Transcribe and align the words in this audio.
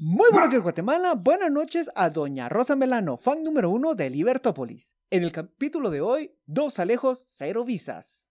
Muy 0.00 0.30
buenos 0.30 0.50
días, 0.50 0.62
Guatemala. 0.62 1.14
Buenas 1.14 1.50
noches 1.50 1.90
a 1.96 2.08
Doña 2.10 2.48
Rosa 2.48 2.76
Melano, 2.76 3.16
fan 3.16 3.42
número 3.42 3.68
uno 3.68 3.96
de 3.96 4.10
Libertópolis. 4.10 4.96
En 5.10 5.24
el 5.24 5.32
capítulo 5.32 5.90
de 5.90 6.00
hoy, 6.00 6.36
dos 6.46 6.78
alejos, 6.78 7.24
cero 7.26 7.64
visas. 7.64 8.30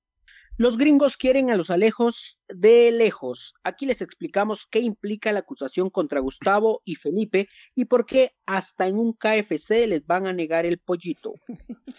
Los 0.56 0.78
gringos 0.78 1.18
quieren 1.18 1.52
a 1.52 1.58
los 1.58 1.70
alejos 1.70 2.40
de 2.48 2.90
lejos. 2.92 3.54
Aquí 3.66 3.86
les 3.86 4.02
explicamos 4.02 4.66
qué 4.66 4.80
implica 4.80 5.34
la 5.34 5.40
acusación 5.40 5.90
contra 5.90 6.22
Gustavo 6.22 6.82
y 6.86 6.96
Felipe 6.96 7.50
y 7.76 7.84
por 7.84 8.06
qué 8.06 8.32
hasta 8.46 8.88
en 8.88 8.98
un 8.98 9.12
KFC 9.12 9.88
les 9.88 10.08
van 10.08 10.26
a 10.26 10.32
negar 10.32 10.66
el 10.66 10.78
pollito. 10.78 11.34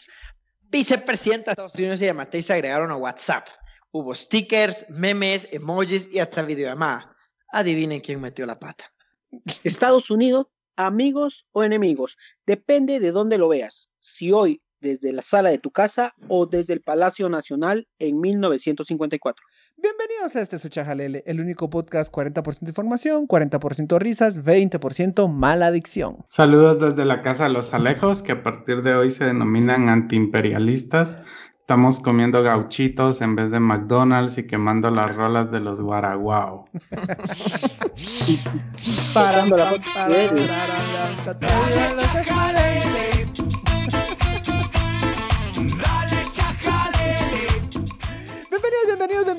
Vicepresidenta 0.71 1.51
de 1.51 1.53
Estados 1.53 1.75
Unidos 1.75 2.01
y 2.01 2.07
Yamatei 2.07 2.41
se 2.41 2.55
agregaron 2.55 2.91
a 2.91 2.97
WhatsApp. 2.97 3.47
Hubo 3.91 4.15
stickers, 4.15 4.87
memes, 4.89 5.47
emojis 5.53 6.09
y 6.11 6.21
hasta 6.21 6.41
videollamada. 6.41 7.15
Adivinen 7.53 8.01
quién 8.01 8.19
metió 8.23 8.47
la 8.47 8.55
pata. 8.55 8.91
Estados 9.65 10.11
Unidos, 10.11 10.47
amigos 10.77 11.47
o 11.53 11.65
enemigos, 11.65 12.17
depende 12.47 13.01
de 13.01 13.13
dónde 13.13 13.39
lo 13.39 13.49
veas. 13.49 13.93
Si 14.01 14.33
hoy 14.33 14.63
desde 14.81 15.13
la 15.13 15.23
sala 15.23 15.51
de 15.51 15.59
tu 15.59 15.71
casa 15.71 16.15
o 16.29 16.47
desde 16.47 16.73
el 16.73 16.83
Palacio 16.83 17.29
Nacional 17.29 17.89
en 17.99 18.21
1954. 18.21 19.45
Bienvenidos 19.81 20.35
a 20.35 20.41
este 20.41 20.59
Suchajalele, 20.59 21.23
el 21.25 21.41
único 21.41 21.71
podcast 21.71 22.13
40% 22.13 22.67
información, 22.67 23.29
40% 23.29 23.99
risas, 24.01 24.45
20% 24.45 25.29
mala 25.33 25.69
adicción. 25.69 26.25
Saludos 26.29 26.81
desde 26.81 27.05
la 27.05 27.23
Casa 27.23 27.45
de 27.45 27.51
los 27.51 27.73
Alejos, 27.75 28.23
que 28.23 28.33
a 28.33 28.43
partir 28.43 28.83
de 28.83 28.97
hoy 28.97 29.11
se 29.11 29.25
denominan 29.25 29.89
antiimperialistas. 29.89 31.19
Estamos 31.69 32.01
comiendo 32.01 32.43
gauchitos 32.43 33.21
en 33.21 33.37
vez 33.37 33.51
de 33.51 33.61
McDonald's 33.61 34.39
y 34.39 34.47
quemando 34.47 34.91
las 34.91 35.15
rolas 35.15 35.51
de 35.51 35.61
los 35.61 35.83
guaraguao. 35.83 36.65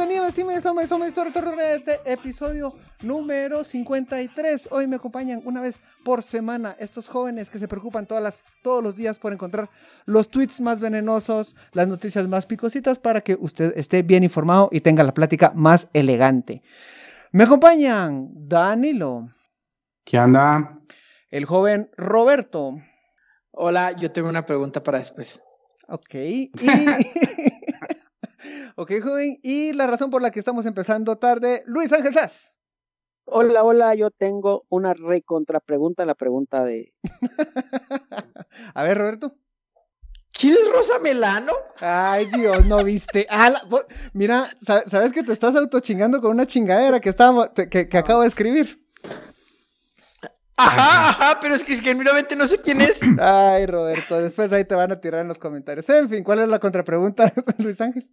Bienvenidos, 0.09 0.63
somos, 0.63 0.89
somos, 0.89 1.13
somos, 1.13 1.57
de 1.57 1.75
este 1.75 1.99
episodio 2.11 2.73
número 3.03 3.63
53. 3.63 4.69
Hoy 4.71 4.87
me 4.87 4.95
acompañan 4.95 5.39
una 5.45 5.61
vez 5.61 5.79
por 6.03 6.23
semana 6.23 6.75
estos 6.79 7.07
jóvenes 7.07 7.51
que 7.51 7.59
se 7.59 7.67
preocupan 7.67 8.07
todas 8.07 8.23
las, 8.23 8.47
todos 8.63 8.83
los 8.83 8.95
días 8.95 9.19
por 9.19 9.33
encontrar 9.33 9.69
los 10.05 10.29
tweets 10.29 10.61
más 10.61 10.79
venenosos, 10.79 11.55
las 11.73 11.87
noticias 11.87 12.27
más 12.27 12.47
picositas 12.47 12.97
para 12.97 13.21
que 13.21 13.37
usted 13.39 13.71
esté 13.77 14.01
bien 14.01 14.23
informado 14.23 14.69
y 14.71 14.81
tenga 14.81 15.03
la 15.03 15.13
plática 15.13 15.51
más 15.53 15.87
elegante. 15.93 16.63
Me 17.31 17.43
acompañan 17.43 18.29
Danilo. 18.33 19.29
¿Qué 20.05 20.17
anda? 20.17 20.79
El 21.29 21.45
joven 21.45 21.91
Roberto. 21.95 22.81
Hola, 23.51 23.91
yo 23.91 24.11
tengo 24.11 24.27
una 24.27 24.47
pregunta 24.47 24.81
para 24.81 24.97
después. 24.97 25.39
Ok. 25.87 26.15
Y... 26.15 26.51
ok, 28.81 28.91
joven. 29.03 29.37
Y 29.43 29.73
la 29.73 29.87
razón 29.87 30.09
por 30.09 30.21
la 30.21 30.31
que 30.31 30.39
estamos 30.39 30.65
empezando 30.65 31.17
tarde, 31.17 31.63
Luis 31.65 31.91
Ángel 31.91 32.13
Sass. 32.13 32.57
Hola, 33.25 33.63
hola, 33.63 33.93
yo 33.95 34.09
tengo 34.09 34.65
una 34.69 34.93
recontra 34.93 35.59
pregunta, 35.59 36.05
la 36.05 36.15
pregunta 36.15 36.63
de... 36.63 36.93
A 38.73 38.83
ver, 38.83 38.97
Roberto. 38.97 39.35
¿Quién 40.31 40.53
es 40.53 40.71
Rosa 40.71 40.99
Melano? 40.99 41.51
Ay, 41.79 42.25
Dios, 42.27 42.65
no 42.65 42.83
viste. 42.83 43.27
Ah, 43.29 43.49
la- 43.49 43.61
mira, 44.13 44.47
sa- 44.61 44.83
¿sabes 44.87 45.11
que 45.11 45.23
te 45.23 45.33
estás 45.33 45.55
autochingando 45.55 46.21
con 46.21 46.31
una 46.31 46.45
chingadera 46.47 46.99
que, 46.99 47.09
estaba, 47.09 47.53
te- 47.53 47.67
que, 47.69 47.87
que 47.89 47.97
acabo 47.97 48.21
de 48.21 48.29
escribir? 48.29 48.88
Ajá, 50.59 51.09
ajá, 51.09 51.39
pero 51.41 51.55
es 51.55 51.63
que 51.63 51.73
genuinamente 51.75 52.35
no 52.35 52.45
sé 52.45 52.61
quién 52.61 52.81
es. 52.81 52.99
Ay, 53.19 53.65
Roberto, 53.65 54.19
después 54.19 54.51
ahí 54.51 54.65
te 54.65 54.75
van 54.75 54.91
a 54.91 54.99
tirar 54.99 55.21
en 55.21 55.29
los 55.29 55.39
comentarios. 55.39 55.87
En 55.89 56.09
fin, 56.09 56.21
¿cuál 56.23 56.39
es 56.39 56.49
la 56.49 56.59
contrapregunta, 56.59 57.31
Luis 57.59 57.79
Ángel? 57.79 58.09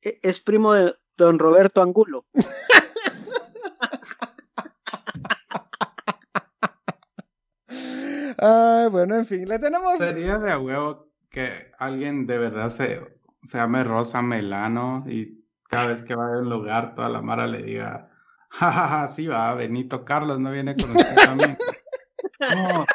Es 0.00 0.38
primo 0.40 0.72
de 0.74 0.94
don 1.16 1.40
Roberto 1.40 1.82
Angulo. 1.82 2.24
Ay, 8.38 8.88
bueno, 8.90 9.16
en 9.16 9.26
fin, 9.26 9.48
le 9.48 9.58
tenemos. 9.58 9.98
Sería 9.98 10.38
de 10.38 10.52
a 10.52 10.58
huevo 10.58 11.08
que 11.30 11.72
alguien 11.78 12.26
de 12.26 12.38
verdad 12.38 12.70
se, 12.70 13.00
se 13.42 13.58
llame 13.58 13.82
Rosa 13.82 14.22
Melano 14.22 15.04
y 15.08 15.44
cada 15.68 15.88
vez 15.88 16.02
que 16.02 16.14
vaya 16.14 16.36
a 16.36 16.42
un 16.42 16.50
lugar 16.50 16.94
toda 16.94 17.08
la 17.08 17.22
mara 17.22 17.48
le 17.48 17.62
diga, 17.62 18.06
sí 19.14 19.26
va, 19.26 19.54
Benito 19.54 20.04
Carlos 20.04 20.38
no 20.38 20.50
viene 20.50 20.76
con 20.76 20.96
usted 20.96 21.14
también. 21.16 21.58
No, 22.40 22.86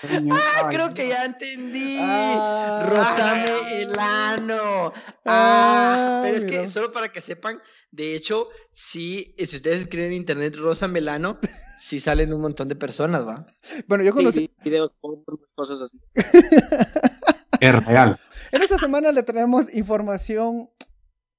señor 0.00 0.38
Ah, 0.56 0.68
creo 0.70 0.94
que 0.94 1.08
ya 1.08 1.24
entendí. 1.24 1.98
Ah, 2.00 2.86
Rosame 2.88 3.82
Elano. 3.82 4.92
Ah, 5.24 6.18
Ah, 6.18 6.20
pero 6.22 6.36
es 6.36 6.44
que 6.44 6.68
solo 6.68 6.92
para 6.92 7.08
que 7.08 7.20
sepan, 7.20 7.60
de 7.90 8.14
hecho, 8.14 8.48
sí, 8.70 9.34
si 9.38 9.56
ustedes 9.56 9.82
escriben 9.82 10.08
en 10.08 10.14
internet 10.14 10.56
Rosa 10.56 10.88
Melano, 10.88 11.38
sí 11.78 12.00
salen 12.00 12.32
un 12.32 12.40
montón 12.40 12.68
de 12.68 12.76
personas, 12.76 13.26
¿va? 13.26 13.46
Bueno, 13.86 14.04
yo 14.04 14.14
conocí. 14.14 14.40
Sí, 14.40 14.50
videos, 14.64 14.94
cosas 15.54 15.80
así. 15.80 15.98
Es 17.60 17.84
real. 17.86 18.20
En 18.52 18.62
esta 18.62 18.78
semana 18.78 19.12
le 19.12 19.22
traemos 19.22 19.74
información. 19.74 20.70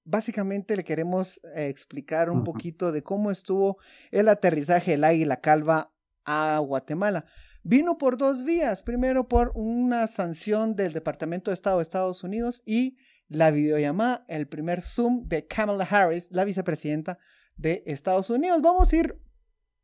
Básicamente 0.03 0.75
le 0.75 0.83
queremos 0.83 1.41
eh, 1.55 1.67
explicar 1.67 2.29
un 2.29 2.43
poquito 2.43 2.91
de 2.91 3.03
cómo 3.03 3.31
estuvo 3.31 3.77
el 4.11 4.29
aterrizaje 4.29 4.91
del 4.91 5.03
Águila 5.03 5.41
Calva 5.41 5.91
a 6.25 6.59
Guatemala. 6.59 7.25
Vino 7.63 7.97
por 7.97 8.17
dos 8.17 8.43
vías. 8.43 8.83
Primero 8.83 9.27
por 9.27 9.51
una 9.55 10.07
sanción 10.07 10.75
del 10.75 10.93
Departamento 10.93 11.51
de 11.51 11.55
Estado 11.55 11.77
de 11.77 11.83
Estados 11.83 12.23
Unidos 12.23 12.63
y 12.65 12.97
la 13.27 13.51
videollamada, 13.51 14.25
el 14.27 14.47
primer 14.47 14.81
Zoom 14.81 15.27
de 15.27 15.45
Kamala 15.45 15.83
Harris, 15.83 16.29
la 16.31 16.45
vicepresidenta 16.45 17.19
de 17.55 17.83
Estados 17.85 18.29
Unidos. 18.29 18.61
Vamos 18.61 18.91
a 18.91 18.95
ir 18.95 19.19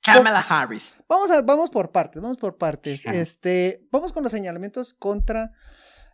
Kamala 0.01 0.39
Harris. 0.39 0.97
Vamos 1.09 1.31
a, 1.31 1.41
vamos 1.41 1.69
por 1.69 1.91
partes, 1.91 2.21
vamos 2.21 2.37
por 2.37 2.57
partes. 2.57 3.05
Este, 3.05 3.87
vamos 3.91 4.13
con 4.13 4.23
los 4.23 4.31
señalamientos 4.31 4.93
contra 4.93 5.51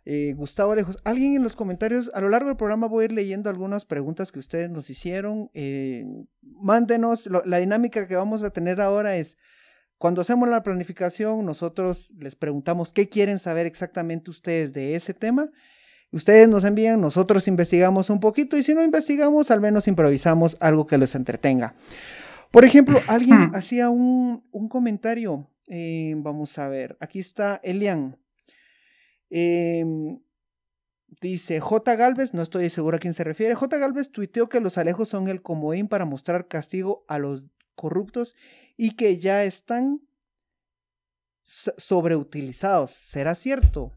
eh, 0.04 0.34
Gustavo 0.36 0.72
Alejos. 0.72 0.98
Alguien 1.04 1.36
en 1.36 1.42
los 1.42 1.54
comentarios, 1.56 2.10
a 2.14 2.20
lo 2.20 2.28
largo 2.28 2.48
del 2.48 2.56
programa 2.56 2.88
voy 2.88 3.02
a 3.02 3.04
ir 3.06 3.12
leyendo 3.12 3.48
algunas 3.50 3.84
preguntas 3.84 4.32
que 4.32 4.38
ustedes 4.38 4.70
nos 4.70 4.90
hicieron. 4.90 5.50
eh, 5.54 6.04
mándenos, 6.42 7.26
lo- 7.26 7.42
la 7.44 7.58
dinámica 7.58 8.06
que 8.06 8.16
vamos 8.16 8.42
a 8.42 8.50
tener 8.50 8.80
ahora 8.80 9.16
es, 9.16 9.36
cuando 9.98 10.20
hacemos 10.22 10.48
la 10.48 10.62
planificación, 10.62 11.44
nosotros 11.44 12.14
les 12.18 12.34
preguntamos 12.36 12.92
qué 12.92 13.08
quieren 13.08 13.38
saber 13.38 13.66
exactamente 13.66 14.30
ustedes 14.30 14.72
de 14.72 14.94
ese 14.96 15.14
tema. 15.14 15.50
Ustedes 16.10 16.48
nos 16.48 16.64
envían, 16.64 17.00
nosotros 17.00 17.48
investigamos 17.48 18.10
un 18.10 18.20
poquito 18.20 18.56
y 18.56 18.62
si 18.62 18.74
no 18.74 18.82
investigamos, 18.82 19.50
al 19.50 19.60
menos 19.60 19.88
improvisamos 19.88 20.56
algo 20.60 20.86
que 20.86 20.98
les 20.98 21.14
entretenga. 21.14 21.74
Por 22.50 22.64
ejemplo, 22.64 22.98
alguien 23.08 23.50
hacía 23.54 23.88
un, 23.90 24.44
un 24.50 24.68
comentario. 24.68 25.48
eh, 25.68 26.14
vamos 26.18 26.58
a 26.58 26.68
ver, 26.68 26.96
aquí 27.00 27.18
está 27.20 27.60
Elian. 27.62 28.18
Em, 29.34 30.20
dice 31.22 31.58
J. 31.60 31.96
Galvez, 31.96 32.34
no 32.34 32.42
estoy 32.42 32.68
seguro 32.68 32.96
a 32.96 33.00
quién 33.00 33.14
se 33.14 33.24
refiere. 33.24 33.54
J. 33.54 33.78
Galvez 33.78 34.10
tuiteó 34.10 34.48
que 34.50 34.60
los 34.60 34.76
alejos 34.76 35.08
son 35.08 35.28
el 35.28 35.40
comodín 35.40 35.88
para 35.88 36.04
mostrar 36.04 36.48
castigo 36.48 37.04
a 37.08 37.18
los 37.18 37.46
corruptos 37.74 38.36
y 38.76 38.94
que 38.94 39.18
ya 39.18 39.42
están 39.44 40.02
so- 41.42 41.72
sobreutilizados. 41.78 42.90
¿Será 42.90 43.34
cierto? 43.34 43.92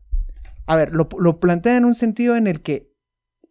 A 0.68 0.78
ver, 0.78 0.96
lo, 0.96 1.10
lo 1.20 1.40
plantea 1.42 1.76
en 1.76 1.84
un 1.86 1.96
sentido 1.96 2.38
en 2.38 2.48
el 2.48 2.62
que 2.62 2.92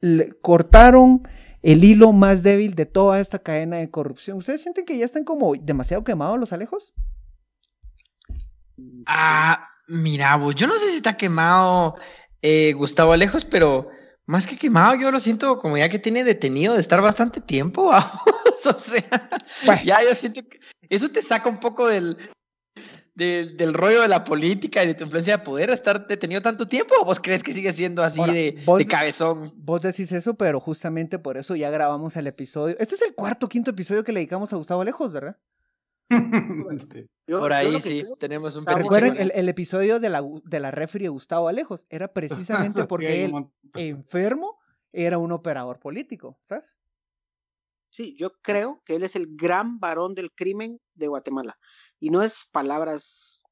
le 0.01 0.33
cortaron 0.41 1.29
el 1.63 1.85
hilo 1.85 2.13
más 2.13 2.43
débil 2.43 2.75
de 2.75 2.87
toda 2.87 3.21
esta 3.21 3.39
cadena 3.39 3.77
de 3.77 3.91
corrupción. 3.91 4.39
¿Ustedes 4.39 4.63
sienten 4.63 4.85
que 4.87 4.97
ya 4.99 5.05
están 5.05 5.25
como 5.25 5.55
demasiado 5.55 6.03
quemados 6.05 6.39
los 6.41 6.53
alejos? 6.53 6.95
Ah, 9.07 9.69
mira, 9.89 10.37
vos, 10.37 10.55
yo 10.55 10.67
no 10.67 10.79
sé 10.79 10.91
si 10.91 10.97
está 10.97 11.17
quemado 11.17 11.97
eh, 12.43 12.73
Gustavo 12.75 13.13
Alejos, 13.13 13.45
pero 13.45 13.89
más 14.27 14.47
que 14.47 14.57
quemado, 14.57 14.95
yo 14.95 15.11
lo 15.11 15.21
siento 15.21 15.59
como 15.59 15.77
ya 15.77 15.89
que 15.89 15.99
tiene 15.99 16.25
detenido 16.25 16.75
de 16.75 16.81
estar 16.81 17.01
bastante 17.03 17.41
tiempo. 17.41 17.85
vamos, 17.91 18.67
o 18.67 18.79
sea, 18.79 19.29
Bueno. 19.67 19.83
ya 19.85 20.03
yo 20.03 20.15
siento 20.15 20.43
que 20.49 20.61
eso 20.89 21.09
te 21.11 21.21
saca 21.23 21.49
un 21.49 21.59
poco 21.59 21.89
del, 21.89 22.17
del, 23.15 23.57
del 23.57 23.75
rollo 23.75 24.03
de 24.03 24.09
la 24.09 24.25
política 24.25 24.83
y 24.83 24.87
de 24.89 24.95
tu 24.95 25.05
influencia 25.05 25.37
de 25.39 25.45
poder 25.45 25.71
estar 25.71 26.07
detenido 26.07 26.41
tanto 26.41 26.67
tiempo. 26.67 26.95
¿O 27.01 27.05
vos 27.05 27.21
crees 27.21 27.43
que 27.43 27.53
sigue 27.53 27.73
siendo 27.73 28.03
así 28.03 28.21
Ahora, 28.21 28.33
de, 28.33 28.63
vos- 28.65 28.79
de 28.79 28.87
cabezón? 28.87 29.53
Vos 29.57 29.81
decís 29.83 30.11
eso, 30.13 30.35
pero 30.35 30.61
justamente 30.61 31.19
por 31.19 31.37
eso 31.37 31.55
ya 31.57 31.71
grabamos 31.71 32.17
el 32.17 32.27
episodio. 32.27 32.77
Este 32.79 32.95
es 32.95 33.03
el 33.03 33.15
cuarto 33.15 33.47
o 33.47 33.49
quinto 33.49 33.71
episodio 33.71 34.05
que 34.05 34.13
le 34.13 34.21
dedicamos 34.21 34.53
a 34.53 34.57
Gustavo 34.57 34.81
Alejos, 34.83 35.13
¿verdad? 35.13 35.37
Yo- 37.27 37.39
Por 37.41 37.53
ahí 37.53 37.81
sí, 37.81 38.03
creo- 38.03 38.17
tenemos 38.17 38.57
un 38.57 38.67
Recuerden 38.67 39.13
con- 39.15 39.23
el, 39.23 39.33
el 39.35 39.49
episodio 39.49 39.99
de 40.01 40.11
la, 40.11 40.23
de 40.45 40.61
la 40.61 40.71
refri 40.71 41.05
de 41.05 41.09
Gustavo 41.09 41.49
Alejos. 41.49 41.87
Era 41.89 42.13
precisamente 42.13 42.85
porque 42.89 43.25
él, 43.25 43.33
enfermo, 43.75 44.59
era 44.93 45.19
un 45.19 45.33
operador 45.33 45.79
político, 45.81 46.39
¿sabes? 46.43 46.77
Sí, 47.91 48.15
yo 48.17 48.33
creo 48.43 48.83
que 48.85 48.97
él 48.97 49.05
es 49.05 49.15
el 49.17 49.29
gran 49.37 49.79
varón 49.79 50.15
del 50.15 50.33
crimen 50.33 50.81
de 50.97 51.07
Guatemala. 51.09 51.57
Y 52.01 52.11
no 52.11 52.23
es 52.23 52.45
palabras, 52.53 53.43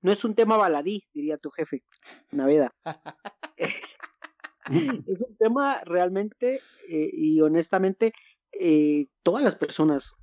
no 0.00 0.10
es 0.10 0.24
un 0.24 0.34
tema 0.34 0.56
baladí, 0.56 1.04
diría 1.12 1.36
tu 1.38 1.50
jefe, 1.50 1.84
Naveda. 2.32 2.74
es 3.56 5.20
un 5.20 5.36
tema 5.38 5.80
realmente 5.84 6.60
eh, 6.88 7.10
y 7.12 7.40
honestamente, 7.42 8.12
eh, 8.52 9.06
todas 9.22 9.44
las 9.44 9.54
personas, 9.56 10.14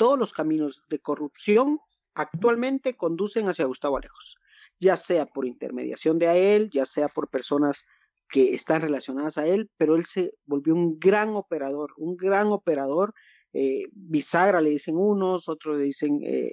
todos 0.00 0.18
los 0.18 0.32
caminos 0.32 0.82
de 0.88 0.98
corrupción 0.98 1.78
actualmente 2.14 2.96
conducen 2.96 3.50
hacia 3.50 3.66
Gustavo 3.66 3.98
Alejos, 3.98 4.38
ya 4.78 4.96
sea 4.96 5.26
por 5.26 5.44
intermediación 5.44 6.18
de 6.18 6.56
él, 6.56 6.70
ya 6.72 6.86
sea 6.86 7.08
por 7.08 7.28
personas 7.28 7.84
que 8.26 8.54
están 8.54 8.80
relacionadas 8.80 9.36
a 9.36 9.46
él, 9.46 9.70
pero 9.76 9.96
él 9.96 10.06
se 10.06 10.32
volvió 10.46 10.74
un 10.74 10.98
gran 10.98 11.36
operador, 11.36 11.92
un 11.98 12.16
gran 12.16 12.46
operador. 12.46 13.12
Eh, 13.52 13.88
bisagra 13.92 14.62
le 14.62 14.70
dicen 14.70 14.96
unos, 14.96 15.50
otros 15.50 15.76
le 15.76 15.84
dicen 15.84 16.20
eh, 16.24 16.50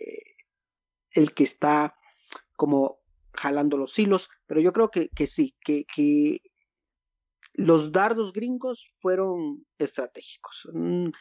el 1.11 1.33
que 1.33 1.45
está 1.45 1.95
como 2.57 2.99
jalando 3.31 3.77
los 3.77 3.97
hilos, 3.97 4.29
pero 4.45 4.59
yo 4.59 4.73
creo 4.73 4.91
que, 4.91 5.07
que 5.07 5.25
sí, 5.25 5.55
que, 5.63 5.85
que 5.85 6.41
los 7.53 7.93
dardos 7.93 8.33
gringos 8.33 8.91
fueron 8.97 9.65
estratégicos. 9.77 10.67
Mm, 10.73 11.11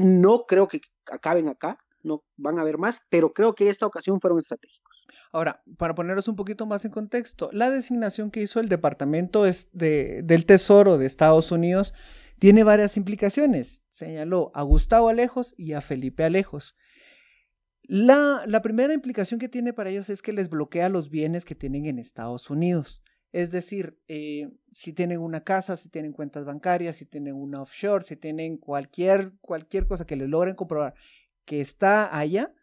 no 0.00 0.46
creo 0.46 0.66
que 0.66 0.80
acaben 1.10 1.48
acá, 1.48 1.78
no 2.02 2.24
van 2.36 2.58
a 2.58 2.62
haber 2.62 2.78
más, 2.78 3.02
pero 3.10 3.32
creo 3.32 3.54
que 3.54 3.68
esta 3.68 3.86
ocasión 3.86 4.20
fueron 4.20 4.38
estratégicos. 4.38 4.88
Ahora, 5.32 5.62
para 5.76 5.94
poneros 5.94 6.28
un 6.28 6.36
poquito 6.36 6.66
más 6.66 6.84
en 6.84 6.90
contexto, 6.90 7.50
la 7.52 7.70
designación 7.70 8.30
que 8.30 8.42
hizo 8.42 8.60
el 8.60 8.68
Departamento 8.68 9.44
de, 9.44 10.22
del 10.22 10.46
Tesoro 10.46 10.98
de 10.98 11.06
Estados 11.06 11.50
Unidos 11.52 11.94
tiene 12.38 12.64
varias 12.64 12.96
implicaciones. 12.96 13.82
Señaló 13.90 14.50
a 14.54 14.62
Gustavo 14.62 15.08
Alejos 15.08 15.54
y 15.58 15.72
a 15.72 15.80
Felipe 15.80 16.24
Alejos. 16.24 16.76
La, 17.82 18.42
la, 18.46 18.60
primera 18.62 18.92
implicación 18.92 19.40
que 19.40 19.48
tiene 19.48 19.72
para 19.72 19.90
ellos 19.90 20.10
es 20.10 20.20
que 20.20 20.34
les 20.34 20.50
bloquea 20.50 20.88
los 20.88 21.08
bienes 21.08 21.44
que 21.44 21.54
tienen 21.54 21.86
en 21.86 21.98
Estados 21.98 22.50
Unidos. 22.50 23.02
Es 23.32 23.50
decir, 23.50 23.98
eh, 24.08 24.50
si 24.72 24.92
tienen 24.92 25.20
una 25.20 25.44
casa, 25.44 25.76
si 25.76 25.88
tienen 25.90 26.12
cuentas 26.12 26.44
bancarias, 26.44 26.96
si 26.96 27.04
tienen 27.04 27.34
una 27.34 27.60
offshore, 27.60 28.04
si 28.04 28.16
tienen 28.16 28.56
cualquier, 28.56 29.32
cualquier 29.40 29.86
cosa 29.86 30.06
que 30.06 30.16
les 30.16 30.28
logren 30.28 30.54
comprobar 30.54 30.94
que 31.44 31.60
está 31.60 32.16
allá, 32.16 32.54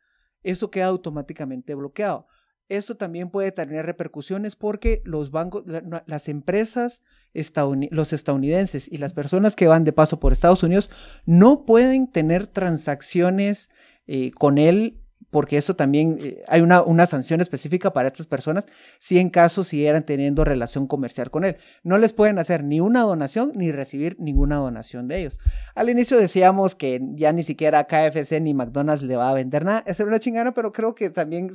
eso 0.44 0.70
queda 0.70 0.86
automáticamente 0.86 1.74
bloqueado. 1.74 2.28
Esto 2.70 2.98
también 2.98 3.30
puede 3.30 3.52
tener 3.52 3.86
repercusiones 3.86 4.56
porque 4.56 5.02
los 5.06 5.32
bancos, 5.32 5.64
las 6.06 6.30
empresas, 6.30 7.04
los 7.34 8.14
estadounidenses 8.14 8.92
y 8.92 8.98
las 8.98 9.14
personas 9.14 9.56
que 9.56 9.68
van 9.68 9.84
de 9.84 9.94
paso 9.94 10.20
por 10.20 10.32
Estados 10.32 10.64
Unidos 10.64 10.90
no 11.26 11.66
pueden 11.66 12.12
tener 12.12 12.48
transacciones 12.48 13.70
eh, 14.08 14.32
con 14.32 14.58
él 14.58 15.05
porque 15.30 15.57
eso 15.57 15.75
también 15.75 16.18
eh, 16.22 16.44
hay 16.48 16.62
una, 16.62 16.81
una, 16.81 17.06
sanción 17.07 17.42
específica 17.42 17.94
para 17.94 18.07
estas 18.07 18.27
personas 18.27 18.66
si 19.00 19.19
en 19.19 19.30
caso 19.30 19.63
siguieran 19.63 20.04
teniendo 20.04 20.44
relación 20.44 20.88
comercial 20.88 21.30
con 21.30 21.45
él. 21.45 21.57
No 21.83 21.98
les 21.98 22.13
pueden 22.13 22.39
hacer 22.39 22.63
ni 22.63 22.80
una 22.80 23.01
donación 23.01 23.51
ni 23.56 23.72
recibir 23.72 24.16
ninguna 24.19 24.57
donación 24.57 25.07
de 25.07 25.19
ellos. 25.19 25.39
Al 25.75 25.89
inicio 25.89 26.18
decíamos 26.18 26.75
que 26.75 27.01
ya 27.16 27.33
ni 27.33 27.44
siquiera 27.44 27.86
KFC 27.86 28.42
ni 28.42 28.54
McDonald's 28.54 29.04
le 29.04 29.16
va 29.16 29.30
a 29.30 29.33
vender 29.33 29.66
nada. 29.66 29.83
Es 29.86 30.00
una 30.00 30.19
chingada, 30.19 30.54
pero 30.54 30.72
creo 30.72 30.95
que 30.95 31.10
también 31.10 31.51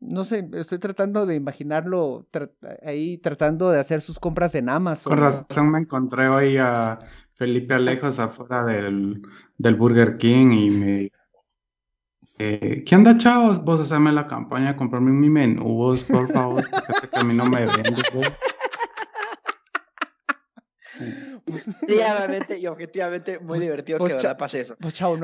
no 0.00 0.24
sé, 0.24 0.48
estoy 0.54 0.78
tratando 0.78 1.26
de 1.26 1.34
imaginarlo 1.34 2.26
ahí 2.82 3.18
tratando 3.18 3.70
de 3.70 3.78
hacer 3.78 4.00
sus 4.00 4.18
compras 4.18 4.54
en 4.54 4.70
Amazon. 4.70 5.10
Con 5.10 5.20
razón 5.20 5.70
me 5.70 5.78
encontré 5.78 6.28
hoy 6.28 6.56
a 6.56 6.98
Felipe 7.34 7.74
Alejos 7.74 8.18
afuera 8.18 8.64
del, 8.64 9.22
del 9.58 9.74
Burger 9.74 10.16
King 10.16 10.52
y 10.52 10.70
me 10.70 11.12
eh, 12.40 12.84
¿Qué 12.84 12.96
onda, 12.96 13.16
chavos? 13.18 13.62
Vos 13.62 13.80
haceme 13.80 14.12
la 14.12 14.26
campaña 14.26 14.72
de 14.72 14.76
comprarme 14.76 15.10
mi 15.10 15.28
menú, 15.28 15.74
vos, 15.74 16.02
por 16.02 16.32
favor, 16.32 16.64
que 16.68 17.18
a 17.18 17.22
mí 17.22 17.34
no 17.34 17.44
me 17.46 17.66
vendes, 17.66 18.02
Sí, 21.88 21.98
y 22.60 22.66
objetivamente 22.66 23.40
muy 23.40 23.58
divertido 23.58 23.98
que 23.98 24.14
verdad 24.14 24.38
pase 24.38 24.60
eso. 24.60 24.76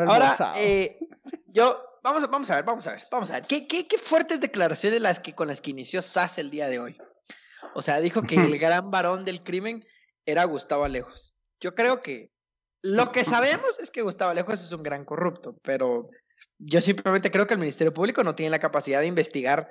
Ahora, 0.06 0.36
eh, 0.56 0.98
yo 1.46 1.82
Vamos 2.06 2.22
a, 2.22 2.28
vamos 2.28 2.48
a 2.50 2.54
ver, 2.54 2.64
vamos 2.64 2.86
a 2.86 2.92
ver, 2.92 3.02
vamos 3.10 3.30
a 3.32 3.34
ver. 3.34 3.48
¿Qué, 3.48 3.66
qué, 3.66 3.84
qué 3.84 3.98
fuertes 3.98 4.40
declaraciones 4.40 5.00
las 5.00 5.18
que, 5.18 5.34
con 5.34 5.48
las 5.48 5.60
que 5.60 5.72
inició 5.72 6.02
SAS 6.02 6.38
el 6.38 6.50
día 6.50 6.68
de 6.68 6.78
hoy? 6.78 6.96
O 7.74 7.82
sea, 7.82 7.98
dijo 7.98 8.22
que 8.22 8.36
el 8.36 8.58
gran 8.60 8.92
varón 8.92 9.24
del 9.24 9.42
crimen 9.42 9.84
era 10.24 10.44
Gustavo 10.44 10.84
Alejos. 10.84 11.34
Yo 11.58 11.74
creo 11.74 12.00
que 12.00 12.30
lo 12.80 13.10
que 13.10 13.24
sabemos 13.24 13.80
es 13.80 13.90
que 13.90 14.02
Gustavo 14.02 14.30
Alejos 14.30 14.62
es 14.62 14.70
un 14.70 14.84
gran 14.84 15.04
corrupto, 15.04 15.58
pero 15.64 16.08
yo 16.58 16.80
simplemente 16.80 17.30
creo 17.30 17.46
que 17.46 17.54
el 17.54 17.60
Ministerio 17.60 17.92
Público 17.92 18.24
no 18.24 18.34
tiene 18.34 18.50
la 18.50 18.58
capacidad 18.58 19.00
de 19.00 19.06
investigar 19.06 19.70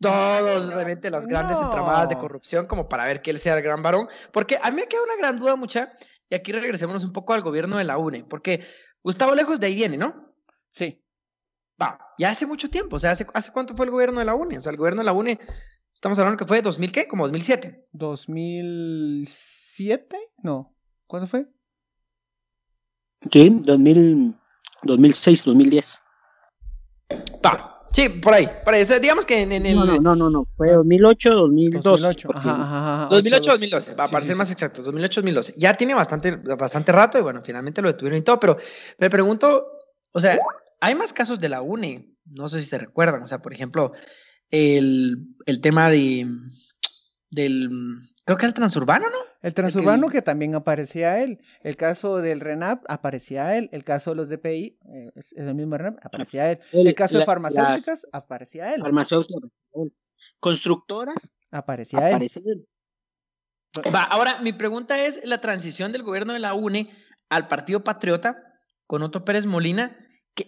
todos 0.00 0.72
realmente 0.72 1.10
las 1.10 1.26
grandes 1.26 1.58
entramadas 1.58 2.08
de 2.08 2.16
corrupción 2.16 2.66
como 2.66 2.88
para 2.88 3.04
ver 3.04 3.20
que 3.20 3.30
él 3.30 3.38
sea 3.38 3.56
el 3.56 3.62
gran 3.62 3.82
varón, 3.82 4.08
porque 4.32 4.58
a 4.62 4.70
mí 4.70 4.76
me 4.76 4.86
queda 4.86 5.02
una 5.02 5.16
gran 5.16 5.38
duda 5.38 5.56
mucha, 5.56 5.90
y 6.30 6.34
aquí 6.34 6.52
regresémonos 6.52 7.04
un 7.04 7.12
poco 7.12 7.34
al 7.34 7.42
gobierno 7.42 7.76
de 7.76 7.84
la 7.84 7.98
UNE, 7.98 8.24
porque 8.24 8.64
Gustavo 9.02 9.32
Alejos 9.32 9.60
de 9.60 9.66
ahí 9.66 9.74
viene, 9.74 9.98
¿no? 9.98 10.32
Sí 10.70 11.02
ya 12.18 12.30
hace 12.30 12.46
mucho 12.46 12.68
tiempo, 12.68 12.96
o 12.96 12.98
sea, 12.98 13.12
¿hace, 13.12 13.24
¿hace 13.32 13.50
cuánto 13.50 13.74
fue 13.74 13.86
el 13.86 13.92
gobierno 13.92 14.18
de 14.18 14.26
la 14.26 14.34
UNE? 14.34 14.58
O 14.58 14.60
sea, 14.60 14.72
el 14.72 14.76
gobierno 14.76 15.00
de 15.00 15.06
la 15.06 15.14
UNE, 15.14 15.40
estamos 15.92 16.18
hablando 16.18 16.36
que 16.36 16.44
fue 16.44 16.60
2000, 16.60 16.92
¿qué? 16.92 17.08
Como 17.08 17.24
2007. 17.24 17.84
2007, 17.92 20.18
no, 20.42 20.74
¿cuándo 21.06 21.26
fue? 21.26 21.46
Sí, 23.32 23.60
2000, 23.62 24.38
2006, 24.82 25.44
2010. 25.44 25.99
Sí, 27.92 28.08
por 28.08 28.34
ahí, 28.34 28.48
por 28.64 28.72
ahí. 28.72 28.84
Digamos 29.00 29.26
que 29.26 29.42
en, 29.42 29.52
el... 29.52 29.74
No, 29.74 29.84
no, 29.84 30.14
no, 30.14 30.30
no, 30.30 30.46
fue 30.56 30.72
2008, 30.72 31.34
2012. 31.34 31.88
2008, 31.90 32.28
ajá, 32.34 33.02
ajá, 33.02 33.08
2008, 33.10 33.50
2012, 33.50 33.94
va 33.94 34.04
a 34.04 34.08
parecer 34.08 34.36
más 34.36 34.50
exacto, 34.52 34.82
2008, 34.82 35.20
2012. 35.20 35.54
Ya 35.56 35.74
tiene 35.74 35.94
bastante, 35.94 36.36
bastante 36.36 36.92
rato 36.92 37.18
y 37.18 37.22
bueno, 37.22 37.42
finalmente 37.42 37.82
lo 37.82 37.88
detuvieron 37.88 38.20
y 38.20 38.22
todo, 38.22 38.38
pero 38.38 38.56
me 38.98 39.10
pregunto, 39.10 39.66
o 40.12 40.20
sea, 40.20 40.38
hay 40.80 40.94
más 40.94 41.12
casos 41.12 41.40
de 41.40 41.48
la 41.48 41.62
UNE, 41.62 42.14
no 42.26 42.48
sé 42.48 42.60
si 42.60 42.66
se 42.66 42.78
recuerdan, 42.78 43.22
o 43.24 43.26
sea, 43.26 43.42
por 43.42 43.52
ejemplo, 43.52 43.92
el, 44.50 45.34
tema 45.60 45.90
de, 45.90 46.26
del, 47.30 47.70
creo 48.24 48.38
que 48.38 48.46
el 48.46 48.54
transurbano, 48.54 49.06
¿no? 49.10 49.29
El 49.42 49.54
transurbano 49.54 50.08
que, 50.08 50.22
también 50.22 50.54
aparecía 50.54 51.22
él, 51.22 51.40
el 51.62 51.76
caso 51.76 52.18
del 52.18 52.40
RENAP 52.40 52.84
aparecía 52.88 53.56
él, 53.56 53.70
el 53.72 53.84
caso 53.84 54.10
de 54.10 54.16
los 54.16 54.28
DPI, 54.28 54.78
eh, 54.92 55.10
es, 55.14 55.32
el 55.32 55.54
mismo 55.54 55.78
RENAP, 55.78 55.98
aparecía 56.04 56.50
él, 56.50 56.60
el, 56.72 56.94
caso 56.94 57.18
de 57.18 57.24
farmacéuticas, 57.24 58.06
aparecía 58.12 58.74
él. 58.74 58.82
Farmacéuticas, 58.82 59.50
constructoras, 60.40 61.32
aparecía 61.50 62.10
él. 62.10 62.28
Va, 63.94 64.02
ahora 64.04 64.40
mi 64.42 64.52
pregunta 64.52 65.02
es 65.02 65.24
la 65.24 65.40
transición 65.40 65.92
del 65.92 66.02
gobierno 66.02 66.32
de 66.32 66.40
la 66.40 66.54
UNE 66.54 66.90
al 67.28 67.48
Partido 67.48 67.82
Patriota 67.82 68.42
con 68.86 69.02
Otto 69.02 69.24
Pérez 69.24 69.46
Molina 69.46 69.96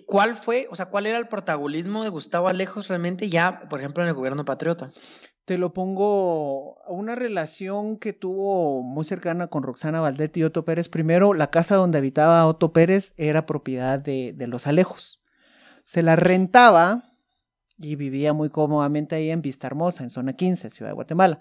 ¿Cuál 0.06 0.34
fue, 0.34 0.68
o 0.70 0.74
sea, 0.74 0.86
cuál 0.86 1.06
era 1.06 1.18
el 1.18 1.28
protagonismo 1.28 2.04
de 2.04 2.08
Gustavo 2.08 2.48
Alejos 2.48 2.88
realmente 2.88 3.28
ya, 3.28 3.68
por 3.68 3.80
ejemplo, 3.80 4.02
en 4.02 4.08
el 4.08 4.14
gobierno 4.14 4.44
patriota? 4.44 4.92
Te 5.44 5.58
lo 5.58 5.72
pongo 5.72 6.76
una 6.86 7.16
relación 7.16 7.96
que 7.96 8.12
tuvo 8.12 8.82
muy 8.82 9.04
cercana 9.04 9.48
con 9.48 9.64
Roxana 9.64 10.00
Valdetti 10.00 10.40
y 10.40 10.44
Otto 10.44 10.64
Pérez. 10.64 10.88
Primero, 10.88 11.34
la 11.34 11.50
casa 11.50 11.74
donde 11.74 11.98
habitaba 11.98 12.46
Otto 12.46 12.72
Pérez 12.72 13.12
era 13.16 13.44
propiedad 13.44 13.98
de, 13.98 14.32
de 14.36 14.46
los 14.46 14.68
Alejos. 14.68 15.20
Se 15.82 16.02
la 16.02 16.14
rentaba 16.14 17.12
y 17.78 17.96
vivía 17.96 18.32
muy 18.32 18.50
cómodamente 18.50 19.16
ahí 19.16 19.30
en 19.30 19.42
Vista 19.42 19.66
Hermosa, 19.66 20.04
en 20.04 20.10
zona 20.10 20.34
15, 20.34 20.70
Ciudad 20.70 20.90
de 20.90 20.94
Guatemala. 20.94 21.40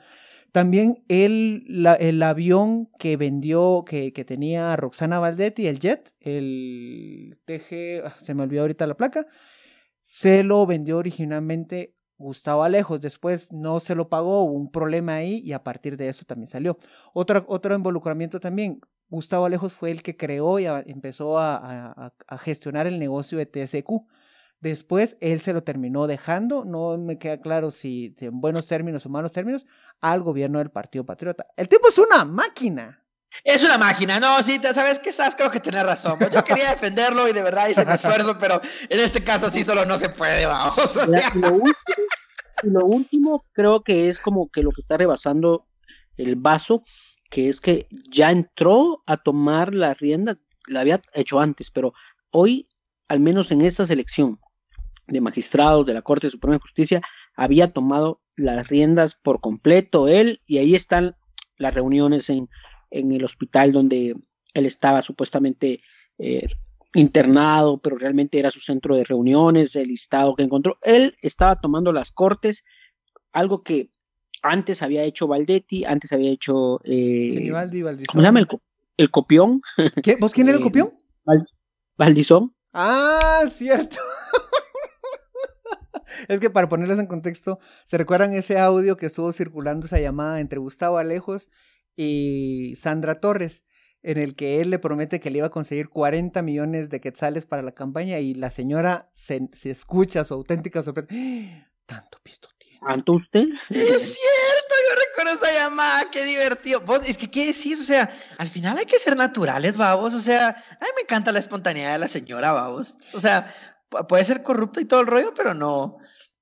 También 0.52 1.04
el, 1.08 1.66
el 2.00 2.24
avión 2.24 2.90
que 3.00 3.16
vendió, 3.16 3.86
que, 3.86 4.12
que, 4.12 4.26
tenía 4.26 4.76
Roxana 4.76 5.20
Valdetti, 5.20 5.68
el 5.68 5.80
jet, 5.80 6.14
el 6.20 7.40
TG, 7.46 8.06
ah, 8.06 8.16
se 8.20 8.34
me 8.34 8.44
olvidó 8.44 8.62
ahorita 8.62 8.86
la 8.86 8.98
placa, 8.98 9.28
se 10.02 10.44
lo 10.44 10.66
vendió 10.66 10.98
originalmente 10.98 11.96
Gustavo 12.22 12.64
Alejos. 12.64 13.02
Después 13.02 13.52
no 13.52 13.80
se 13.80 13.96
lo 13.96 14.10
pagó, 14.10 14.44
hubo 14.44 14.54
un 14.54 14.72
problema 14.72 15.16
ahí 15.16 15.42
y 15.44 15.54
a 15.54 15.64
partir 15.64 15.98
de 15.98 16.10
eso 16.10 16.26
también 16.26 16.48
salió. 16.48 16.78
Otro, 17.14 17.46
otro 17.48 17.76
involucramiento 17.76 18.40
también. 18.40 18.80
Gustavo 19.10 19.46
Alejos 19.46 19.74
fue 19.74 19.92
el 19.92 20.04
que 20.04 20.16
creó 20.16 20.60
y 20.60 20.66
empezó 20.66 21.38
a, 21.38 22.14
gestionar 22.40 22.88
el 22.88 22.98
negocio 23.00 23.38
de 23.38 23.46
TSQ 23.46 23.92
Después 24.62 25.18
él 25.22 25.42
se 25.42 25.54
lo 25.54 25.64
terminó 25.64 26.06
dejando, 26.06 26.66
no 26.66 26.96
me 27.00 27.18
queda 27.18 27.42
claro 27.42 27.72
si, 27.72 28.16
en 28.20 28.40
buenos 28.42 28.68
términos 28.68 29.04
o 29.08 29.10
malos 29.10 29.32
términos, 29.32 29.66
al 30.00 30.22
gobierno 30.22 30.60
del 30.60 30.70
Partido 30.70 31.04
Patriota. 31.04 31.48
El 31.58 31.68
tipo 31.68 31.88
es 31.88 31.98
una 31.98 32.26
máquina. 32.26 33.01
Es 33.44 33.64
una 33.64 33.78
máquina, 33.78 34.20
no, 34.20 34.42
sí, 34.44 34.60
sabes 34.74 35.00
que 35.00 35.12
sabes, 35.12 35.36
creo 35.36 35.50
que 35.50 35.60
tenés 35.60 35.86
razón. 35.86 36.18
Pues 36.18 36.32
yo 36.32 36.44
quería 36.44 36.70
defenderlo 36.70 37.28
y 37.28 37.34
de 37.34 37.42
verdad 37.42 37.70
hice 37.70 37.86
mi 37.86 37.94
esfuerzo, 37.94 38.38
pero 38.40 38.62
en 38.90 39.00
este 39.00 39.24
caso 39.24 39.50
sí 39.50 39.64
solo 39.64 39.86
no 39.86 39.98
se 39.98 40.10
puede, 40.10 40.46
vamos. 40.46 40.76
y 42.64 42.70
lo 42.70 42.86
último, 42.86 43.46
creo 43.54 43.82
que 43.84 44.10
es 44.10 44.20
como 44.20 44.50
que 44.50 44.62
lo 44.62 44.72
que 44.72 44.82
está 44.82 44.98
rebasando 44.98 45.66
el 46.18 46.36
vaso, 46.36 46.84
que 47.30 47.50
es 47.50 47.62
que 47.62 47.88
ya 48.10 48.32
entró 48.32 49.02
a 49.08 49.18
tomar 49.18 49.74
la 49.74 49.94
rienda, 49.94 50.36
la 50.68 50.82
había 50.82 51.02
hecho 51.14 51.40
antes, 51.40 51.72
pero 51.72 51.94
hoy, 52.32 52.68
al 53.08 53.20
menos 53.20 53.52
en 53.52 53.62
esta 53.62 53.86
selección 53.86 54.40
de 55.08 55.22
magistrados 55.22 55.86
de 55.86 55.94
la 55.94 56.02
Corte 56.02 56.30
Suprema 56.30 56.56
de 56.56 56.62
Justicia, 56.62 57.02
había 57.36 57.72
tomado 57.72 58.22
las 58.36 58.68
riendas 58.68 59.16
por 59.16 59.42
completo 59.42 60.08
él 60.08 60.42
y 60.46 60.60
ahí 60.60 60.76
están 60.76 61.16
las 61.58 61.74
reuniones 61.74 62.30
en, 62.30 62.50
en 62.92 63.12
el 63.12 63.24
hospital 63.24 63.72
donde 63.72 64.16
él 64.54 64.66
estaba 64.66 65.02
supuestamente 65.02 65.82
eh, 66.18 66.48
internado, 66.94 67.80
pero 67.80 67.98
realmente 67.98 68.38
era 68.38 68.52
su 68.52 68.60
centro 68.60 68.96
de 68.96 69.06
reuniones, 69.06 69.76
el 69.76 69.88
listado 69.88 70.36
que 70.36 70.44
encontró. 70.44 70.78
Él 70.84 71.16
estaba 71.22 71.60
tomando 71.60 71.94
las 71.94 72.12
cortes, 72.12 72.66
algo 73.32 73.64
que 73.64 73.90
antes 74.44 74.82
había 74.82 75.04
hecho 75.04 75.28
Valdetti, 75.28 75.86
antes 75.86 76.12
había 76.12 76.32
hecho... 76.32 76.82
Eh, 76.84 77.50
¿Cómo 78.08 78.22
se 78.22 78.22
llama 78.22 78.46
el, 78.98 79.10
copión? 79.10 79.62
¿Vos 80.20 80.34
quién 80.34 80.48
era 80.48 80.58
el 80.58 80.62
eh, 80.62 80.66
copión? 80.66 80.94
Valdizón. 81.98 82.54
Ah, 82.74 83.44
cierto. 83.52 83.98
es 86.28 86.40
que 86.40 86.50
para 86.50 86.68
ponerles 86.68 87.00
en 87.00 87.08
contexto, 87.08 87.60
¿se 87.86 87.98
recuerdan 87.98 88.34
ese 88.34 88.58
audio 88.58 88.98
que 88.98 89.06
estuvo 89.06 89.32
circulando 89.32 89.86
esa 89.86 90.00
llamada 90.00 90.40
entre 90.40 90.60
Gustavo 90.60 90.98
Alejos 90.98 91.52
y 91.96 92.76
Sandra 92.76 93.16
Torres? 93.16 93.66
en 94.04 94.18
el 94.18 94.36
que 94.36 94.62
él 94.62 94.70
le 94.70 94.80
promete 94.80 95.20
que 95.20 95.30
le 95.30 95.40
iba 95.40 95.48
a 95.48 95.52
conseguir 95.52 95.90
40 95.90 96.42
millones 96.42 96.90
de 96.90 97.00
quetzales 97.00 97.46
para 97.46 97.62
la 97.62 97.74
campaña 97.74 98.20
y 98.20 98.34
la 98.34 98.50
señora 98.50 99.10
se, 99.14 99.42
escucha 99.64 100.24
su 100.24 100.34
auténtica 100.34 100.82
sorpresa. 100.82 101.08
Tanto 101.86 102.20
pisto 102.24 102.50
tiene. 102.58 102.80
¿Tanto 102.80 103.14
usted? 103.14 103.44
Es 103.70 104.14
cierto, 104.14 104.76
yo 104.90 104.96
recuerdo 105.10 105.34
esa 105.34 105.54
llamada, 105.54 106.10
qué 106.12 106.26
divertido. 106.26 106.82
Vos, 106.82 107.02
es 107.08 107.18
que, 107.18 107.30
¿qué 107.30 107.48
decís? 107.48 107.80
O 107.80 107.84
sea, 107.84 108.10
al 108.38 108.48
final 108.48 108.78
hay 108.78 108.86
que 108.86 108.98
ser 108.98 109.16
naturales, 109.16 109.78
babos. 109.78 110.16
O 110.16 110.22
sea, 110.22 110.50
a 110.50 110.84
mí 110.86 110.90
me 110.96 111.02
encanta 111.02 111.32
la 111.32 111.40
espontaneidad 111.40 111.94
de 111.94 112.00
la 112.00 112.08
señora, 112.08 112.52
babos. 112.52 112.98
O 113.14 113.20
sea, 113.20 113.54
puede 114.08 114.24
ser 114.24 114.42
corrupta 114.42 114.82
y 114.82 114.86
todo 114.86 115.02
el 115.02 115.08
rollo, 115.08 115.34
pero 115.36 115.54
no, 115.54 115.98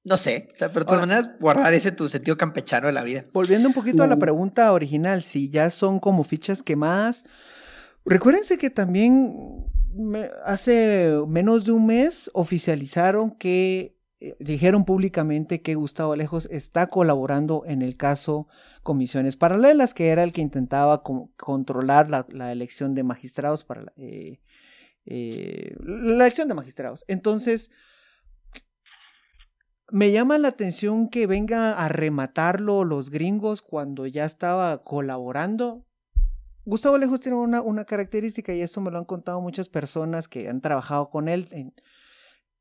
no 0.10 0.18
sé, 0.18 0.50
o 0.52 0.56
sea, 0.56 0.70
pero 0.70 0.82
de 0.82 0.86
todas 0.88 1.02
maneras, 1.02 1.32
guardar 1.40 1.72
ese 1.76 1.92
tu 1.92 2.10
sentido 2.10 2.36
campechano 2.36 2.88
de 2.88 2.94
la 2.94 3.04
vida. 3.04 3.26
Volviendo 3.32 3.68
un 3.68 3.76
poquito 3.76 4.02
a 4.02 4.08
la 4.08 4.18
pregunta 4.18 4.74
original, 4.74 5.22
si 5.22 5.52
ya 5.52 5.70
son 5.70 6.00
como 6.00 6.24
fichas 6.24 6.64
quemadas, 6.64 7.26
recuérdense 8.06 8.58
que 8.58 8.72
también 8.72 9.68
hace 10.44 11.22
menos 11.28 11.64
de 11.66 11.74
un 11.74 11.86
mes 11.86 12.32
oficializaron 12.34 13.30
que, 13.30 14.00
eh, 14.20 14.36
dijeron 14.40 14.84
públicamente 14.84 15.62
que 15.62 15.76
Gustavo 15.76 16.14
Alejos 16.14 16.48
está 16.52 16.88
colaborando 16.88 17.64
en 17.68 17.84
el 17.84 17.96
caso 17.96 18.48
Comisiones 18.82 19.36
Paralelas, 19.36 19.94
que 19.94 20.08
era 20.08 20.24
el 20.24 20.34
que 20.34 20.42
intentaba 20.42 21.04
controlar 21.04 22.10
la, 22.10 22.52
elección 22.52 22.96
de 22.96 23.04
magistrados 23.04 23.64
para 23.64 23.94
eh, 23.96 24.40
eh, 25.06 25.76
la 25.82 26.26
elección 26.26 26.48
de 26.48 26.56
magistrados. 26.56 27.06
Entonces, 27.08 27.70
me 29.92 30.12
llama 30.12 30.38
la 30.38 30.50
atención 30.50 31.10
que 31.10 31.28
venga 31.28 31.74
a 31.84 31.90
rematarlo 31.90 32.84
los 32.84 33.10
gringos 33.10 33.62
cuando 33.62 34.06
ya 34.06 34.26
estaba 34.26 34.84
colaborando. 34.84 35.86
Gustavo 36.66 36.98
Lejos 36.98 37.20
tiene 37.20 37.38
una, 37.38 37.62
una 37.62 37.86
característica 37.86 38.54
y 38.54 38.62
esto 38.62 38.82
me 38.82 38.92
lo 38.92 39.00
han 39.00 39.06
contado 39.06 39.42
muchas 39.42 39.70
personas 39.70 40.28
que 40.28 40.50
han 40.50 40.62
trabajado 40.62 41.10
con 41.10 41.28
él. 41.28 41.74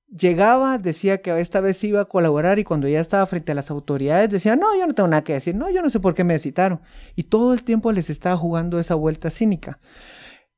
llegaba, 0.08 0.78
decía 0.78 1.20
que 1.20 1.38
esta 1.38 1.60
vez 1.60 1.82
iba 1.84 2.00
a 2.00 2.06
colaborar 2.06 2.58
y 2.58 2.64
cuando 2.64 2.88
ya 2.88 3.00
estaba 3.00 3.26
frente 3.26 3.52
a 3.52 3.54
las 3.54 3.70
autoridades 3.70 4.30
decía, 4.30 4.56
no, 4.56 4.74
yo 4.78 4.86
no 4.86 4.94
tengo 4.94 5.08
nada 5.08 5.24
que 5.24 5.34
decir, 5.34 5.54
no, 5.54 5.68
yo 5.70 5.82
no 5.82 5.90
sé 5.90 6.00
por 6.00 6.14
qué 6.14 6.24
me 6.24 6.38
citaron. 6.38 6.80
Y 7.16 7.24
todo 7.24 7.52
el 7.52 7.64
tiempo 7.64 7.92
les 7.92 8.08
estaba 8.08 8.36
jugando 8.36 8.78
esa 8.78 8.94
vuelta 8.94 9.28
cínica. 9.30 9.78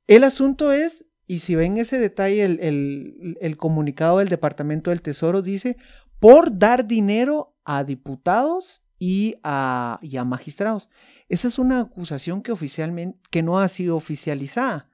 El 0.07 0.23
asunto 0.25 0.73
es, 0.73 1.05
y 1.27 1.41
si 1.41 1.57
ven 1.57 1.77
ese 1.77 1.99
detalle, 1.99 2.45
el, 2.45 2.61
el, 2.61 3.39
el 3.41 3.57
comunicado 3.57 4.19
del 4.19 4.29
Departamento 4.29 4.91
del 4.91 5.03
Tesoro 5.03 5.43
dice, 5.43 5.77
por 6.21 6.57
dar 6.57 6.87
dinero 6.87 7.57
a 7.65 7.83
diputados 7.83 8.83
y 8.99 9.37
a, 9.43 9.99
magistrados. 10.27 10.91
Esa 11.29 11.49
es 11.49 11.59
una 11.59 11.81
acusación 11.81 12.43
que 12.43 12.53
oficialmente, 12.53 13.19
que 13.31 13.43
no 13.43 13.59
ha 13.59 13.69
sido 13.69 13.97
oficializada. 13.97 14.89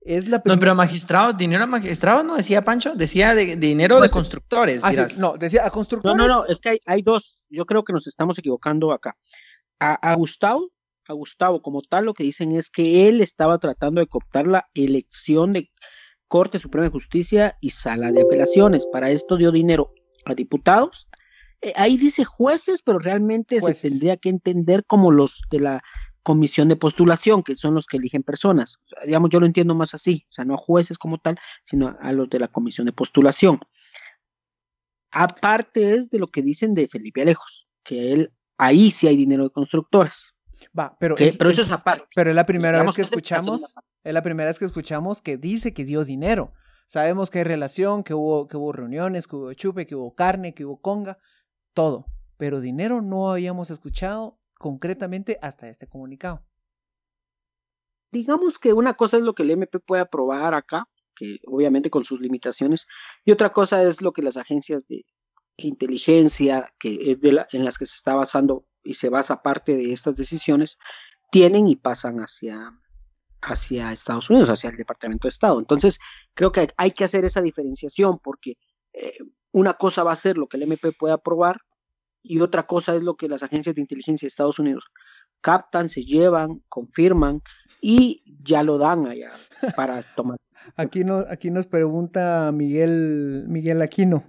Es 0.00 0.26
la 0.26 0.42
no, 0.46 0.58
pero 0.58 0.72
a 0.72 0.74
magistrados, 0.74 1.36
dinero 1.36 1.64
a 1.64 1.66
magistrados 1.66 2.24
no 2.24 2.36
decía 2.36 2.64
Pancho, 2.64 2.94
decía 2.94 3.34
de, 3.34 3.56
dinero 3.56 4.00
de 4.00 4.08
constructores. 4.08 4.82
Ah, 4.82 4.92
no, 5.18 5.36
decía 5.36 5.66
a 5.66 5.70
constructores. 5.70 6.16
No, 6.16 6.26
no, 6.26 6.40
no, 6.40 6.46
es 6.46 6.58
que 6.58 6.80
hay, 6.86 7.02
dos, 7.02 7.46
yo 7.50 7.66
creo 7.66 7.84
que 7.84 7.92
nos 7.92 8.06
estamos 8.06 8.38
equivocando 8.38 8.92
acá. 8.92 9.16
A, 9.78 10.14
Gustavo, 10.14 10.70
a 11.06 11.12
Gustavo 11.12 11.60
como 11.60 11.82
tal, 11.82 12.06
lo 12.06 12.14
que 12.14 12.24
dicen 12.24 12.52
es 12.52 12.70
que 12.70 13.08
él 13.08 13.20
estaba 13.20 13.58
tratando 13.58 14.00
de 14.00 14.06
cooptar 14.06 14.46
la 14.46 14.68
elección 14.74 15.52
de 15.52 15.70
Corte 16.28 16.58
Suprema 16.58 16.86
de 16.86 16.92
Justicia 16.92 17.58
y 17.60 17.70
Sala 17.70 18.10
de 18.12 18.22
Apelaciones. 18.22 18.86
Para 18.86 19.10
esto 19.10 19.36
dio 19.36 19.52
dinero 19.52 19.88
a 20.24 20.34
diputados. 20.34 21.08
Eh, 21.62 21.72
ahí 21.76 21.96
dice 21.96 22.24
jueces, 22.24 22.82
pero 22.82 22.98
realmente 22.98 23.60
se 23.60 23.74
tendría 23.74 24.16
que 24.16 24.30
entender 24.30 24.84
como 24.86 25.10
los 25.10 25.42
de 25.50 25.60
la 25.60 25.82
comisión 26.22 26.68
de 26.68 26.76
postulación, 26.76 27.42
que 27.42 27.56
son 27.56 27.74
los 27.74 27.86
que 27.86 27.96
eligen 27.96 28.22
personas. 28.22 28.78
digamos, 29.04 29.30
yo 29.30 29.40
lo 29.40 29.46
entiendo 29.46 29.74
más 29.74 29.94
así, 29.94 30.26
o 30.28 30.32
sea, 30.32 30.44
no 30.44 30.54
a 30.54 30.58
jueces 30.58 30.98
como 30.98 31.18
tal, 31.18 31.38
sino 31.64 31.96
a 32.00 32.12
los 32.12 32.28
de 32.28 32.38
la 32.38 32.48
comisión 32.48 32.86
de 32.86 32.92
postulación. 32.92 33.60
Aparte 35.10 35.94
es 35.94 36.10
de 36.10 36.18
lo 36.18 36.28
que 36.28 36.42
dicen 36.42 36.74
de 36.74 36.88
Felipe 36.88 37.22
Alejos, 37.22 37.66
que 37.82 38.12
él, 38.12 38.32
ahí 38.58 38.90
sí 38.90 39.08
hay 39.08 39.16
dinero 39.16 39.44
de 39.44 39.50
constructores. 39.50 40.34
Va, 40.78 40.96
pero, 41.00 41.14
pero 41.16 41.50
eso 41.50 41.62
es 41.62 41.72
aparte. 41.72 42.04
Pero 42.14 42.30
es 42.30 42.36
la 42.36 42.46
primera 42.46 42.82
vez 42.82 42.94
que 42.94 43.02
escuchamos, 43.02 43.74
es 44.04 44.14
la 44.14 44.22
primera 44.22 44.50
vez 44.50 44.58
que 44.58 44.66
escuchamos 44.66 45.20
que 45.20 45.36
dice 45.36 45.72
que 45.72 45.84
dio 45.84 46.04
dinero. 46.04 46.52
Sabemos 46.90 47.30
que 47.30 47.38
hay 47.38 47.44
relación, 47.44 48.02
que 48.02 48.14
hubo, 48.14 48.72
reuniones, 48.72 49.28
que 49.28 49.36
hubo 49.36 49.52
chupe, 49.52 49.86
que 49.86 49.94
hubo 49.94 50.12
carne, 50.12 50.54
que 50.54 50.64
hubo 50.64 50.80
conga, 50.80 51.18
todo. 51.72 52.06
Pero 52.36 52.60
dinero 52.60 53.00
no 53.00 53.30
habíamos 53.30 53.70
escuchado 53.70 54.40
concretamente 54.58 55.38
hasta 55.40 55.68
este 55.68 55.86
comunicado. 55.86 56.44
Digamos 58.10 58.58
que 58.58 58.72
una 58.72 58.94
cosa 58.94 59.18
es 59.18 59.22
lo 59.22 59.36
que 59.36 59.44
el 59.44 59.52
MP 59.52 59.78
puede 59.78 60.02
aprobar 60.02 60.52
acá, 60.52 60.88
que 61.14 61.38
obviamente 61.46 61.90
con 61.90 62.02
sus 62.02 62.20
limitaciones, 62.20 62.88
y 63.24 63.30
otra 63.30 63.52
cosa 63.52 63.80
es 63.84 64.02
lo 64.02 64.12
que 64.12 64.22
las 64.22 64.36
agencias 64.36 64.88
de 64.88 65.04
inteligencia, 65.58 66.74
que 66.80 67.12
es 67.12 67.20
de 67.20 67.30
la, 67.30 67.48
en 67.52 67.64
las 67.64 67.78
que 67.78 67.86
se 67.86 67.94
está 67.94 68.16
basando 68.16 68.66
y 68.82 68.94
se 68.94 69.10
basa 69.10 69.42
parte 69.42 69.76
de 69.76 69.92
estas 69.92 70.16
decisiones, 70.16 70.76
tienen 71.30 71.68
y 71.68 71.76
pasan 71.76 72.16
hacia, 72.18 72.72
hacia 73.42 73.92
Estados 73.92 74.30
Unidos, 74.30 74.50
hacia 74.50 74.70
el 74.70 74.76
Departamento 74.76 75.26
de 75.26 75.30
Estado. 75.30 75.58
Entonces, 75.58 76.00
creo 76.34 76.52
que 76.52 76.68
hay 76.76 76.90
que 76.92 77.04
hacer 77.04 77.24
esa 77.24 77.42
diferenciación 77.42 78.18
porque 78.18 78.54
eh, 78.92 79.18
una 79.52 79.74
cosa 79.74 80.02
va 80.02 80.12
a 80.12 80.16
ser 80.16 80.36
lo 80.36 80.46
que 80.46 80.56
el 80.56 80.64
MP 80.64 80.92
puede 80.92 81.14
aprobar 81.14 81.60
y 82.22 82.40
otra 82.40 82.66
cosa 82.66 82.94
es 82.94 83.02
lo 83.02 83.16
que 83.16 83.28
las 83.28 83.42
agencias 83.42 83.74
de 83.74 83.80
inteligencia 83.80 84.26
de 84.26 84.30
Estados 84.30 84.58
Unidos 84.58 84.90
captan, 85.40 85.88
se 85.88 86.04
llevan, 86.04 86.62
confirman 86.68 87.40
y 87.80 88.22
ya 88.42 88.62
lo 88.62 88.78
dan 88.78 89.06
allá 89.06 89.32
para 89.74 90.00
tomar. 90.16 90.36
Aquí, 90.76 91.04
no, 91.04 91.24
aquí 91.28 91.50
nos 91.50 91.66
pregunta 91.66 92.50
Miguel, 92.52 93.46
Miguel 93.48 93.80
Aquino. 93.80 94.22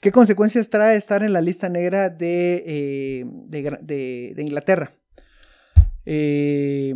¿Qué 0.00 0.10
consecuencias 0.12 0.68
trae 0.68 0.96
estar 0.96 1.22
en 1.22 1.32
la 1.32 1.40
lista 1.40 1.68
negra 1.68 2.10
de, 2.10 2.62
eh, 2.66 3.24
de, 3.26 4.32
de 4.34 4.42
Inglaterra? 4.42 4.90
Eh, 6.06 6.94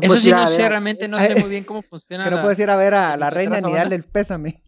eso 0.00 0.16
sí, 0.16 0.30
no 0.30 0.46
sé, 0.46 0.68
realmente 0.68 1.08
no 1.08 1.18
sé 1.18 1.34
muy 1.36 1.50
bien 1.50 1.64
cómo 1.64 1.82
funciona. 1.82 2.24
Pero 2.24 2.36
no 2.36 2.42
puedes 2.42 2.58
ir 2.58 2.70
a 2.70 2.76
ver 2.76 2.94
a 2.94 3.16
la 3.16 3.30
reina 3.30 3.60
ni 3.60 3.72
darle 3.72 3.96
el 3.96 4.04
pésame. 4.04 4.62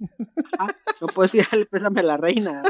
Ah, 0.58 0.66
no 1.00 1.08
puedes 1.08 1.34
ir 1.34 1.42
a 1.42 1.44
darle 1.44 1.62
el 1.62 1.68
pésame 1.68 2.00
a 2.00 2.02
la 2.02 2.16
reina. 2.16 2.62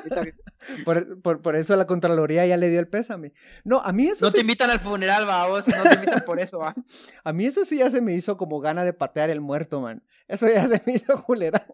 por, 0.84 1.56
eso 1.56 1.76
la 1.76 1.86
Contraloría 1.86 2.46
ya 2.46 2.56
le 2.56 2.68
dio 2.68 2.80
el 2.80 2.88
pésame. 2.88 3.32
No, 3.64 3.78
a 3.78 3.92
mí 3.92 4.06
eso 4.06 4.24
No 4.24 4.32
te 4.32 4.40
invitan 4.40 4.70
al 4.70 4.80
funeral, 4.80 5.28
va, 5.28 5.46
vos, 5.46 5.68
no 5.68 5.82
te 5.82 5.94
invitan 5.94 6.22
por 6.26 6.40
eso, 6.40 6.58
va. 6.58 6.74
A 7.22 7.32
mí 7.32 7.46
eso 7.46 7.64
sí 7.64 7.78
ya 7.78 7.90
se 7.90 8.00
me 8.00 8.14
hizo 8.14 8.36
como 8.36 8.60
gana 8.60 8.84
de 8.84 8.92
patear 8.92 9.30
el 9.30 9.40
muerto, 9.40 9.80
man. 9.80 10.02
Eso 10.28 10.48
ya 10.48 10.66
se 10.68 10.82
me 10.86 10.94
hizo 10.94 11.22
culera. 11.22 11.64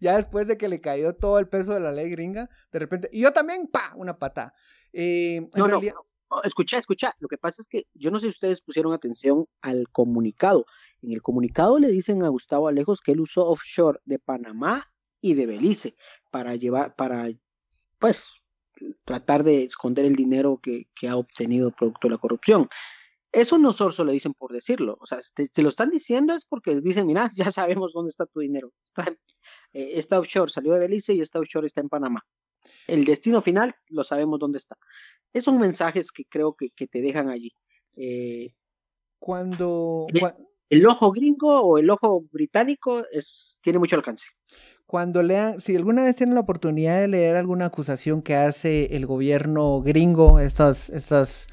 Ya 0.00 0.16
después 0.16 0.46
de 0.46 0.56
que 0.56 0.68
le 0.68 0.80
cayó 0.80 1.14
todo 1.14 1.38
el 1.38 1.48
peso 1.48 1.74
de 1.74 1.80
la 1.80 1.92
ley 1.92 2.10
gringa, 2.10 2.48
de 2.72 2.78
repente. 2.78 3.08
Y 3.12 3.20
yo 3.20 3.32
también, 3.32 3.66
pa, 3.66 3.92
una 3.96 4.18
pata. 4.18 4.54
Eh, 5.00 5.48
no, 5.54 5.68
no, 5.68 5.80
escucha, 6.42 6.76
escucha. 6.76 7.14
Lo 7.20 7.28
que 7.28 7.38
pasa 7.38 7.62
es 7.62 7.68
que 7.68 7.86
yo 7.94 8.10
no 8.10 8.18
sé 8.18 8.26
si 8.26 8.30
ustedes 8.30 8.60
pusieron 8.60 8.92
atención 8.92 9.46
al 9.62 9.88
comunicado. 9.92 10.66
En 11.02 11.12
el 11.12 11.22
comunicado 11.22 11.78
le 11.78 11.88
dicen 11.88 12.24
a 12.24 12.28
Gustavo 12.28 12.66
Alejos 12.66 13.00
que 13.00 13.12
él 13.12 13.20
usó 13.20 13.46
offshore 13.46 14.00
de 14.06 14.18
Panamá 14.18 14.90
y 15.20 15.34
de 15.34 15.46
Belice 15.46 15.94
para 16.32 16.56
llevar, 16.56 16.96
para, 16.96 17.28
pues, 18.00 18.42
tratar 19.04 19.44
de 19.44 19.62
esconder 19.62 20.04
el 20.04 20.16
dinero 20.16 20.58
que, 20.60 20.88
ha 21.08 21.16
obtenido 21.16 21.70
producto 21.70 22.08
de 22.08 22.14
la 22.14 22.18
corrupción. 22.18 22.68
Eso 23.30 23.56
no 23.56 23.72
solo 23.72 23.92
lo 24.04 24.10
dicen 24.10 24.34
por 24.34 24.52
decirlo, 24.52 24.98
o 25.00 25.06
sea, 25.06 25.20
te, 25.32 25.62
lo 25.62 25.68
están 25.68 25.90
diciendo 25.90 26.34
es 26.34 26.44
porque 26.44 26.80
dicen, 26.80 27.06
mira, 27.06 27.30
ya 27.36 27.52
sabemos 27.52 27.92
dónde 27.92 28.08
está 28.08 28.26
tu 28.26 28.40
dinero. 28.40 28.72
Está, 28.84 29.12
eh, 29.74 29.90
está 29.94 30.18
offshore, 30.18 30.50
salió 30.50 30.72
de 30.72 30.80
Belice 30.80 31.14
y 31.14 31.20
está 31.20 31.38
offshore 31.38 31.66
está 31.66 31.82
en 31.82 31.88
Panamá 31.88 32.24
el 32.88 33.04
destino 33.04 33.40
final 33.42 33.74
lo 33.88 34.02
sabemos 34.02 34.40
dónde 34.40 34.58
está. 34.58 34.76
Esos 35.32 35.52
son 35.52 35.60
mensajes 35.60 36.10
que 36.10 36.24
creo 36.24 36.56
que, 36.56 36.86
te 36.86 37.00
dejan 37.00 37.28
allí. 37.28 37.52
Eh, 37.96 38.54
cuando, 39.20 40.06
el 40.70 40.86
ojo 40.86 41.12
gringo 41.12 41.60
o 41.60 41.78
el 41.78 41.90
ojo 41.90 42.24
británico 42.32 43.04
es, 43.12 43.58
tiene 43.62 43.78
mucho 43.78 43.96
alcance. 43.96 44.26
Cuando 44.86 45.22
lean, 45.22 45.60
si 45.60 45.76
alguna 45.76 46.04
vez 46.04 46.16
tienen 46.16 46.34
la 46.34 46.40
oportunidad 46.40 47.00
de 47.00 47.08
leer 47.08 47.36
alguna 47.36 47.66
acusación 47.66 48.22
que 48.22 48.34
hace 48.34 48.96
el 48.96 49.06
gobierno 49.06 49.82
gringo, 49.82 50.38
estas, 50.40 50.88
estas 50.88 51.48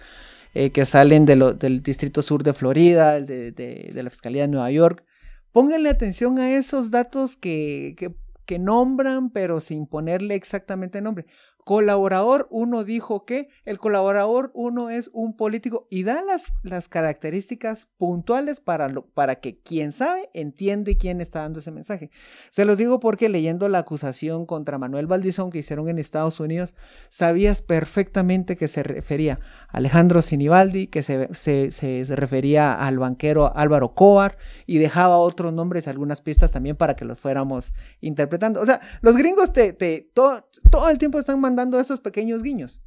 eh, 0.53 0.71
que 0.71 0.85
salen 0.85 1.25
de 1.25 1.35
del 1.59 1.83
Distrito 1.83 2.21
Sur 2.21 2.43
de 2.43 2.53
Florida, 2.53 3.19
de, 3.19 3.51
de, 3.51 3.91
de, 3.93 4.03
la 4.03 4.09
Fiscalía 4.09 4.43
de 4.43 4.47
Nueva 4.47 4.71
York, 4.71 5.03
pónganle 5.51 5.89
atención 5.89 6.39
a 6.39 6.55
esos 6.55 6.91
datos 6.91 7.35
que, 7.35 7.95
que, 7.97 8.15
que 8.45 8.59
nombran, 8.59 9.29
pero 9.31 9.59
sin 9.59 9.87
ponerle 9.87 10.35
exactamente 10.35 11.01
nombre. 11.01 11.25
Colaborador 11.65 12.47
1 12.51 12.83
dijo 12.83 13.25
que 13.25 13.49
el 13.65 13.79
colaborador 13.79 14.51
1 14.53 14.91
es 14.91 15.09
un 15.13 15.35
político 15.35 15.87
y 15.89 16.03
da 16.03 16.21
las, 16.21 16.53
las 16.61 16.87
características 16.87 17.89
puntuales 17.97 18.59
para, 18.59 18.87
para 19.15 19.37
que 19.37 19.57
quien 19.57 19.91
sabe 19.91 20.29
entiende 20.35 20.95
quién 20.95 21.21
está 21.21 21.39
dando 21.39 21.57
ese 21.57 21.71
mensaje. 21.71 22.11
Se 22.51 22.65
los 22.65 22.77
digo 22.77 22.99
porque 22.99 23.29
leyendo 23.29 23.67
la 23.67 23.79
acusación 23.79 24.45
contra 24.45 24.77
Manuel 24.77 25.07
Valdizón 25.07 25.49
que 25.49 25.57
hicieron 25.57 25.89
en 25.89 25.97
Estados 25.97 26.39
Unidos, 26.39 26.75
sabías 27.09 27.63
perfectamente 27.63 28.57
que 28.57 28.67
se 28.67 28.83
refería 28.83 29.39
a 29.67 29.77
Alejandro 29.77 30.21
Sinibaldi, 30.21 30.85
que 30.85 31.01
se, 31.01 31.33
se, 31.33 31.71
se, 31.71 32.05
refería 32.15 32.75
al 32.75 32.99
banquero 32.99 33.57
Álvaro 33.57 33.95
Cobar 33.95 34.37
y 34.67 34.77
dejaba 34.77 35.17
otros 35.17 35.51
nombres, 35.51 35.87
algunas 35.87 36.21
pistas 36.21 36.51
también 36.51 36.75
para 36.75 36.95
que 36.95 37.05
los 37.05 37.19
fuéramos 37.19 37.73
interpretando. 38.01 38.61
O 38.61 38.65
sea, 38.67 38.81
los 39.01 39.17
gringos 39.17 39.51
te, 39.51 39.73
te 39.73 40.11
todo, 40.13 40.47
todo 40.69 40.89
el 40.89 40.99
tiempo 40.99 41.17
están 41.17 41.39
mandando 41.39 41.54
dando 41.55 41.79
esos 41.79 41.99
pequeños 41.99 42.43
guiños. 42.43 42.81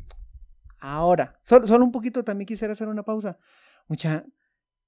Ahora, 0.81 1.41
solo, 1.43 1.85
un 1.85 1.93
poquito 1.93 2.25
también 2.25 2.47
quisiera 2.47 2.73
hacer 2.73 2.89
una 2.89 3.03
pausa. 3.03 3.39
Mucha, 3.89 4.25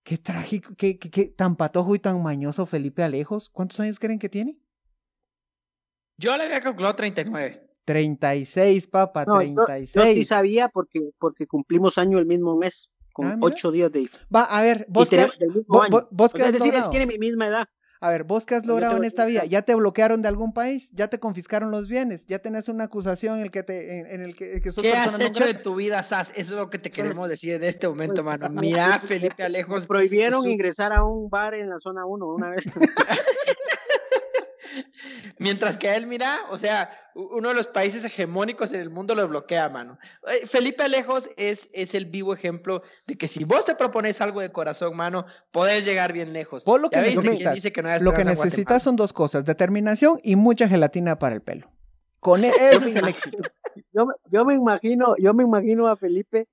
qué 0.02 0.18
trágico, 0.18 0.74
qué, 0.76 0.98
qué, 0.98 1.26
tan 1.26 1.56
patojo 1.56 1.94
y 1.94 1.98
tan 1.98 2.22
mañoso 2.22 2.66
Felipe 2.66 3.02
Alejos. 3.02 3.50
¿Cuántos 3.50 3.80
años 3.80 3.98
creen 3.98 4.18
que 4.18 4.28
tiene? 4.28 4.58
Yo 6.16 6.36
le 6.36 6.44
había 6.44 6.60
calculado 6.60 6.94
39. 6.96 7.70
36, 7.84 8.86
papá, 8.88 9.24
36. 9.24 9.92
Yo, 9.94 10.04
sí 10.04 10.24
sabía 10.24 10.68
porque, 10.68 11.10
porque 11.18 11.46
cumplimos 11.46 11.98
año 11.98 12.18
el 12.18 12.26
mismo 12.26 12.56
mes, 12.56 12.92
con 13.12 13.26
ah, 13.26 13.38
ocho 13.40 13.72
días 13.72 13.90
de... 13.90 14.08
Va, 14.34 14.44
a 14.44 14.62
ver, 14.62 14.86
vos, 14.88 15.08
que, 15.08 15.26
vos, 16.10 16.34
es 16.34 16.52
decir, 16.52 16.74
él 16.74 16.84
tiene 16.90 17.06
mi 17.06 17.18
misma 17.18 17.48
edad. 17.48 17.68
A 18.02 18.08
ver, 18.08 18.24
vos 18.24 18.46
qué 18.46 18.54
has 18.54 18.64
logrado 18.64 18.96
en 18.96 19.04
esta 19.04 19.26
vida, 19.26 19.44
ya 19.44 19.60
te 19.60 19.74
bloquearon 19.74 20.22
de 20.22 20.28
algún 20.28 20.54
país, 20.54 20.90
ya 20.92 21.08
te 21.08 21.20
confiscaron 21.20 21.70
los 21.70 21.86
bienes, 21.86 22.26
ya 22.26 22.38
tenés 22.38 22.70
una 22.70 22.84
acusación 22.84 23.36
en 23.36 23.42
el 23.42 23.50
que 23.50 23.62
te, 23.62 24.14
en, 24.14 24.22
el 24.22 24.34
que, 24.34 24.58
¿Qué 24.60 24.92
has 24.94 25.20
hecho 25.20 25.44
de 25.44 25.52
tu 25.52 25.74
vida, 25.74 26.02
Sas? 26.02 26.30
Eso 26.30 26.54
es 26.54 26.58
lo 26.58 26.70
que 26.70 26.78
te 26.78 26.90
queremos 26.90 27.28
decir 27.28 27.56
en 27.56 27.64
este 27.64 27.86
momento, 27.86 28.24
mano. 28.24 28.48
Mira, 28.60 28.98
Felipe 29.00 29.42
Alejos. 29.44 29.86
Prohibieron 29.86 30.48
ingresar 30.48 30.94
a 30.94 31.04
un 31.04 31.28
bar 31.28 31.52
en 31.52 31.68
la 31.68 31.78
zona 31.78 32.06
1 32.06 32.26
una 32.26 32.48
vez. 32.48 32.64
Mientras 35.40 35.78
que 35.78 35.96
él, 35.96 36.06
mira, 36.06 36.40
o 36.50 36.58
sea, 36.58 36.90
uno 37.14 37.48
de 37.48 37.54
los 37.54 37.66
países 37.66 38.04
hegemónicos 38.04 38.74
en 38.74 38.82
el 38.82 38.90
mundo 38.90 39.14
lo 39.14 39.26
bloquea, 39.26 39.70
mano. 39.70 39.98
Felipe 40.44 40.82
Alejos 40.82 41.30
es, 41.38 41.70
es 41.72 41.94
el 41.94 42.04
vivo 42.04 42.34
ejemplo 42.34 42.82
de 43.06 43.16
que 43.16 43.26
si 43.26 43.44
vos 43.44 43.64
te 43.64 43.74
propones 43.74 44.20
algo 44.20 44.42
de 44.42 44.50
corazón, 44.50 44.94
mano, 44.94 45.24
podés 45.50 45.86
llegar 45.86 46.12
bien 46.12 46.34
lejos. 46.34 46.66
Vos 46.66 46.78
lo 46.78 46.90
que 46.90 47.00
necesitas, 47.00 47.54
dice 47.54 47.72
que 47.72 47.80
no 47.80 47.88
lo 48.00 48.12
que 48.12 48.24
necesitas 48.24 48.82
son 48.82 48.96
dos 48.96 49.14
cosas, 49.14 49.46
determinación 49.46 50.20
y 50.22 50.36
mucha 50.36 50.68
gelatina 50.68 51.18
para 51.18 51.36
el 51.36 51.40
pelo. 51.40 51.70
Con 52.18 52.44
e, 52.44 52.48
ese 52.48 52.90
es 52.90 52.96
el 52.96 53.08
éxito. 53.08 53.38
Yo, 53.94 54.08
yo, 54.30 54.44
me 54.44 54.52
imagino, 54.52 55.14
yo 55.16 55.32
me 55.32 55.44
imagino 55.44 55.88
a 55.88 55.96
Felipe 55.96 56.48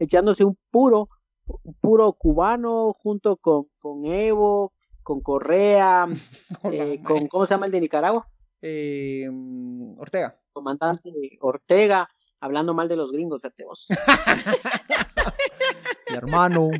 echándose 0.00 0.42
un 0.44 0.58
puro, 0.72 1.08
un 1.46 1.74
puro 1.74 2.12
cubano 2.14 2.94
junto 2.94 3.36
con, 3.36 3.68
con 3.78 4.04
Evo, 4.06 4.72
con 5.04 5.20
Correa, 5.20 6.08
eh, 6.72 6.98
con, 7.04 7.28
¿cómo 7.28 7.46
se 7.46 7.54
llama 7.54 7.66
el 7.66 7.72
de 7.72 7.80
Nicaragua? 7.80 8.28
Eh, 8.60 9.28
mm, 9.30 10.00
Ortega. 10.00 10.36
Comandante 10.52 11.10
Ortega, 11.40 12.08
hablando 12.40 12.74
mal 12.74 12.88
de 12.88 12.96
los 12.96 13.12
gringos, 13.12 13.40
fíjate 13.40 13.64
vos. 13.64 13.86
Mi 16.10 16.16
hermano, 16.16 16.70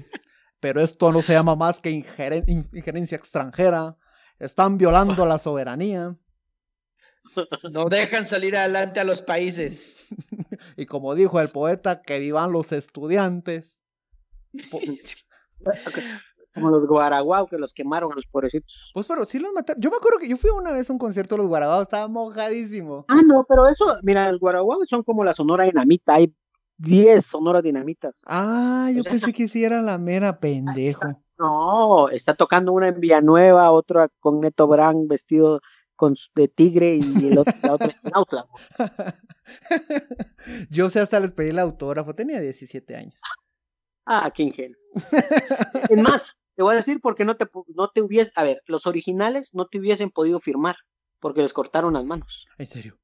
pero 0.60 0.80
esto 0.80 1.12
no 1.12 1.22
se 1.22 1.34
llama 1.34 1.54
más 1.54 1.80
que 1.80 1.90
injerencia 1.90 3.16
extranjera. 3.16 3.96
Están 4.38 4.78
violando 4.78 5.26
la 5.26 5.38
soberanía. 5.38 6.16
No 7.70 7.88
dejan 7.88 8.26
salir 8.26 8.56
adelante 8.56 9.00
a 9.00 9.04
los 9.04 9.22
países. 9.22 9.92
y 10.76 10.87
como 10.87 11.14
dijo 11.14 11.40
el 11.40 11.48
poeta, 11.48 12.02
que 12.02 12.18
vivan 12.18 12.52
los 12.52 12.72
estudiantes. 12.72 13.82
Como 16.54 16.70
los 16.70 16.86
Guaraguao 16.86 17.46
que 17.46 17.58
los 17.58 17.74
quemaron 17.74 18.12
a 18.12 18.14
los 18.14 18.26
pobrecitos. 18.26 18.72
Pues 18.94 19.06
pero 19.06 19.24
sí 19.24 19.38
los 19.38 19.52
mataron. 19.52 19.82
Yo 19.82 19.90
me 19.90 19.96
acuerdo 19.96 20.18
que 20.18 20.28
yo 20.28 20.36
fui 20.36 20.50
una 20.50 20.70
vez 20.72 20.88
a 20.88 20.92
un 20.92 20.98
concierto 20.98 21.34
de 21.34 21.38
los 21.38 21.48
Guaraguao, 21.48 21.82
estaba 21.82 22.06
mojadísimo. 22.08 23.04
Ah, 23.08 23.22
no, 23.26 23.44
pero 23.48 23.66
eso, 23.66 23.86
mira, 24.02 24.30
los 24.30 24.40
Guaraguao 24.40 24.80
son 24.86 25.02
como 25.02 25.24
la 25.24 25.34
Sonora 25.34 25.64
Dinamita, 25.64 26.14
hay 26.14 26.32
10 26.78 27.24
Sonoras 27.24 27.62
Dinamitas. 27.62 28.22
Ah, 28.26 28.90
yo 28.94 29.02
pensé 29.28 29.32
que 29.32 29.48
sí 29.48 29.64
era 29.64 29.82
la 29.82 29.98
mera 29.98 30.38
pendejo. 30.38 31.00
no, 31.38 32.08
está 32.08 32.34
tocando 32.34 32.72
una 32.72 32.88
en 32.88 33.00
Villanueva, 33.00 33.70
otra 33.70 34.08
con 34.20 34.40
Neto 34.40 34.66
Brand 34.66 35.08
vestido 35.08 35.60
con, 35.96 36.16
de 36.34 36.48
tigre 36.48 36.96
y 36.96 37.28
el 37.28 37.38
otro, 37.38 37.52
la 37.62 37.74
otra 37.74 37.94
en 38.02 38.12
Yo 40.70 40.90
sé, 40.90 41.00
hasta 41.00 41.20
les 41.20 41.32
pedí 41.32 41.50
el 41.50 41.58
autógrafo, 41.58 42.14
tenía 42.14 42.40
17 42.40 42.96
años. 42.96 43.20
Ah, 44.06 44.30
qué 44.34 44.42
ingenuo. 44.42 44.76
es 45.88 46.02
más, 46.02 46.36
te 46.56 46.62
voy 46.62 46.74
a 46.74 46.76
decir 46.76 47.00
porque 47.00 47.24
no 47.24 47.36
te, 47.36 47.46
no 47.74 47.88
te 47.88 48.02
hubies, 48.02 48.32
a 48.36 48.44
ver, 48.44 48.62
los 48.66 48.86
originales 48.86 49.54
no 49.54 49.66
te 49.66 49.78
hubiesen 49.78 50.10
podido 50.10 50.40
firmar 50.40 50.76
porque 51.20 51.42
les 51.42 51.52
cortaron 51.52 51.94
las 51.94 52.04
manos. 52.04 52.46
¿En 52.58 52.66
serio? 52.66 52.98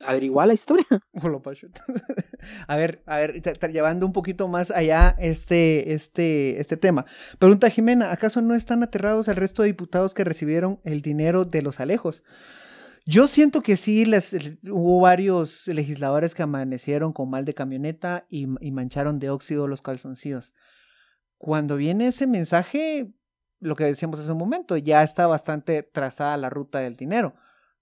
Averiguar 0.00 0.48
la 0.48 0.54
historia. 0.54 0.86
a 2.66 2.76
ver, 2.76 3.02
a 3.06 3.18
ver, 3.18 3.36
estar 3.36 3.70
llevando 3.70 4.06
un 4.06 4.12
poquito 4.12 4.48
más 4.48 4.70
allá 4.70 5.14
este, 5.18 5.92
este, 5.92 6.60
este 6.60 6.76
tema. 6.76 7.06
Pregunta 7.38 7.70
Jimena, 7.70 8.10
¿acaso 8.10 8.40
no 8.42 8.54
están 8.54 8.82
aterrados 8.82 9.28
el 9.28 9.36
resto 9.36 9.62
de 9.62 9.68
diputados 9.68 10.14
que 10.14 10.24
recibieron 10.24 10.80
el 10.84 11.02
dinero 11.02 11.44
de 11.44 11.62
los 11.62 11.80
alejos? 11.80 12.22
Yo 13.06 13.26
siento 13.26 13.62
que 13.62 13.76
sí, 13.76 14.04
les, 14.04 14.34
hubo 14.62 15.00
varios 15.00 15.66
legisladores 15.68 16.34
que 16.34 16.42
amanecieron 16.42 17.12
con 17.12 17.30
mal 17.30 17.44
de 17.44 17.54
camioneta 17.54 18.26
y, 18.28 18.46
y 18.60 18.72
mancharon 18.72 19.18
de 19.18 19.30
óxido 19.30 19.66
los 19.66 19.82
calzoncillos 19.82 20.54
cuando 21.40 21.76
viene 21.76 22.08
ese 22.08 22.26
mensaje, 22.26 23.14
lo 23.60 23.74
que 23.74 23.84
decíamos 23.84 24.20
hace 24.20 24.30
un 24.30 24.36
momento, 24.36 24.76
ya 24.76 25.02
está 25.02 25.26
bastante 25.26 25.82
trazada 25.82 26.36
la 26.36 26.50
ruta 26.50 26.80
del 26.80 26.96
dinero. 26.96 27.34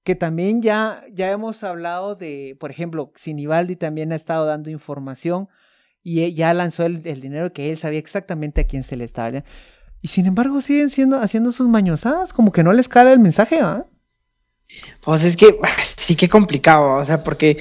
Que 0.05 0.14
también 0.14 0.62
ya, 0.62 1.03
ya 1.12 1.33
hemos 1.33 1.64
hablado 1.64 2.14
de, 2.14 2.57
por 2.61 2.71
ejemplo, 2.71 3.12
Sinibaldi 3.16 3.75
también 3.75 4.12
ha 4.12 4.14
estado 4.14 4.47
dando 4.47 4.71
información 4.71 5.49
y 6.05 6.23
e, 6.23 6.35
ya 6.35 6.55
lanzó 6.55 6.87
el, 6.87 7.03
dinero 7.03 7.53
que 7.53 7.73
él 7.73 7.77
sabía 7.77 7.99
exactamente 7.99 8.61
a 8.61 8.66
quién 8.68 8.85
se 8.85 8.97
le 8.97 9.03
estaba. 9.03 9.42
Y 10.01 10.07
sin 10.07 10.27
embargo 10.27 10.61
siguen 10.61 10.88
siendo, 10.88 11.18
haciendo 11.18 11.51
sus 11.51 11.66
mañosadas, 11.66 12.33
como 12.33 12.53
que 12.53 12.62
no 12.62 12.73
les 12.73 12.88
cala 12.88 13.12
el 13.12 13.18
mensaje, 13.18 13.59
¿ah? 13.61 13.87
Pues 15.01 15.25
es 15.25 15.37
que 15.37 15.59
sí 15.83 16.14
que 16.14 16.29
complicado, 16.29 16.94
o 16.94 17.05
sea, 17.05 17.25
porque, 17.25 17.57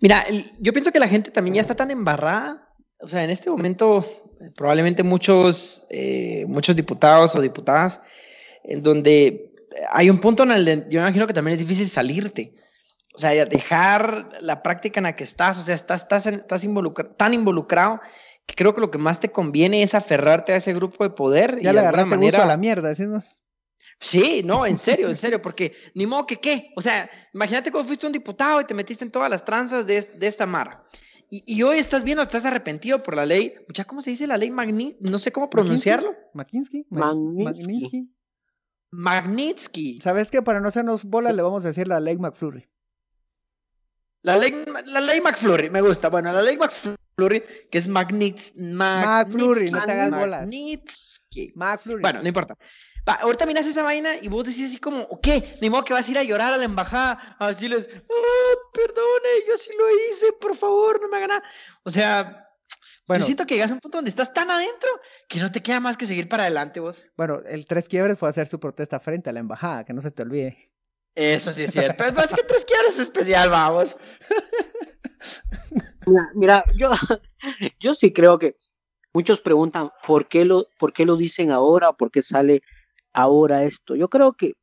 mira, 0.00 0.26
yo 0.58 0.72
pienso 0.72 0.90
que 0.90 0.98
la 0.98 1.06
gente 1.06 1.30
también 1.30 1.54
ya 1.54 1.60
está 1.60 1.76
tan 1.76 1.92
embarrada 1.92 2.67
o 3.00 3.08
sea, 3.08 3.24
en 3.24 3.30
este 3.30 3.50
momento 3.50 4.04
probablemente 4.56 5.02
muchos, 5.02 5.86
eh, 5.90 6.44
muchos 6.48 6.76
diputados 6.76 7.34
o 7.34 7.40
diputadas 7.40 8.00
en 8.64 8.82
donde 8.82 9.52
hay 9.90 10.10
un 10.10 10.18
punto 10.18 10.42
en 10.42 10.52
el 10.52 10.64
que 10.64 10.86
yo 10.90 11.00
imagino 11.00 11.26
que 11.26 11.34
también 11.34 11.54
es 11.54 11.60
difícil 11.60 11.88
salirte. 11.88 12.54
O 13.14 13.20
sea, 13.20 13.44
dejar 13.46 14.28
la 14.40 14.62
práctica 14.62 15.00
en 15.00 15.04
la 15.04 15.14
que 15.14 15.24
estás, 15.24 15.58
o 15.58 15.62
sea, 15.62 15.74
estás, 15.74 16.02
estás, 16.02 16.26
estás 16.26 16.62
tan 17.16 17.34
involucrado 17.34 18.00
que 18.46 18.54
creo 18.54 18.74
que 18.74 18.80
lo 18.80 18.90
que 18.90 18.98
más 18.98 19.18
te 19.18 19.30
conviene 19.30 19.82
es 19.82 19.94
aferrarte 19.94 20.52
a 20.52 20.56
ese 20.56 20.72
grupo 20.72 21.02
de 21.02 21.10
poder. 21.10 21.60
Ya 21.60 21.72
le 21.72 21.80
agarraste 21.80 22.10
manera... 22.10 22.38
gusto 22.38 22.44
a 22.44 22.46
la 22.46 22.56
mierda, 22.56 22.88
decimos. 22.88 23.40
Sí, 24.00 24.42
no, 24.44 24.64
en 24.64 24.78
serio, 24.78 25.08
en 25.08 25.16
serio, 25.16 25.42
porque 25.42 25.72
ni 25.94 26.06
modo 26.06 26.26
que 26.26 26.36
qué. 26.36 26.70
O 26.76 26.80
sea, 26.80 27.10
imagínate 27.34 27.72
cuando 27.72 27.88
fuiste 27.88 28.06
un 28.06 28.12
diputado 28.12 28.60
y 28.60 28.64
te 28.64 28.74
metiste 28.74 29.04
en 29.04 29.10
todas 29.10 29.28
las 29.28 29.44
tranzas 29.44 29.84
de, 29.84 30.00
de 30.02 30.26
esta 30.26 30.46
mara. 30.46 30.84
Y, 31.30 31.62
hoy 31.62 31.78
estás 31.78 32.04
viendo, 32.04 32.22
estás 32.22 32.46
arrepentido 32.46 33.02
por 33.02 33.14
la 33.14 33.26
ley. 33.26 33.52
¿Ya 33.74 33.84
cómo 33.84 34.00
se 34.00 34.10
dice 34.10 34.26
la 34.26 34.38
ley 34.38 34.50
Magnitsky? 34.50 35.10
No 35.10 35.18
sé 35.18 35.30
cómo 35.30 35.50
pronunciarlo. 35.50 36.14
Magnitsky. 36.32 36.86
Magnitsky. 36.88 38.10
Magnitsky. 38.90 40.00
¿Sabes 40.02 40.30
qué? 40.30 40.40
Para 40.40 40.60
no 40.60 40.68
hacernos 40.68 41.04
bola, 41.04 41.32
le 41.32 41.42
vamos 41.42 41.64
a 41.64 41.68
decir 41.68 41.86
la 41.86 42.00
ley 42.00 42.16
McFlurry. 42.16 42.66
La 44.22 44.38
ley, 44.38 44.52
la 44.86 45.00
ley 45.00 45.20
McFlurry, 45.20 45.70
me 45.70 45.82
gusta. 45.82 46.08
Bueno, 46.08 46.32
la 46.32 46.42
ley 46.42 46.56
McFlurry, 46.56 47.42
que 47.70 47.76
es 47.78 47.88
Magnitsky. 47.88 48.62
McFlurry, 48.62 49.70
no 49.70 49.84
te 49.84 49.92
hagas 49.92 50.18
bolas. 50.18 50.40
Magnitsky. 50.40 51.52
McFlurry. 51.54 52.00
Bueno, 52.00 52.22
no 52.22 52.28
importa 52.28 52.56
ahorita 53.14 53.46
miras 53.46 53.66
esa 53.66 53.82
vaina 53.82 54.10
y 54.20 54.28
vos 54.28 54.44
decís 54.44 54.66
así 54.66 54.78
como, 54.78 55.20
¿qué? 55.20 55.56
Ni 55.60 55.70
modo 55.70 55.84
que 55.84 55.92
vas 55.92 56.08
a 56.08 56.10
ir 56.10 56.18
a 56.18 56.22
llorar 56.22 56.52
a 56.52 56.56
la 56.56 56.64
embajada, 56.64 57.36
a 57.38 57.48
decirles, 57.48 57.88
oh, 58.08 58.70
perdone, 58.72 59.28
yo 59.48 59.56
sí 59.56 59.70
lo 59.78 59.90
hice, 59.90 60.32
por 60.40 60.56
favor, 60.56 61.00
no 61.00 61.08
me 61.08 61.16
hagan 61.16 61.30
nada. 61.30 61.42
O 61.84 61.90
sea, 61.90 62.44
Yo 63.08 63.22
siento 63.22 63.46
que 63.46 63.54
llegas 63.54 63.70
a 63.70 63.74
un 63.74 63.80
punto 63.80 63.98
donde 63.98 64.10
estás 64.10 64.34
tan 64.34 64.50
adentro 64.50 64.88
que 65.28 65.40
no 65.40 65.50
te 65.50 65.62
queda 65.62 65.80
más 65.80 65.96
que 65.96 66.06
seguir 66.06 66.28
para 66.28 66.44
adelante 66.44 66.80
vos. 66.80 67.06
Bueno, 67.16 67.40
el 67.46 67.66
Tres 67.66 67.88
Quiebres 67.88 68.18
fue 68.18 68.28
hacer 68.28 68.46
su 68.46 68.60
protesta 68.60 69.00
frente 69.00 69.30
a 69.30 69.32
la 69.32 69.40
embajada, 69.40 69.84
que 69.84 69.94
no 69.94 70.02
se 70.02 70.10
te 70.10 70.22
olvide. 70.22 70.72
Eso 71.14 71.52
sí 71.52 71.64
es 71.64 71.72
cierto. 71.72 72.04
Pero 72.04 72.20
es 72.20 72.34
que 72.34 72.42
Tres 72.42 72.64
Quiebres 72.64 72.94
es 72.94 73.00
especial, 73.00 73.48
vamos. 73.48 73.96
Mira, 76.06 76.30
mira, 76.34 76.64
yo, 76.76 76.90
yo 77.80 77.92
sí 77.92 78.12
creo 78.12 78.38
que 78.38 78.56
muchos 79.12 79.40
preguntan 79.40 79.90
por 80.06 80.28
qué 80.28 80.44
lo, 80.44 80.68
por 80.78 80.92
qué 80.92 81.04
lo 81.04 81.16
dicen 81.16 81.50
ahora, 81.50 81.92
por 81.92 82.10
qué 82.10 82.22
sale 82.22 82.62
ahora 83.12 83.64
esto. 83.64 83.96
Yo 83.96 84.08
creo 84.08 84.32
que, 84.32 84.54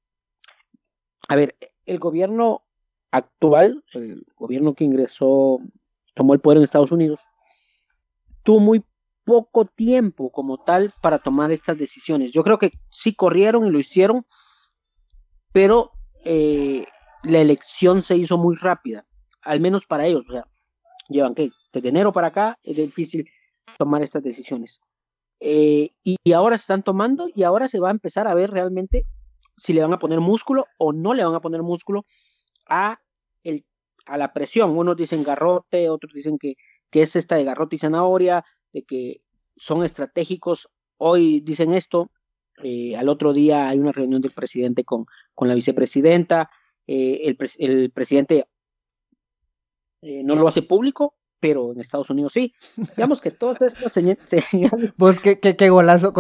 a 1.28 1.36
ver, 1.36 1.56
el 1.86 2.00
gobierno 2.00 2.64
actual, 3.12 3.84
el 3.94 4.26
gobierno 4.36 4.74
que 4.74 4.84
ingresó, 4.84 5.60
tomó 6.14 6.34
el 6.34 6.40
poder 6.40 6.58
en 6.58 6.64
Estados 6.64 6.92
Unidos, 6.92 7.20
tuvo 8.44 8.60
muy 8.60 8.84
poco 9.24 9.66
tiempo 9.66 10.32
como 10.32 10.58
tal 10.58 10.92
para 11.02 11.20
tomar 11.20 11.52
estas 11.52 11.78
decisiones. 11.78 12.32
Yo 12.32 12.44
creo 12.44 12.60
que 12.60 12.72
sí 12.90 13.16
corrieron 13.16 13.66
y 13.66 13.72
lo 13.72 13.80
hicieron, 13.80 14.26
pero 15.52 15.92
eh, 16.24 16.86
la 17.24 17.40
elección 17.40 18.02
se 18.02 18.16
hizo 18.18 18.38
muy 18.38 18.56
rápida, 18.56 19.06
al 19.42 19.60
menos 19.60 19.86
para 19.86 20.06
ellos. 20.06 20.24
O 20.30 20.32
sea, 20.32 20.48
llevan 21.10 21.36
que 21.36 21.50
desde 21.74 21.90
enero 21.90 22.14
para 22.14 22.28
acá 22.28 22.58
es 22.64 22.76
difícil 22.76 23.28
tomar 23.78 24.02
estas 24.04 24.24
decisiones. 24.24 24.82
Eh, 25.40 25.90
y, 26.04 26.34
ahora 26.34 26.58
se 26.58 26.62
están 26.62 26.84
tomando 26.84 27.28
y 27.34 27.44
ahora 27.44 27.68
se 27.68 27.80
va 27.80 27.90
a 27.90 27.92
empezar 27.92 28.28
a 28.28 28.34
ver 28.34 28.52
realmente 28.52 29.06
si 29.56 29.74
le 29.74 29.82
van 29.82 29.94
a 29.94 30.00
poner 30.00 30.20
músculo 30.20 30.66
o 30.78 30.94
no 30.94 31.14
le 31.14 31.24
van 31.26 31.36
a 31.36 31.42
poner 31.42 31.62
músculo 31.62 32.06
a, 32.68 33.00
el, 33.44 33.64
a 34.06 34.18
la 34.18 34.34
presión. 34.34 34.78
Unos 34.78 34.98
dicen 34.98 35.24
garrote, 35.24 35.90
otros 35.90 36.14
dicen 36.14 36.38
que 36.38 36.56
que 36.96 37.02
es 37.02 37.18
esta 37.18 37.36
de 37.36 37.44
garrote 37.44 37.76
y 37.76 37.80
zanahoria, 37.80 38.46
de 38.72 38.84
que 38.84 39.20
son 39.58 39.84
estratégicos. 39.84 40.70
Hoy 40.96 41.42
dicen 41.42 41.74
esto, 41.74 42.10
eh, 42.64 42.96
al 42.96 43.10
otro 43.10 43.34
día 43.34 43.68
hay 43.68 43.80
una 43.80 43.92
reunión 43.92 44.22
del 44.22 44.32
presidente 44.32 44.86
con, 44.86 45.06
con 45.34 45.50
la 45.50 45.56
vicepresidenta, 45.56 46.50
eh, 46.88 47.24
el, 47.26 47.38
el, 47.60 47.92
presidente 47.92 48.46
eh, 50.02 50.24
no 50.24 50.38
lo 50.38 50.48
hace 50.48 50.62
público, 50.62 51.16
pero 51.46 51.74
en 51.74 51.80
Estados 51.80 52.10
Unidos 52.10 52.34
sí. 52.34 52.56
Digamos 52.76 53.22
que 53.22 53.30
todas 53.30 53.62
estas 53.62 53.94
señales... 53.94 54.20
Pues 54.98 55.20
qué, 55.20 55.40
qué, 55.40 55.56
qué 55.56 55.70
golazo, 55.70 56.12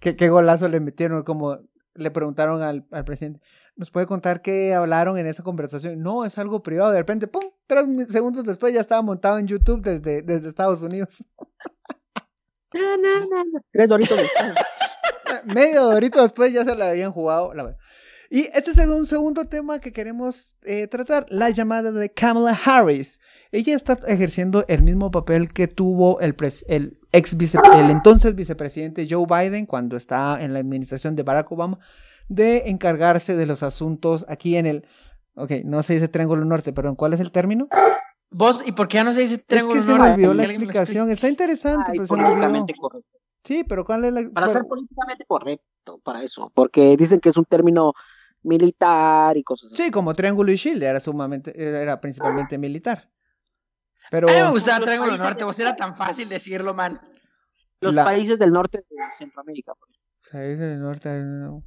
qué, 0.00 0.16
qué, 0.16 0.28
golazo 0.30 0.66
le 0.68 0.80
metieron, 0.80 1.24
como 1.24 1.58
le 1.94 2.10
preguntaron 2.10 2.62
al, 2.62 2.86
al 2.90 3.04
presidente, 3.04 3.42
¿Nos 3.76 3.90
puede 3.90 4.06
contar 4.06 4.40
qué 4.40 4.72
hablaron 4.72 5.18
en 5.18 5.26
esa 5.26 5.42
conversación? 5.42 6.02
No, 6.02 6.24
es 6.24 6.38
algo 6.38 6.62
privado. 6.62 6.90
De 6.90 6.98
repente, 6.98 7.26
¡pum! 7.26 7.42
Tres 7.66 7.86
segundos 8.08 8.44
después 8.44 8.72
ya 8.72 8.80
estaba 8.80 9.02
montado 9.02 9.38
en 9.38 9.46
YouTube 9.46 9.82
desde, 9.82 10.22
desde 10.22 10.48
Estados 10.48 10.80
Unidos. 10.80 11.22
No, 12.74 12.96
no, 12.96 13.20
no. 13.20 13.60
Tres 13.70 13.88
doritos 13.88 14.16
después. 14.16 14.54
Medio 15.54 15.84
dorito 15.84 16.22
después 16.22 16.52
ya 16.52 16.64
se 16.64 16.74
la 16.74 16.90
habían 16.90 17.12
jugado. 17.12 17.52
La 17.54 17.76
y 18.34 18.48
este 18.54 18.70
es 18.70 18.78
un 18.78 19.04
segundo 19.04 19.44
tema 19.44 19.78
que 19.78 19.92
queremos 19.92 20.56
eh, 20.62 20.86
tratar, 20.86 21.26
la 21.28 21.50
llamada 21.50 21.92
de 21.92 22.10
Kamala 22.10 22.58
Harris. 22.64 23.20
Ella 23.50 23.76
está 23.76 23.98
ejerciendo 24.06 24.64
el 24.68 24.82
mismo 24.82 25.10
papel 25.10 25.52
que 25.52 25.68
tuvo 25.68 26.18
el, 26.18 26.34
el, 26.68 26.98
ex 27.12 27.34
el 27.34 27.90
entonces 27.90 28.34
vicepresidente 28.34 29.06
Joe 29.06 29.26
Biden 29.26 29.66
cuando 29.66 29.98
está 29.98 30.42
en 30.42 30.54
la 30.54 30.60
administración 30.60 31.14
de 31.14 31.24
Barack 31.24 31.52
Obama 31.52 31.78
de 32.30 32.70
encargarse 32.70 33.36
de 33.36 33.44
los 33.44 33.62
asuntos 33.62 34.24
aquí 34.26 34.56
en 34.56 34.64
el, 34.64 34.86
ok, 35.34 35.50
no 35.66 35.82
se 35.82 35.92
dice 35.92 36.08
Triángulo 36.08 36.46
Norte, 36.46 36.72
pero 36.72 36.94
¿cuál 36.94 37.12
es 37.12 37.20
el 37.20 37.32
término? 37.32 37.68
Vos, 38.30 38.64
¿y 38.66 38.72
por 38.72 38.88
qué 38.88 38.94
ya 38.96 39.04
no 39.04 39.12
se 39.12 39.20
dice 39.20 39.36
Triángulo 39.36 39.74
Norte? 39.74 39.90
Es 39.90 39.92
que 39.92 39.92
se 39.92 39.98
me 39.98 40.10
olvidó 40.14 40.32
la 40.32 40.44
explicación, 40.44 41.10
está 41.10 41.28
interesante, 41.28 41.92
pero 41.92 42.06
se 42.06 42.16
me 42.16 42.26
olvidó. 42.28 42.66
Correcto. 42.80 43.18
Sí, 43.44 43.62
pero 43.68 43.84
¿cuál 43.84 44.06
es 44.06 44.12
la...? 44.14 44.22
Para 44.32 44.48
ser 44.48 44.64
políticamente 44.64 45.26
correcto, 45.26 46.00
para 46.02 46.22
eso, 46.22 46.50
porque 46.54 46.96
dicen 46.96 47.20
que 47.20 47.28
es 47.28 47.36
un 47.36 47.44
término 47.44 47.92
militar 48.42 49.36
y 49.36 49.42
cosas 49.42 49.72
así. 49.72 49.84
Sí, 49.84 49.90
como 49.90 50.14
Triángulo 50.14 50.52
y 50.52 50.56
Shield 50.56 50.82
era 50.82 51.00
sumamente, 51.00 51.52
era 51.56 52.00
principalmente 52.00 52.58
militar. 52.58 53.10
Pero... 54.10 54.28
A 54.28 54.32
mí 54.32 54.38
me 54.38 54.50
gustaba 54.50 54.80
Triángulo 54.80 55.16
Norte, 55.16 55.44
vos 55.44 55.58
era 55.58 55.74
tan 55.76 55.94
fácil 55.94 56.28
decirlo, 56.28 56.74
man. 56.74 57.00
Los 57.80 57.94
países 57.94 58.38
del 58.38 58.52
norte 58.52 58.78
de 58.78 58.84
Centroamérica. 59.10 59.74
Por 59.74 59.88
Países 60.30 60.60
del 60.60 60.80
norte... 60.80 61.08
No. 61.08 61.64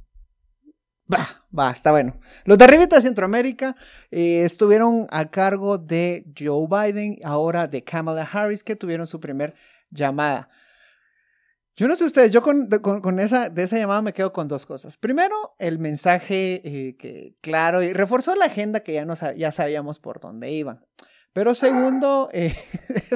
Bah, 1.08 1.44
va, 1.56 1.70
está 1.70 1.92
bueno. 1.92 2.18
Los 2.44 2.58
de 2.58 2.64
arriba 2.64 2.86
de 2.86 3.00
Centroamérica 3.00 3.76
eh, 4.10 4.42
estuvieron 4.44 5.06
a 5.10 5.30
cargo 5.30 5.78
de 5.78 6.24
Joe 6.36 6.66
Biden, 6.68 7.18
ahora 7.22 7.68
de 7.68 7.84
Kamala 7.84 8.22
Harris, 8.24 8.64
que 8.64 8.74
tuvieron 8.74 9.06
su 9.06 9.20
primer 9.20 9.54
llamada. 9.90 10.48
Yo 11.76 11.88
no 11.88 11.96
sé 11.96 12.04
ustedes, 12.04 12.30
yo 12.30 12.40
con, 12.40 12.68
con, 12.68 13.20
esa, 13.20 13.50
de 13.50 13.64
esa 13.64 13.76
llamada 13.76 14.00
me 14.00 14.14
quedo 14.14 14.32
con 14.32 14.48
dos 14.48 14.64
cosas. 14.64 14.96
Primero, 14.96 15.54
el 15.58 15.78
mensaje 15.78 16.62
eh, 16.64 16.96
que, 16.96 17.36
claro, 17.42 17.82
y 17.82 17.92
reforzó 17.92 18.34
la 18.34 18.46
agenda 18.46 18.80
que 18.80 18.94
ya, 18.94 19.04
no, 19.04 19.14
ya 19.36 19.52
sabíamos 19.52 19.98
por 19.98 20.18
dónde 20.18 20.50
iban. 20.50 20.86
Pero 21.34 21.54
segundo, 21.54 22.30
eh, 22.32 22.56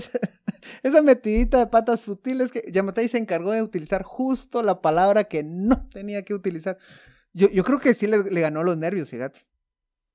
esa 0.83 1.01
metidita 1.01 1.59
de 1.59 1.68
patas 1.68 2.03
sutiles 2.03 2.51
que 2.53 2.62
Yamatei 2.70 3.09
se 3.09 3.16
encargó 3.16 3.53
de 3.53 3.62
utilizar 3.62 4.03
justo 4.03 4.62
la 4.62 4.83
palabra 4.83 5.25
que 5.25 5.42
no 5.42 5.88
tenía 5.88 6.23
que 6.23 6.35
utilizar. 6.35 6.77
Yo, 7.33 7.49
yo 7.49 7.64
creo 7.64 7.81
que 7.81 7.94
sí 7.94 8.07
le, 8.07 8.25
le 8.25 8.40
ganó 8.42 8.62
los 8.62 8.77
nervios, 8.77 9.09
fíjate. 9.09 9.40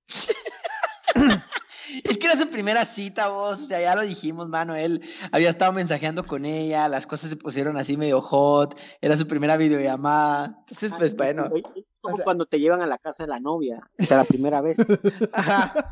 Es 2.03 2.17
que 2.17 2.27
era 2.27 2.37
su 2.37 2.49
primera 2.49 2.85
cita, 2.85 3.29
vos, 3.29 3.61
o 3.61 3.65
sea, 3.65 3.81
ya 3.81 3.95
lo 3.95 4.01
dijimos, 4.01 4.49
mano, 4.49 4.75
él 4.75 5.01
había 5.31 5.49
estado 5.49 5.71
mensajeando 5.71 6.25
con 6.25 6.45
ella, 6.45 6.89
las 6.89 7.07
cosas 7.07 7.29
se 7.29 7.37
pusieron 7.37 7.77
así 7.77 7.97
medio 7.97 8.21
hot, 8.21 8.79
era 9.01 9.17
su 9.17 9.27
primera 9.27 9.57
videollamada, 9.57 10.57
entonces, 10.59 10.91
pues, 10.97 11.13
ah, 11.13 11.15
bueno. 11.17 11.49
Como 12.01 12.19
cuando 12.19 12.45
te 12.45 12.59
llevan 12.59 12.81
a 12.81 12.85
la 12.85 12.99
casa 12.99 13.23
de 13.23 13.29
la 13.29 13.39
novia, 13.39 13.79
o 13.99 14.03
sea, 14.03 14.17
la 14.17 14.25
primera 14.25 14.61
vez. 14.61 14.77
Ajá. 15.33 15.91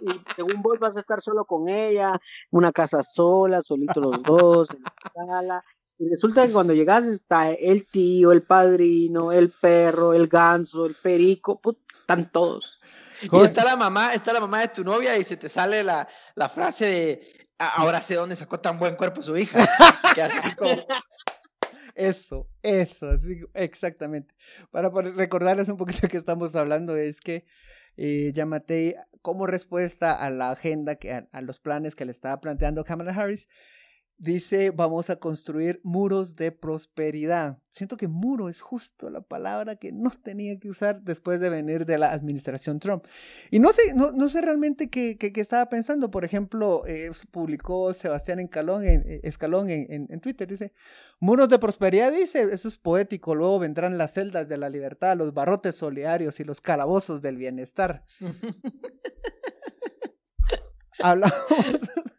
Y, 0.00 0.06
según 0.34 0.60
vos 0.62 0.78
vas 0.78 0.96
a 0.96 1.00
estar 1.00 1.20
solo 1.20 1.44
con 1.44 1.68
ella, 1.68 2.20
una 2.50 2.72
casa 2.72 3.02
sola, 3.02 3.62
solito 3.62 4.00
los 4.00 4.22
dos, 4.22 4.68
en 4.70 4.82
la 4.82 5.24
sala, 5.24 5.64
y 5.98 6.08
resulta 6.08 6.46
que 6.46 6.52
cuando 6.52 6.74
llegas 6.74 7.06
está 7.06 7.52
el 7.52 7.86
tío, 7.86 8.32
el 8.32 8.42
padrino, 8.42 9.32
el 9.32 9.50
perro, 9.50 10.12
el 10.12 10.28
ganso, 10.28 10.84
el 10.84 10.94
perico, 10.94 11.60
están 12.00 12.30
todos. 12.30 12.80
Y 13.32 13.44
está 13.44 13.64
la 13.64 13.76
mamá, 13.76 14.14
está 14.14 14.32
la 14.32 14.40
mamá 14.40 14.60
de 14.60 14.68
tu 14.68 14.84
novia 14.84 15.16
y 15.16 15.24
se 15.24 15.36
te 15.36 15.48
sale 15.48 15.82
la, 15.82 16.08
la 16.34 16.48
frase 16.48 16.86
de 16.86 17.36
ahora 17.58 18.00
sé 18.00 18.14
dónde 18.14 18.36
sacó 18.36 18.58
tan 18.58 18.78
buen 18.78 18.96
cuerpo 18.96 19.22
su 19.22 19.36
hija. 19.36 19.58
Eso, 21.94 22.46
eso, 22.62 23.18
exactamente. 23.54 24.34
Para 24.70 24.90
recordarles 24.90 25.70
un 25.70 25.78
poquito 25.78 26.08
que 26.08 26.18
estamos 26.18 26.54
hablando 26.54 26.94
es 26.94 27.22
que 27.22 27.46
eh, 27.96 28.32
Yamatei, 28.34 28.96
como 29.22 29.46
respuesta 29.46 30.12
a 30.12 30.28
la 30.28 30.50
agenda, 30.50 30.96
que, 30.96 31.14
a, 31.14 31.26
a, 31.32 31.40
los 31.40 31.58
planes 31.58 31.94
que 31.94 32.04
le 32.04 32.10
estaba 32.10 32.38
planteando 32.38 32.84
Kamala 32.84 33.12
Harris, 33.12 33.48
Dice, 34.18 34.70
vamos 34.70 35.10
a 35.10 35.16
construir 35.16 35.78
muros 35.84 36.36
de 36.36 36.50
prosperidad. 36.50 37.58
Siento 37.68 37.98
que 37.98 38.08
muro 38.08 38.48
es 38.48 38.62
justo 38.62 39.10
la 39.10 39.20
palabra 39.20 39.76
que 39.76 39.92
no 39.92 40.10
tenía 40.10 40.58
que 40.58 40.70
usar 40.70 41.02
después 41.02 41.38
de 41.38 41.50
venir 41.50 41.84
de 41.84 41.98
la 41.98 42.12
administración 42.12 42.80
Trump. 42.80 43.04
Y 43.50 43.58
no 43.58 43.74
sé, 43.74 43.92
no, 43.94 44.12
no 44.12 44.30
sé 44.30 44.40
realmente 44.40 44.88
qué, 44.88 45.18
qué, 45.18 45.30
estaba 45.38 45.68
pensando. 45.68 46.10
Por 46.10 46.24
ejemplo, 46.24 46.86
eh, 46.86 47.10
publicó 47.30 47.92
Sebastián 47.92 48.40
Escalón 48.40 48.84
en, 48.84 49.02
eh, 49.06 49.20
Escalón 49.22 49.68
en, 49.68 50.06
en, 50.08 50.20
Twitter. 50.20 50.48
Dice, 50.48 50.72
muros 51.20 51.50
de 51.50 51.58
prosperidad, 51.58 52.10
dice, 52.10 52.40
eso 52.40 52.68
es 52.68 52.78
poético. 52.78 53.34
Luego 53.34 53.58
vendrán 53.58 53.98
las 53.98 54.14
celdas 54.14 54.48
de 54.48 54.56
la 54.56 54.70
libertad, 54.70 55.14
los 55.14 55.34
barrotes 55.34 55.74
solidarios 55.74 56.40
y 56.40 56.44
los 56.44 56.62
calabozos 56.62 57.20
del 57.20 57.36
bienestar. 57.36 58.06
Hablamos 61.00 61.36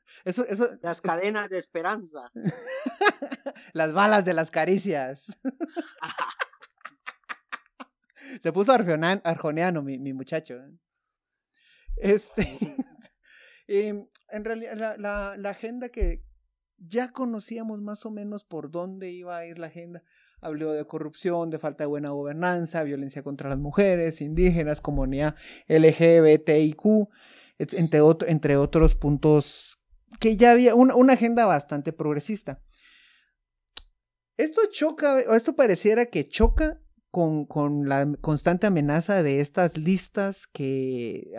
las 0.82 1.02
cadenas 1.02 1.50
de 1.50 1.58
esperanza. 1.58 2.32
las 3.74 3.94
balas 3.94 4.26
de 4.26 4.34
las 4.34 4.52
caricias. 4.52 5.26
Se 8.42 8.52
puso 8.52 8.74
arjoneano 8.74 9.82
mi, 9.82 9.98
mi 9.98 10.14
muchacho. 10.14 10.56
¿eh? 10.56 10.72
Este. 11.98 12.48
Em, 13.70 14.08
en 14.30 14.46
realidad, 14.46 14.96
la, 14.98 15.36
la, 15.36 15.50
agenda 15.50 15.90
que 15.90 16.24
ya 16.78 17.12
conocíamos 17.12 17.82
más 17.82 18.06
o 18.06 18.12
menos 18.12 18.46
por 18.46 18.72
dónde 18.72 19.12
iba 19.12 19.36
a 19.36 19.46
ir 19.46 19.60
la 19.60 19.68
agenda. 19.68 20.04
Habló 20.40 20.72
de 20.72 20.86
corrupción, 20.86 21.50
de 21.50 21.60
falta 21.60 21.84
de 21.84 21.90
buena 21.90 22.12
gobernanza, 22.12 22.84
violencia 22.84 23.24
contra 23.24 23.50
las 23.50 23.60
mujeres, 23.60 24.22
indígenas, 24.22 24.80
comunidad 24.80 25.36
LGBTIQ, 25.68 27.10
entre, 27.58 28.00
entre 28.28 28.56
otros 28.56 28.96
puntos 28.96 29.78
que 30.20 30.38
ya 30.38 30.52
había 30.52 30.76
una, 30.76 31.14
agenda 31.14 31.46
bastante 31.46 31.94
progresista. 31.94 32.62
Esto 34.38 34.62
choca, 34.72 35.16
o 35.28 35.34
esto 35.34 35.56
pareciera 35.56 36.06
que 36.06 36.28
choca 36.28 36.80
con, 37.10 37.46
con, 37.46 37.90
la 37.90 38.08
constante 38.22 38.68
amenaza 38.68 39.24
de 39.24 39.40
estas 39.40 39.78
listas 39.78 40.46
que 40.46 41.32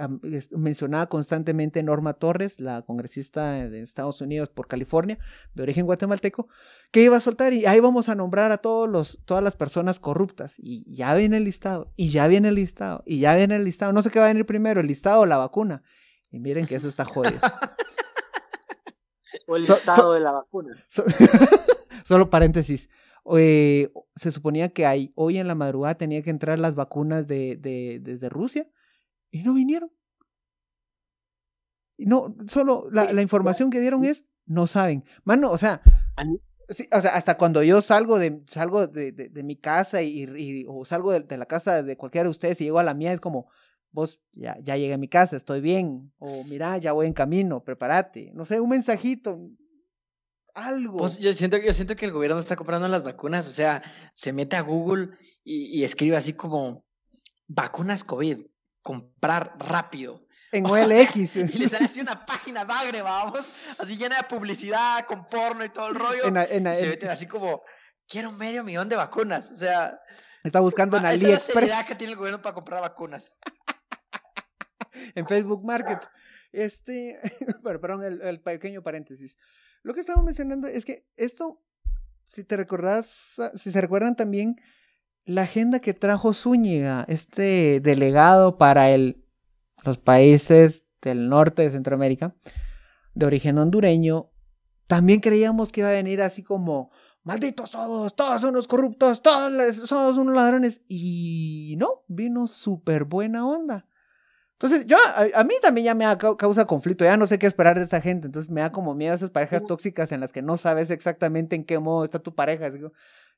mencionaba 0.50 1.08
constantemente 1.08 1.82
Norma 1.84 2.14
Torres, 2.14 2.58
la 2.58 2.82
congresista 2.82 3.68
de 3.68 3.82
Estados 3.82 4.20
Unidos 4.20 4.48
por 4.48 4.66
California, 4.66 5.18
de 5.54 5.62
origen 5.62 5.86
guatemalteco, 5.86 6.48
que 6.90 7.04
iba 7.04 7.16
a 7.16 7.20
soltar 7.20 7.52
y 7.52 7.66
ahí 7.66 7.78
vamos 7.78 8.08
a 8.08 8.16
nombrar 8.16 8.50
a 8.50 8.58
todos 8.58 8.88
los, 8.88 9.20
todas 9.24 9.44
las 9.44 9.54
personas 9.54 10.00
corruptas. 10.00 10.54
Y 10.58 10.92
ya 10.92 11.14
viene 11.14 11.36
el 11.36 11.44
listado, 11.44 11.92
y 11.94 12.08
ya 12.08 12.26
viene 12.26 12.48
el 12.48 12.56
listado, 12.56 13.04
y 13.06 13.20
ya 13.20 13.36
viene 13.36 13.54
el 13.54 13.64
listado. 13.64 13.92
No 13.92 14.02
sé 14.02 14.10
qué 14.10 14.18
va 14.18 14.24
a 14.24 14.28
venir 14.28 14.46
primero, 14.46 14.80
el 14.80 14.88
listado 14.88 15.20
o 15.20 15.26
la 15.26 15.36
vacuna. 15.36 15.84
Y 16.30 16.40
miren 16.40 16.66
que 16.66 16.74
eso 16.74 16.88
está 16.88 17.04
jodido. 17.04 17.38
o 19.48 19.56
el 19.56 19.62
listado 19.62 20.12
de 20.12 20.20
la 20.20 20.32
vacuna. 20.32 20.76
solo 22.04 22.30
paréntesis. 22.30 22.88
Eh, 23.36 23.90
se 24.14 24.30
suponía 24.30 24.68
que 24.70 24.86
hay, 24.86 25.12
hoy 25.16 25.38
en 25.38 25.48
la 25.48 25.54
madrugada 25.54 25.96
tenía 25.96 26.22
que 26.22 26.30
entrar 26.30 26.58
las 26.58 26.74
vacunas 26.74 27.26
de, 27.26 27.56
de, 27.56 27.98
desde 28.02 28.28
Rusia 28.28 28.68
y 29.30 29.42
no 29.42 29.54
vinieron. 29.54 29.90
Y 31.96 32.06
no, 32.06 32.36
solo 32.46 32.86
la, 32.90 33.12
la, 33.12 33.22
información 33.22 33.70
que 33.70 33.80
dieron 33.80 34.04
es, 34.04 34.26
no 34.46 34.66
saben. 34.66 35.04
Mano, 35.24 35.50
o 35.50 35.58
sea, 35.58 35.82
sí, 36.68 36.88
o 36.92 37.00
sea, 37.00 37.14
hasta 37.14 37.36
cuando 37.36 37.62
yo 37.62 37.82
salgo 37.82 38.18
de, 38.18 38.42
salgo 38.46 38.86
de, 38.86 39.12
de, 39.12 39.42
mi 39.42 39.56
casa 39.56 40.02
y, 40.02 40.24
y, 40.36 40.64
o 40.68 40.84
salgo 40.84 41.10
de, 41.12 41.36
la 41.36 41.46
casa 41.46 41.82
de 41.82 41.96
cualquiera 41.96 42.24
de 42.24 42.30
ustedes 42.30 42.60
y 42.60 42.64
llego 42.64 42.78
a 42.78 42.84
la 42.84 42.94
mía, 42.94 43.12
es 43.12 43.20
como, 43.20 43.50
vos 43.90 44.20
ya, 44.32 44.56
ya 44.62 44.76
llegué 44.76 44.94
a 44.94 44.98
mi 44.98 45.08
casa, 45.08 45.36
estoy 45.36 45.60
bien, 45.60 46.12
o 46.18 46.44
mira, 46.44 46.78
ya 46.78 46.92
voy 46.92 47.06
en 47.06 47.12
camino, 47.12 47.62
prepárate. 47.62 48.30
No 48.34 48.44
sé, 48.44 48.60
un 48.60 48.70
mensajito, 48.70 49.50
algo. 50.54 50.98
Pues 50.98 51.18
yo 51.18 51.32
siento, 51.32 51.56
yo 51.56 51.72
siento 51.72 51.96
que 51.96 52.06
el 52.06 52.12
gobierno 52.12 52.38
está 52.38 52.56
comprando 52.56 52.88
las 52.88 53.04
vacunas, 53.04 53.48
o 53.48 53.52
sea, 53.52 53.82
se 54.14 54.32
mete 54.32 54.56
a 54.56 54.62
Google 54.62 55.10
y, 55.44 55.82
escribe 55.84 56.16
así 56.16 56.34
como 56.34 56.84
vacunas 57.46 58.04
COVID, 58.04 58.38
comprar 58.82 59.54
rápido. 59.58 60.26
En 60.52 60.66
OLX. 60.66 61.36
y 61.36 61.58
le 61.58 61.68
sale 61.68 61.86
así 61.86 62.00
una 62.00 62.24
página 62.26 62.64
bagre, 62.64 63.02
vamos, 63.02 63.40
así 63.78 63.96
llena 63.96 64.16
de 64.16 64.24
publicidad, 64.24 65.04
con 65.06 65.28
porno 65.28 65.64
y 65.64 65.68
todo 65.70 65.88
el 65.88 65.94
rollo. 65.94 66.28
y 66.28 66.76
se 66.76 66.88
meten 66.88 67.10
así 67.10 67.26
como, 67.26 67.62
quiero 68.06 68.32
medio 68.32 68.64
millón 68.64 68.88
de 68.88 68.96
vacunas, 68.96 69.50
o 69.50 69.56
sea. 69.56 69.98
Está 70.44 70.60
buscando 70.60 70.96
en 70.96 71.06
AliExpress. 71.06 71.48
Esa 71.48 71.60
es 71.60 71.68
la 71.68 71.86
que 71.86 71.94
tiene 71.94 72.12
el 72.12 72.18
gobierno 72.18 72.40
para 72.40 72.54
comprar 72.54 72.80
vacunas. 72.80 73.36
En 75.14 75.26
Facebook 75.26 75.64
Market. 75.64 76.00
Este, 76.52 77.18
perdón, 77.62 78.02
el 78.22 78.40
pequeño 78.40 78.82
paréntesis. 78.82 79.36
Lo 79.82 79.94
que 79.94 80.00
estaba 80.00 80.22
mencionando 80.22 80.66
es 80.66 80.84
que 80.84 81.06
esto, 81.16 81.62
si 82.24 82.44
te 82.44 82.56
recordás, 82.56 83.36
si 83.54 83.70
se 83.70 83.80
recuerdan 83.80 84.16
también, 84.16 84.60
la 85.24 85.42
agenda 85.42 85.80
que 85.80 85.94
trajo 85.94 86.32
Zúñiga, 86.32 87.04
este 87.08 87.80
delegado 87.80 88.56
para 88.56 88.90
el, 88.90 89.24
los 89.84 89.98
países 89.98 90.84
del 91.02 91.28
norte 91.28 91.62
de 91.62 91.70
Centroamérica, 91.70 92.34
de 93.14 93.26
origen 93.26 93.58
hondureño, 93.58 94.30
también 94.86 95.20
creíamos 95.20 95.70
que 95.70 95.80
iba 95.80 95.90
a 95.90 95.92
venir 95.92 96.22
así 96.22 96.42
como, 96.42 96.90
malditos 97.22 97.70
todos, 97.70 98.16
todos 98.16 98.40
son 98.40 98.50
unos 98.50 98.66
corruptos, 98.66 99.20
todos 99.22 99.76
son 99.88 100.18
unos 100.18 100.34
ladrones. 100.34 100.82
Y 100.88 101.76
no, 101.78 102.04
vino 102.08 102.46
súper 102.46 103.04
buena 103.04 103.46
onda. 103.46 103.86
Entonces, 104.60 104.86
yo, 104.88 104.96
a, 105.34 105.44
mí 105.44 105.54
también 105.62 105.84
ya 105.84 105.94
me 105.94 106.04
causa 106.18 106.66
conflicto, 106.66 107.04
ya 107.04 107.16
no 107.16 107.26
sé 107.26 107.38
qué 107.38 107.46
esperar 107.46 107.78
de 107.78 107.84
esa 107.84 108.00
gente, 108.00 108.26
entonces 108.26 108.50
me 108.50 108.60
da 108.60 108.72
como 108.72 108.92
miedo 108.92 109.12
a 109.12 109.14
esas 109.14 109.30
parejas 109.30 109.64
tóxicas 109.64 110.10
en 110.10 110.18
las 110.18 110.32
que 110.32 110.42
no 110.42 110.56
sabes 110.56 110.90
exactamente 110.90 111.54
en 111.54 111.64
qué 111.64 111.78
modo 111.78 112.02
está 112.02 112.18
tu 112.18 112.34
pareja. 112.34 112.68
Digo, 112.68 112.92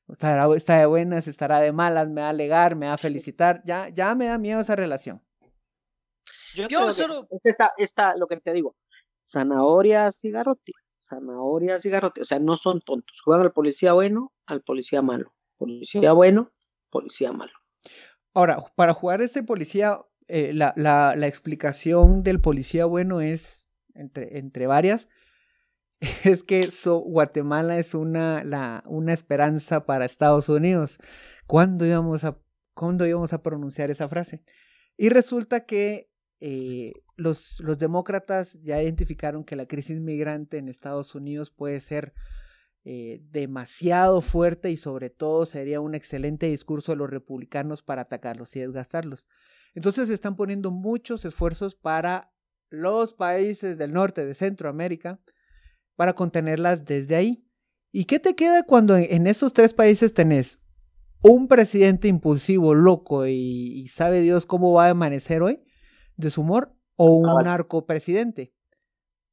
estará, 0.07 0.47
está 0.55 0.79
de 0.79 0.87
buenas, 0.87 1.27
estará 1.27 1.59
de 1.59 1.71
malas, 1.71 2.09
me 2.09 2.21
va 2.21 2.27
a 2.27 2.29
alegar, 2.31 2.75
me 2.75 2.87
va 2.87 2.93
a 2.93 2.97
felicitar, 2.97 3.61
ya, 3.65 3.89
ya 3.89 4.15
me 4.15 4.25
da 4.25 4.39
miedo 4.39 4.61
esa 4.61 4.75
relación. 4.75 5.21
Yo, 6.55 6.91
solo... 6.91 7.27
Esta, 7.43 7.71
esta, 7.77 8.15
lo 8.17 8.25
que 8.25 8.37
te 8.37 8.51
digo, 8.51 8.75
zanahoria, 9.23 10.11
cigarrote, 10.11 10.71
zanahoria, 11.07 11.79
cigarrote, 11.79 12.21
o 12.21 12.25
sea, 12.25 12.39
no 12.39 12.55
son 12.55 12.81
tontos, 12.81 13.21
juegan 13.23 13.45
al 13.45 13.53
policía 13.53 13.93
bueno, 13.93 14.33
al 14.47 14.63
policía 14.63 15.03
malo, 15.03 15.35
policía 15.59 16.13
bueno, 16.13 16.51
policía 16.89 17.31
malo. 17.31 17.53
Ahora, 18.33 18.63
para 18.75 18.95
jugar 18.95 19.21
ese 19.21 19.43
policía 19.43 19.99
eh, 20.27 20.53
la, 20.53 20.73
la, 20.75 21.27
explicación 21.27 22.23
del 22.23 22.39
policía 22.39 22.85
bueno 22.85 23.21
es, 23.21 23.67
entre, 23.93 24.37
entre 24.37 24.67
varias, 24.67 25.09
es 26.23 26.43
que 26.43 26.67
Guatemala 26.85 27.77
es 27.77 27.93
una, 27.93 28.43
la, 28.43 28.83
una 28.87 29.13
esperanza 29.13 29.85
para 29.85 30.05
Estados 30.05 30.49
Unidos. 30.49 30.97
¿Cuándo 31.47 31.85
íbamos, 31.85 32.23
a, 32.23 32.37
¿Cuándo 32.73 33.05
íbamos 33.05 33.33
a 33.33 33.43
pronunciar 33.43 33.91
esa 33.91 34.07
frase? 34.07 34.43
Y 34.97 35.09
resulta 35.09 35.65
que 35.65 36.09
eh, 36.39 36.91
los, 37.17 37.59
los 37.59 37.77
demócratas 37.77 38.57
ya 38.61 38.81
identificaron 38.81 39.43
que 39.43 39.55
la 39.55 39.67
crisis 39.67 39.99
migrante 39.99 40.57
en 40.57 40.67
Estados 40.67 41.13
Unidos 41.13 41.51
puede 41.51 41.79
ser 41.79 42.13
eh, 42.83 43.21
demasiado 43.29 44.21
fuerte 44.21 44.71
y 44.71 44.75
sobre 44.75 45.11
todo 45.11 45.45
sería 45.45 45.79
un 45.79 45.93
excelente 45.93 46.47
discurso 46.47 46.93
de 46.93 46.95
los 46.95 47.11
republicanos 47.11 47.83
para 47.83 48.03
atacarlos 48.03 48.55
y 48.55 48.59
desgastarlos. 48.59 49.27
Entonces 49.73 50.07
se 50.07 50.13
están 50.13 50.35
poniendo 50.35 50.71
muchos 50.71 51.25
esfuerzos 51.25 51.75
para 51.75 52.33
los 52.69 53.13
países 53.13 53.77
del 53.77 53.93
norte 53.93 54.25
de 54.25 54.33
Centroamérica 54.33 55.19
para 55.95 56.13
contenerlas 56.13 56.85
desde 56.85 57.15
ahí. 57.15 57.45
¿Y 57.91 58.05
qué 58.05 58.19
te 58.19 58.35
queda 58.35 58.63
cuando 58.63 58.97
en, 58.97 59.27
esos 59.27 59.53
tres 59.53 59.73
países 59.73 60.13
tenés 60.13 60.59
un 61.21 61.47
presidente 61.47 62.07
impulsivo, 62.07 62.73
loco 62.73 63.27
y, 63.27 63.85
sabe 63.87 64.21
Dios 64.21 64.45
cómo 64.45 64.73
va 64.73 64.87
a 64.87 64.91
amanecer 64.91 65.41
hoy 65.41 65.61
de 66.15 66.29
su 66.29 66.41
humor? 66.41 66.75
¿O 66.95 67.17
un 67.17 67.43
narcopresidente? 67.43 68.53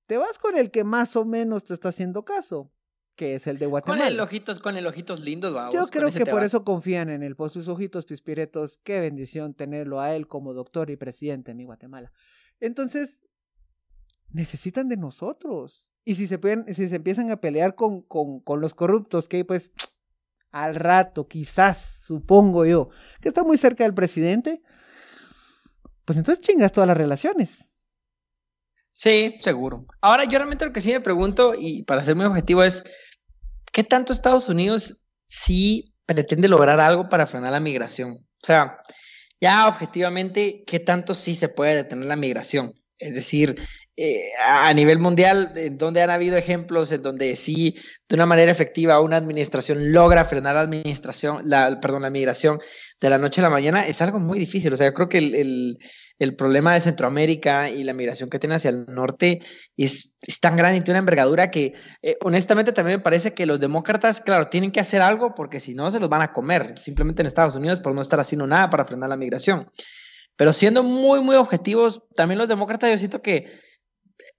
Te 0.06 0.16
vas 0.16 0.38
con 0.38 0.56
el 0.56 0.70
que 0.70 0.84
más 0.84 1.16
o 1.16 1.24
menos 1.24 1.64
te 1.64 1.74
está 1.74 1.90
haciendo 1.90 2.24
caso 2.24 2.72
que 3.18 3.34
es 3.34 3.48
el 3.48 3.58
de 3.58 3.66
Guatemala. 3.66 4.04
Con 4.04 4.12
el 4.12 4.20
ojitos, 4.20 4.60
con 4.60 4.76
el 4.76 4.86
ojitos 4.86 5.24
lindos, 5.24 5.52
vamos. 5.52 5.74
Yo 5.74 5.86
creo 5.88 6.08
que 6.08 6.24
por 6.24 6.44
eso 6.44 6.64
confían 6.64 7.10
en 7.10 7.24
él, 7.24 7.34
por 7.34 7.50
sus 7.50 7.66
ojitos 7.66 8.06
pispiretos. 8.06 8.78
Qué 8.84 9.00
bendición 9.00 9.54
tenerlo 9.54 10.00
a 10.00 10.14
él 10.14 10.28
como 10.28 10.54
doctor 10.54 10.88
y 10.88 10.96
presidente 10.96 11.50
en 11.50 11.56
mi 11.56 11.64
Guatemala. 11.64 12.12
Entonces, 12.60 13.24
necesitan 14.30 14.88
de 14.88 14.96
nosotros. 14.96 15.96
Y 16.04 16.14
si 16.14 16.28
se, 16.28 16.38
pueden, 16.38 16.72
si 16.72 16.88
se 16.88 16.94
empiezan 16.94 17.32
a 17.32 17.40
pelear 17.40 17.74
con, 17.74 18.02
con, 18.02 18.38
con 18.38 18.60
los 18.60 18.72
corruptos, 18.72 19.26
que 19.26 19.44
pues 19.44 19.72
al 20.52 20.76
rato, 20.76 21.26
quizás, 21.26 22.04
supongo 22.04 22.66
yo, 22.66 22.88
que 23.20 23.28
está 23.28 23.42
muy 23.42 23.58
cerca 23.58 23.82
del 23.82 23.94
presidente, 23.94 24.62
pues 26.04 26.16
entonces 26.16 26.40
chingas 26.40 26.70
todas 26.70 26.86
las 26.86 26.96
relaciones. 26.96 27.67
Sí, 28.98 29.38
seguro. 29.42 29.86
Ahora, 30.00 30.24
yo 30.24 30.40
realmente 30.40 30.66
lo 30.66 30.72
que 30.72 30.80
sí 30.80 30.90
me 30.90 31.00
pregunto, 31.00 31.54
y 31.56 31.84
para 31.84 32.02
ser 32.02 32.16
muy 32.16 32.24
objetivo, 32.26 32.64
es 32.64 32.82
¿qué 33.72 33.84
tanto 33.84 34.12
Estados 34.12 34.48
Unidos 34.48 35.02
sí 35.28 35.94
pretende 36.04 36.48
lograr 36.48 36.80
algo 36.80 37.08
para 37.08 37.28
frenar 37.28 37.52
la 37.52 37.60
migración? 37.60 38.14
O 38.14 38.44
sea, 38.44 38.78
ya 39.40 39.68
objetivamente, 39.68 40.64
¿qué 40.66 40.80
tanto 40.80 41.14
sí 41.14 41.36
se 41.36 41.48
puede 41.48 41.76
detener 41.76 42.06
la 42.06 42.16
migración? 42.16 42.74
Es 42.98 43.14
decir, 43.14 43.54
eh, 43.96 44.30
a 44.44 44.74
nivel 44.74 44.98
mundial, 44.98 45.52
en 45.54 45.78
donde 45.78 46.02
han 46.02 46.10
habido 46.10 46.36
ejemplos 46.36 46.90
en 46.90 47.02
donde 47.02 47.36
sí, 47.36 47.76
de 48.08 48.16
una 48.16 48.26
manera 48.26 48.50
efectiva, 48.50 49.00
una 49.00 49.16
administración 49.16 49.92
logra 49.92 50.24
frenar 50.24 50.56
la 50.56 50.62
administración, 50.62 51.42
la, 51.44 51.80
perdón, 51.80 52.02
la 52.02 52.10
migración 52.10 52.58
de 53.00 53.10
la 53.10 53.18
noche 53.18 53.42
a 53.42 53.44
la 53.44 53.50
mañana, 53.50 53.86
es 53.86 54.02
algo 54.02 54.18
muy 54.18 54.40
difícil. 54.40 54.72
O 54.72 54.76
sea, 54.76 54.88
yo 54.88 54.94
creo 54.94 55.08
que 55.08 55.18
el, 55.18 55.34
el, 55.36 55.78
problema 56.36 56.74
de 56.74 56.80
Centroamérica 56.80 57.70
y 57.70 57.84
la 57.84 57.92
migración 57.92 58.28
que 58.28 58.38
tiene 58.38 58.56
hacia 58.56 58.70
el 58.70 58.86
norte 58.86 59.40
es, 59.76 60.18
es 60.20 60.40
tan 60.40 60.56
grande 60.56 60.78
y 60.78 60.80
tiene 60.82 60.98
una 60.98 61.04
envergadura 61.04 61.50
que, 61.50 61.74
eh, 62.02 62.16
honestamente, 62.22 62.72
también 62.72 62.98
me 62.98 63.02
parece 63.02 63.34
que 63.34 63.46
los 63.46 63.60
demócratas, 63.60 64.20
claro, 64.20 64.48
tienen 64.48 64.72
que 64.72 64.80
hacer 64.80 65.00
algo 65.00 65.34
porque 65.34 65.60
si 65.60 65.74
no, 65.74 65.90
se 65.90 66.00
los 66.00 66.08
van 66.08 66.22
a 66.22 66.32
comer, 66.32 66.76
simplemente 66.76 67.22
en 67.22 67.26
Estados 67.26 67.54
Unidos 67.54 67.80
por 67.80 67.94
no 67.94 68.02
estar 68.02 68.18
haciendo 68.18 68.46
nada 68.46 68.68
para 68.68 68.84
frenar 68.84 69.08
la 69.08 69.16
migración. 69.16 69.70
Pero 70.36 70.52
siendo 70.52 70.82
muy, 70.82 71.20
muy 71.20 71.36
objetivos, 71.36 72.02
también 72.14 72.38
los 72.38 72.48
demócratas, 72.48 72.90
yo 72.90 72.98
siento 72.98 73.22
que 73.22 73.52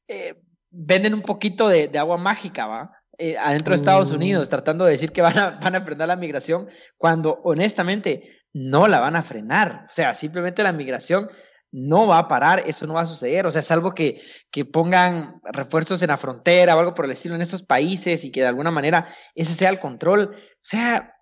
eh, 0.07 0.35
venden 0.69 1.13
un 1.13 1.21
poquito 1.21 1.69
de, 1.69 1.89
agua 1.97 2.17
mágica, 2.17 2.67
¿va? 2.67 2.91
Eh, 3.17 3.37
adentro 3.37 3.71
de 3.71 3.75
Estados 3.75 4.11
Unidos, 4.11 4.47
mm. 4.47 4.49
tratando 4.49 4.85
de 4.85 4.91
decir 4.91 5.11
que 5.11 5.21
van 5.21 5.37
a, 5.37 5.49
van 5.61 5.75
a 5.75 5.81
frenar 5.81 6.07
la 6.07 6.15
migración, 6.15 6.67
cuando 6.97 7.41
honestamente 7.43 8.23
no 8.53 8.87
la 8.87 8.99
van 8.99 9.15
a 9.15 9.21
frenar. 9.21 9.85
O 9.87 9.91
sea, 9.91 10.13
simplemente 10.13 10.63
la 10.63 10.71
migración 10.71 11.29
no 11.71 12.07
va 12.07 12.17
a 12.17 12.27
parar, 12.27 12.63
eso 12.65 12.87
no 12.87 12.95
va 12.95 13.01
a 13.01 13.05
suceder. 13.05 13.45
O 13.45 13.51
sea, 13.51 13.61
es 13.61 13.71
algo 13.71 13.93
que, 13.93 14.21
que 14.51 14.65
pongan 14.65 15.39
refuerzos 15.43 16.01
en 16.01 16.09
la 16.09 16.17
frontera 16.17 16.75
o 16.75 16.79
algo 16.79 16.93
por 16.93 17.05
el 17.05 17.11
estilo 17.11 17.35
en 17.35 17.41
estos 17.41 17.61
países 17.61 18.23
y 18.23 18.31
que 18.31 18.41
de 18.41 18.47
alguna 18.47 18.71
manera 18.71 19.07
ese 19.35 19.53
sea 19.53 19.69
el 19.69 19.79
control. 19.79 20.31
O 20.33 20.59
sea, 20.61 21.15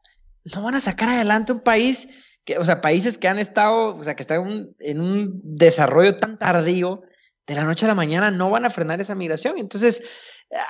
no 0.55 0.63
van 0.63 0.75
a 0.75 0.79
sacar 0.79 1.09
adelante 1.09 1.51
un 1.51 1.61
país 1.61 2.07
que, 2.45 2.57
o 2.57 2.65
sea, 2.65 2.79
países 2.79 3.17
que 3.17 3.27
han 3.27 3.39
estado, 3.39 3.95
o 3.95 4.03
sea, 4.03 4.15
que 4.15 4.23
están 4.23 4.69
en 4.79 5.01
un 5.01 5.41
desarrollo 5.43 6.15
tan 6.15 6.39
tardío 6.39 7.01
de 7.45 7.55
la 7.55 7.63
noche 7.63 7.85
a 7.85 7.89
la 7.89 7.95
mañana 7.95 8.31
no 8.31 8.49
van 8.49 8.65
a 8.65 8.69
frenar 8.69 9.01
esa 9.01 9.15
migración. 9.15 9.57
Entonces, 9.57 10.03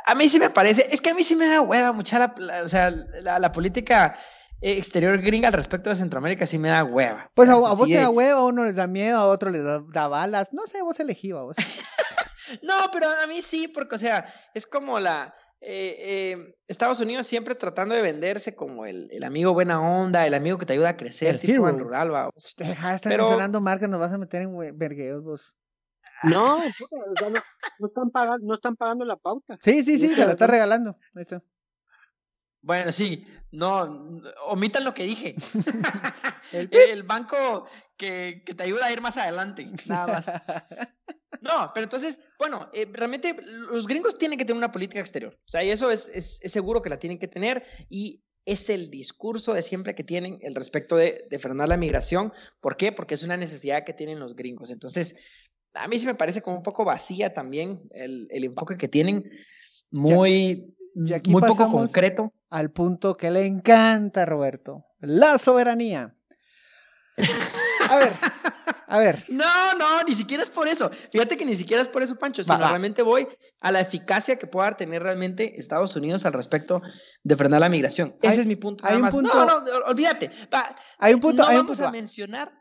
a 0.06 0.16
mí 0.16 0.30
sí 0.30 0.40
me 0.40 0.50
parece, 0.50 0.88
es 0.92 1.02
que 1.02 1.12
a 1.12 1.14
mí 1.14 1.24
sí 1.24 1.36
me 1.36 1.46
da 1.46 1.62
hueva 1.62 1.92
mucha 1.92 2.34
o 2.64 2.68
sea, 2.68 2.90
la, 2.90 3.52
política 3.52 4.18
exterior 4.62 5.20
gringa 5.22 5.48
al 5.48 5.54
respecto 5.54 5.90
de 5.90 5.96
Centroamérica 5.96 6.46
sí 6.46 6.58
me 6.58 6.70
da 6.70 6.84
hueva. 6.84 7.32
Pues 7.34 7.50
a, 7.50 7.56
vos 7.56 7.88
te 7.88 7.96
da 7.96 8.10
hueva, 8.10 8.40
a 8.40 8.46
uno 8.46 8.66
les 8.66 8.76
da 8.76 8.88
miedo, 8.88 9.18
a 9.18 9.28
otro 9.28 9.50
les 9.50 9.64
da, 9.64 10.08
balas. 10.08 10.54
No 10.54 10.66
sé, 10.66 10.82
vos 10.82 11.00
elegí, 11.00 11.32
vos. 11.32 11.56
no, 12.64 12.74
pero 12.92 13.08
a 13.10 13.28
mí 13.28 13.42
sí, 13.42 13.68
porque, 13.68 13.96
o 13.96 14.00
sea, 14.00 14.26
es 14.54 14.66
como 14.66 15.00
la. 15.00 15.34
Eh, 15.60 15.96
eh, 16.00 16.56
Estados 16.68 17.00
Unidos 17.00 17.26
siempre 17.26 17.56
tratando 17.56 17.96
de 17.96 18.04
venderse 18.04 18.56
como 18.56 18.86
el, 18.86 19.10
amigo 19.24 19.54
buena 19.54 19.82
onda, 19.82 20.28
el 20.28 20.36
amigo 20.36 20.60
que 20.60 20.68
te 20.68 20.74
ayuda 20.74 20.90
a 20.90 20.98
crecer, 20.98 21.40
tipo 21.40 21.68
en 21.68 21.80
rural, 21.80 22.14
va. 22.14 22.30
Deja 22.58 22.90
de 22.92 22.96
estar 22.96 23.18
mencionando 23.18 23.60
marcas, 23.60 23.90
nos 23.90 24.00
vas 24.00 24.14
a 24.14 24.20
meter 24.20 24.44
en 24.44 24.78
vergueos, 24.78 25.24
vos. 25.24 25.58
No, 26.24 26.60
no, 26.60 27.88
están 27.88 28.10
pagando, 28.12 28.46
no 28.46 28.54
están 28.54 28.76
pagando 28.76 29.06
la 29.06 29.18
pauta. 29.18 29.58
Sí, 29.62 29.84
sí, 29.84 30.00
sí, 30.00 30.16
se 30.16 30.26
la 30.26 30.32
está 30.32 30.48
regalando. 30.48 30.98
Ahí 31.16 31.22
está. 31.22 31.44
Bueno, 32.62 32.92
sí, 32.92 33.26
no, 33.52 34.22
omitan 34.48 34.84
lo 34.84 34.94
que 34.94 35.04
dije. 35.04 35.36
el, 36.52 37.04
banco 37.04 37.68
que, 37.98 38.44
que, 38.46 38.54
te 38.54 38.64
ayuda 38.64 38.88
a 38.88 38.92
ir 38.92 39.02
más 39.02 39.18
adelante, 39.18 39.70
nada 39.86 40.08
más. 40.08 40.26
No, 41.42 41.72
pero 41.74 41.84
entonces, 41.84 42.22
bueno, 42.40 42.68
eh, 42.74 42.88
realmente 42.92 43.36
los 43.42 43.86
gringos 43.86 44.18
tienen 44.18 44.40
que 44.40 44.46
tener 44.46 44.58
una 44.58 44.72
política 44.72 45.00
exterior. 45.00 45.34
O 45.34 45.50
sea, 45.50 45.64
y 45.64 45.70
eso 45.70 45.92
es, 45.92 46.10
es, 46.14 46.40
es, 46.42 46.52
seguro 46.52 46.82
que 46.82 46.90
la 46.90 46.98
tienen 46.98 47.20
que 47.20 47.28
tener 47.28 47.64
y 47.90 48.24
es 48.46 48.70
el 48.72 48.90
discurso 48.90 49.54
de 49.54 49.62
siempre 49.62 49.94
que 49.94 50.04
tienen 50.04 50.40
el 50.42 50.56
respecto 50.56 50.96
de, 50.96 51.26
de 51.30 51.40
frenar 51.40 51.70
la 51.70 51.78
migración. 51.78 52.34
¿Por 52.60 52.76
qué? 52.76 52.92
Porque 52.92 53.14
es 53.14 53.24
una 53.24 53.38
necesidad 53.38 53.84
que 53.84 53.94
tienen 53.94 54.20
los 54.20 54.36
gringos. 54.36 54.72
Entonces, 54.72 55.16
a 55.74 55.88
mí 55.88 56.00
sí 56.00 56.08
me 56.08 56.16
parece 56.16 56.42
como 56.42 56.58
un 56.58 56.64
poco 56.64 56.86
vacía 56.86 57.34
también 57.34 57.82
el, 57.92 58.28
el 58.32 58.44
enfoque 58.46 58.78
que 58.78 58.88
tienen, 58.88 59.30
muy, 59.92 60.76
muy 61.28 61.42
poco 61.42 61.70
concreto. 61.70 62.34
Al 62.50 62.72
punto 62.72 63.18
que 63.18 63.30
le 63.30 63.46
encanta, 63.46 64.26
Roberto, 64.26 64.86
la 65.00 65.38
soberanía. 65.38 66.16
A 67.90 67.98
ver, 67.98 68.14
a 68.88 69.00
ver. 69.00 69.26
No, 69.30 69.74
no, 69.78 70.04
ni 70.04 70.14
siquiera 70.14 70.44
es 70.44 70.50
por 70.50 70.68
eso. 70.68 70.90
Fíjate 71.12 71.38
que 71.38 71.46
ni 71.46 71.56
siquiera 71.56 71.82
es 71.82 71.88
por 71.88 72.02
eso, 72.02 72.16
Pancho, 72.18 72.44
sino 72.44 72.58
realmente 72.58 73.02
voy 73.02 73.28
a 73.60 73.72
la 73.72 73.82
eficacia 73.82 74.38
que 74.38 74.48
pueda 74.48 74.72
tener 74.78 75.04
realmente 75.04 75.60
Estados 75.60 75.96
Unidos 75.96 76.26
al 76.26 76.34
respecto 76.34 76.82
de 77.24 77.36
frenar 77.36 77.60
la 77.60 77.70
migración. 77.70 78.16
Ese 78.22 78.42
es 78.42 78.48
mi 78.48 78.56
punto. 78.56 78.84
Nada 78.84 79.00
más. 79.00 79.16
No, 79.16 79.46
no, 79.46 79.56
olvídate. 79.86 80.32
hay 80.98 81.14
un 81.14 81.20
punto. 81.20 81.44
No 81.44 81.54
vamos 81.54 81.82
a 81.82 81.92
mencionar 81.92 82.52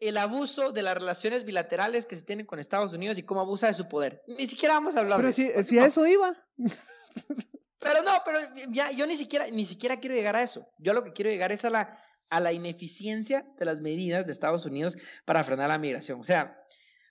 el 0.00 0.16
abuso 0.16 0.72
de 0.72 0.82
las 0.82 0.94
relaciones 0.94 1.44
bilaterales 1.44 2.06
que 2.06 2.16
se 2.16 2.24
tienen 2.24 2.46
con 2.46 2.58
Estados 2.58 2.92
Unidos 2.92 3.18
y 3.18 3.22
cómo 3.22 3.40
abusa 3.40 3.66
de 3.66 3.74
su 3.74 3.84
poder. 3.84 4.22
Ni 4.26 4.46
siquiera 4.46 4.74
vamos 4.74 4.96
a 4.96 5.00
hablar 5.00 5.22
de 5.22 5.32
si, 5.32 5.46
eso. 5.46 5.64
si 5.64 5.78
a 5.78 5.86
eso 5.86 6.06
iba. 6.06 6.34
Pero 7.84 8.02
no, 8.02 8.22
pero 8.24 8.38
ya, 8.68 8.90
yo 8.90 9.06
ni 9.06 9.16
siquiera, 9.16 9.46
ni 9.48 9.64
siquiera 9.64 10.00
quiero 10.00 10.16
llegar 10.16 10.36
a 10.36 10.42
eso. 10.42 10.66
Yo 10.78 10.92
lo 10.92 11.04
que 11.04 11.12
quiero 11.12 11.30
llegar 11.30 11.52
es 11.52 11.64
a 11.64 11.70
la, 11.70 11.96
a 12.30 12.40
la 12.40 12.52
ineficiencia 12.52 13.46
de 13.58 13.64
las 13.64 13.80
medidas 13.80 14.26
de 14.26 14.32
Estados 14.32 14.66
Unidos 14.66 14.96
para 15.24 15.44
frenar 15.44 15.68
la 15.68 15.78
migración. 15.78 16.20
O 16.20 16.24
sea, 16.24 16.58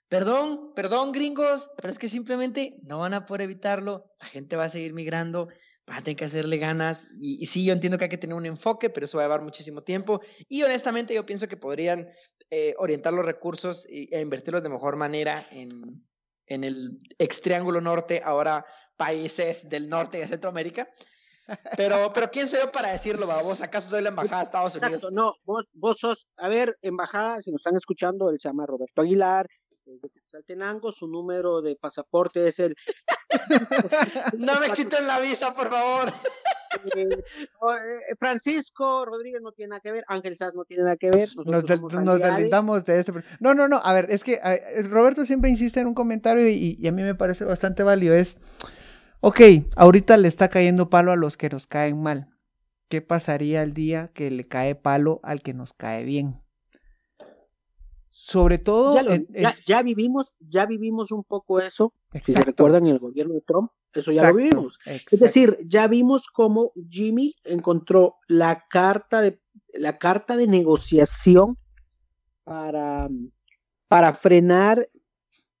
perdón, 0.08 0.72
perdón 0.74 1.12
gringos, 1.12 1.70
pero 1.76 1.90
es 1.90 1.98
que 1.98 2.08
simplemente 2.08 2.76
no 2.82 2.98
van 2.98 3.14
a 3.14 3.24
poder 3.24 3.42
evitarlo. 3.42 4.14
La 4.20 4.26
gente 4.26 4.56
va 4.56 4.64
a 4.64 4.68
seguir 4.68 4.92
migrando 4.92 5.48
va 5.88 5.98
a 5.98 6.02
tener 6.02 6.16
que 6.16 6.24
hacerle 6.24 6.58
ganas. 6.58 7.08
Y, 7.20 7.46
sí, 7.46 7.64
yo 7.64 7.72
entiendo 7.72 7.98
que 7.98 8.04
hay 8.04 8.10
que 8.10 8.18
tener 8.18 8.36
un 8.36 8.46
enfoque, 8.46 8.90
pero 8.90 9.04
eso 9.04 9.18
va 9.18 9.24
a 9.24 9.26
llevar 9.26 9.42
muchísimo 9.42 9.82
tiempo. 9.82 10.20
Y 10.48 10.62
honestamente 10.62 11.14
yo 11.14 11.26
pienso 11.26 11.48
que 11.48 11.56
podrían 11.56 12.08
eh, 12.50 12.74
orientar 12.78 13.12
los 13.12 13.24
recursos 13.24 13.86
e 13.88 14.20
invertirlos 14.20 14.62
de 14.62 14.68
mejor 14.68 14.96
manera 14.96 15.46
en, 15.50 16.06
en 16.46 16.64
el 16.64 16.98
ex 17.18 17.40
triángulo 17.40 17.80
norte, 17.80 18.22
ahora 18.24 18.64
países 18.96 19.68
del 19.68 19.88
norte 19.88 20.18
de 20.18 20.26
Centroamérica. 20.26 20.88
Pero, 21.76 22.10
pero 22.14 22.30
¿quién 22.30 22.48
soy 22.48 22.60
yo 22.60 22.72
para 22.72 22.92
decirlo, 22.92 23.26
vos? 23.26 23.60
¿Acaso 23.60 23.90
soy 23.90 24.02
la 24.02 24.08
embajada 24.08 24.38
de 24.38 24.44
Estados 24.44 24.74
Unidos? 24.76 25.12
no, 25.12 25.34
vos, 25.44 25.70
vos 25.74 25.98
sos, 25.98 26.26
a 26.36 26.48
ver, 26.48 26.78
embajada, 26.80 27.42
si 27.42 27.50
nos 27.50 27.60
están 27.60 27.76
escuchando, 27.76 28.30
él 28.30 28.38
se 28.40 28.48
llama 28.48 28.66
Roberto 28.66 29.02
Aguilar, 29.02 29.46
de 29.84 30.10
Saltenango, 30.26 30.90
su 30.92 31.06
número 31.06 31.60
de 31.60 31.76
pasaporte 31.76 32.48
es 32.48 32.58
el... 32.58 32.74
no 34.38 34.58
me 34.60 34.70
quiten 34.74 35.06
la 35.06 35.20
visa, 35.20 35.54
por 35.54 35.68
favor. 35.68 36.12
Eh, 36.96 37.08
eh, 37.08 38.16
Francisco 38.18 39.04
Rodríguez 39.04 39.40
no 39.42 39.52
tiene 39.52 39.70
nada 39.70 39.80
que 39.80 39.92
ver, 39.92 40.04
Ángel 40.08 40.36
Sass 40.36 40.54
no 40.54 40.64
tiene 40.64 40.84
nada 40.84 40.96
que 40.96 41.10
ver. 41.10 41.28
Nos, 41.44 41.64
deslindamos 41.64 42.84
de 42.84 42.98
este. 42.98 43.12
No, 43.40 43.54
no, 43.54 43.68
no, 43.68 43.80
a 43.82 43.92
ver, 43.92 44.06
es 44.10 44.24
que 44.24 44.40
Roberto 44.88 45.24
siempre 45.24 45.50
insiste 45.50 45.80
en 45.80 45.86
un 45.86 45.94
comentario 45.94 46.48
y, 46.48 46.76
y, 46.78 46.88
a 46.88 46.92
mí 46.92 47.02
me 47.02 47.14
parece 47.14 47.44
bastante 47.44 47.82
válido. 47.82 48.14
Es, 48.14 48.38
ok, 49.26 49.40
ahorita 49.76 50.18
le 50.18 50.28
está 50.28 50.48
cayendo 50.48 50.90
palo 50.90 51.10
a 51.10 51.16
los 51.16 51.38
que 51.38 51.48
nos 51.48 51.66
caen 51.66 52.02
mal. 52.02 52.28
¿Qué 52.88 53.00
pasaría 53.00 53.62
el 53.62 53.72
día 53.72 54.08
que 54.08 54.30
le 54.30 54.46
cae 54.46 54.74
palo 54.74 55.20
al 55.22 55.40
que 55.40 55.54
nos 55.54 55.72
cae 55.72 56.04
bien? 56.04 56.42
Sobre 58.10 58.58
todo. 58.58 59.00
Ya, 59.66 59.82
vivimos, 59.82 60.34
ya 60.40 60.66
vivimos 60.66 61.10
un 61.10 61.24
poco 61.24 61.58
eso. 61.60 61.94
Si 62.24 62.34
se 62.34 62.44
recuerdan 62.44 62.86
el 62.86 62.98
gobierno 62.98 63.32
de 63.32 63.40
Trump, 63.40 63.70
eso 63.94 64.12
ya 64.12 64.28
lo 64.28 64.36
vivimos. 64.36 64.78
Es 64.84 65.18
decir, 65.18 65.58
ya 65.66 65.88
vimos 65.88 66.28
cómo 66.28 66.72
Jimmy 66.90 67.34
encontró 67.46 68.16
la 68.28 68.66
carta 68.68 69.22
de 69.22 69.40
la 69.72 69.98
carta 69.98 70.36
de 70.36 70.46
negociación 70.46 71.56
para, 72.44 73.08
para 73.88 74.12
frenar 74.12 74.88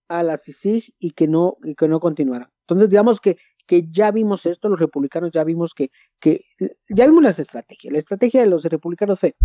a 0.08 0.22
la 0.22 0.36
CICIG 0.36 0.94
y 0.98 1.12
que 1.12 1.26
no, 1.26 1.56
y 1.64 1.74
que 1.74 1.88
no 1.88 1.98
continuara. 1.98 2.52
Entonces, 2.64 2.88
digamos 2.88 3.20
que, 3.20 3.36
que 3.66 3.86
ya 3.90 4.10
vimos 4.10 4.46
esto, 4.46 4.68
los 4.68 4.78
republicanos 4.78 5.30
ya 5.32 5.44
vimos 5.44 5.74
que, 5.74 5.90
que 6.20 6.44
ya 6.88 7.06
vimos 7.06 7.22
las 7.22 7.38
estrategias. 7.38 7.92
La 7.92 7.98
estrategia 7.98 8.40
de 8.40 8.46
los 8.46 8.64
republicanos 8.64 9.20
fue 9.20 9.36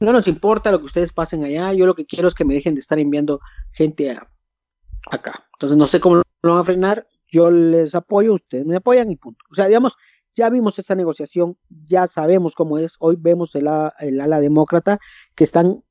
no 0.00 0.12
nos 0.12 0.28
importa 0.28 0.70
lo 0.70 0.80
que 0.80 0.86
ustedes 0.86 1.12
pasen 1.12 1.44
allá, 1.44 1.72
yo 1.72 1.86
lo 1.86 1.94
que 1.94 2.06
quiero 2.06 2.28
es 2.28 2.34
que 2.34 2.44
me 2.44 2.54
dejen 2.54 2.74
de 2.74 2.80
estar 2.80 2.98
enviando 2.98 3.40
gente 3.72 4.16
acá. 5.10 5.32
Entonces 5.54 5.78
no 5.78 5.86
sé 5.86 6.00
cómo 6.00 6.16
lo 6.42 6.50
van 6.50 6.60
a 6.60 6.64
frenar, 6.64 7.08
yo 7.30 7.50
les 7.50 7.94
apoyo, 7.94 8.34
ustedes 8.34 8.66
me 8.66 8.76
apoyan 8.76 9.10
y 9.10 9.16
punto. 9.16 9.44
O 9.50 9.54
sea, 9.54 9.66
digamos, 9.66 9.96
ya 10.34 10.50
vimos 10.50 10.78
esta 10.78 10.94
negociación, 10.94 11.56
ya 11.86 12.06
sabemos 12.06 12.54
cómo 12.54 12.78
es, 12.78 12.94
hoy 12.98 13.16
vemos 13.18 13.54
el, 13.54 13.68
el 14.00 14.20
ala 14.20 14.40
demócrata 14.40 14.98
que 15.34 15.44
están, 15.44 15.82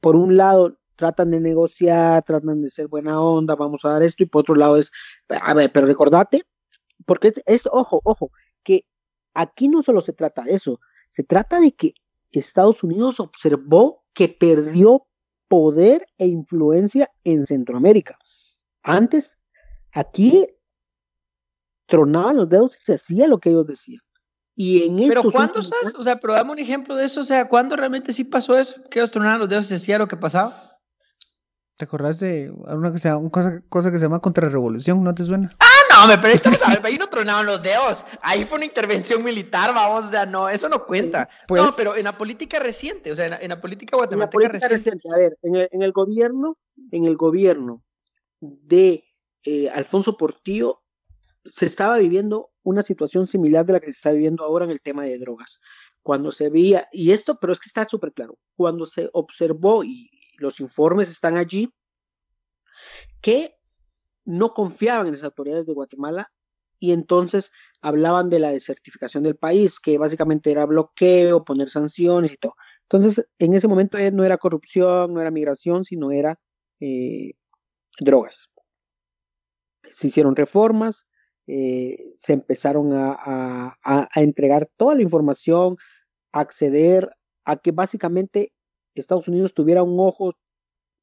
por 0.00 0.16
un 0.16 0.36
lado, 0.36 0.78
tratan 0.96 1.30
de 1.30 1.40
negociar, 1.40 2.22
tratan 2.24 2.62
de 2.62 2.70
ser 2.70 2.88
buena 2.88 3.20
onda, 3.20 3.54
vamos 3.54 3.84
a 3.84 3.90
dar 3.90 4.02
esto, 4.02 4.22
y 4.22 4.26
por 4.26 4.40
otro 4.40 4.54
lado 4.54 4.76
es, 4.76 4.92
a 5.28 5.54
ver, 5.54 5.70
pero 5.72 5.86
recordate, 5.86 6.44
porque 7.04 7.34
es, 7.46 7.62
ojo, 7.70 8.00
ojo, 8.04 8.30
que 8.62 8.86
aquí 9.34 9.68
no 9.68 9.82
solo 9.82 10.00
se 10.00 10.12
trata 10.12 10.42
de 10.42 10.54
eso, 10.54 10.80
se 11.10 11.22
trata 11.22 11.60
de 11.60 11.72
que 11.72 11.94
Estados 12.32 12.82
Unidos 12.82 13.20
observó 13.20 14.04
que 14.12 14.28
perdió 14.28 15.06
poder 15.48 16.06
e 16.18 16.26
influencia 16.26 17.10
en 17.24 17.46
Centroamérica. 17.46 18.18
Antes, 18.82 19.38
aquí 19.92 20.46
tronaban 21.86 22.36
los 22.36 22.48
dedos 22.48 22.76
y 22.76 22.82
se 22.82 22.94
hacía 22.94 23.28
lo 23.28 23.38
que 23.38 23.50
ellos 23.50 23.66
decían. 23.66 24.00
Y 24.56 24.84
en 24.84 25.08
pero 25.08 25.24
¿cuándo, 25.30 25.58
o 25.58 26.02
sea, 26.02 26.16
pero 26.20 26.34
dame 26.34 26.52
un 26.52 26.58
ejemplo 26.60 26.94
de 26.94 27.06
eso, 27.06 27.20
o 27.20 27.24
sea, 27.24 27.48
¿cuándo 27.48 27.76
realmente 27.76 28.12
sí 28.12 28.24
pasó 28.24 28.56
eso? 28.56 28.82
Que 28.88 29.00
ellos 29.00 29.10
tronaban 29.10 29.40
los 29.40 29.48
dedos 29.48 29.64
y 29.66 29.68
se 29.68 29.74
hacía 29.76 29.98
lo 29.98 30.06
que 30.06 30.16
pasaba. 30.16 30.52
¿Te 31.76 31.86
acordás 31.86 32.20
de 32.20 32.52
una, 32.52 32.92
que 32.92 33.00
se 33.00 33.10
cosa, 33.32 33.62
cosa 33.68 33.90
que 33.90 33.98
se 33.98 34.04
llama 34.04 34.20
contrarrevolución? 34.20 35.02
¿No 35.02 35.12
te 35.12 35.24
suena? 35.24 35.50
¡Ah! 35.58 35.73
No, 35.94 36.08
me 36.08 36.18
pero 36.18 36.34
ahí 36.82 36.98
no 36.98 37.06
tronaban 37.06 37.46
los 37.46 37.62
dedos. 37.62 38.04
Ahí 38.20 38.44
fue 38.44 38.56
una 38.56 38.64
intervención 38.64 39.24
militar, 39.24 39.72
vamos, 39.72 40.06
o 40.06 40.08
sea, 40.08 40.26
no, 40.26 40.48
eso 40.48 40.68
no 40.68 40.84
cuenta. 40.84 41.28
Pues 41.46 41.62
no, 41.62 41.72
pero 41.76 41.94
en 41.94 42.04
la 42.04 42.12
política 42.12 42.58
reciente, 42.58 43.12
o 43.12 43.16
sea, 43.16 43.38
en 43.40 43.48
la, 43.48 43.60
política 43.60 43.96
guatemalteca 43.96 44.48
reciente. 44.48 45.08
A 45.14 45.18
ver, 45.18 45.38
en 45.42 45.82
el, 45.82 45.92
gobierno, 45.92 46.58
en 46.90 47.04
el 47.04 47.16
gobierno 47.16 47.82
de 48.40 49.04
eh, 49.44 49.70
Alfonso 49.70 50.16
Portillo 50.16 50.82
se 51.44 51.66
estaba 51.66 51.98
viviendo 51.98 52.50
una 52.62 52.82
situación 52.82 53.26
similar 53.28 53.64
de 53.66 53.74
la 53.74 53.80
que 53.80 53.86
se 53.86 53.98
está 53.98 54.10
viviendo 54.10 54.42
ahora 54.42 54.64
en 54.64 54.70
el 54.72 54.80
tema 54.80 55.04
de 55.04 55.18
drogas. 55.18 55.60
Cuando 56.02 56.32
se 56.32 56.50
veía, 56.50 56.88
y 56.92 57.12
esto, 57.12 57.38
pero 57.38 57.52
es 57.52 57.60
que 57.60 57.68
está 57.68 57.84
súper 57.84 58.12
claro, 58.12 58.38
cuando 58.56 58.84
se 58.84 59.08
observó, 59.12 59.84
y 59.84 60.10
los 60.38 60.60
informes 60.60 61.10
están 61.10 61.36
allí, 61.36 61.72
que 63.20 63.56
no 64.24 64.54
confiaban 64.54 65.06
en 65.06 65.12
las 65.12 65.24
autoridades 65.24 65.66
de 65.66 65.74
Guatemala 65.74 66.32
y 66.78 66.92
entonces 66.92 67.52
hablaban 67.80 68.30
de 68.30 68.38
la 68.38 68.50
desertificación 68.50 69.22
del 69.22 69.36
país, 69.36 69.80
que 69.80 69.98
básicamente 69.98 70.50
era 70.50 70.66
bloqueo, 70.66 71.44
poner 71.44 71.68
sanciones 71.70 72.32
y 72.32 72.36
todo. 72.36 72.54
Entonces, 72.82 73.26
en 73.38 73.54
ese 73.54 73.68
momento 73.68 73.98
no 74.12 74.24
era 74.24 74.38
corrupción, 74.38 75.14
no 75.14 75.20
era 75.20 75.30
migración, 75.30 75.84
sino 75.84 76.10
era 76.10 76.38
eh, 76.80 77.32
drogas. 77.98 78.50
Se 79.92 80.08
hicieron 80.08 80.36
reformas, 80.36 81.06
eh, 81.46 82.12
se 82.16 82.32
empezaron 82.32 82.90
a, 82.92 83.76
entregar 84.14 84.68
toda 84.76 84.94
la 84.94 85.02
información, 85.02 85.76
a 86.32 86.40
acceder 86.40 87.10
a 87.44 87.56
que 87.56 87.70
básicamente 87.70 88.52
Estados 88.94 89.28
Unidos 89.28 89.54
tuviera 89.54 89.82
un 89.82 89.98
ojo, 89.98 90.34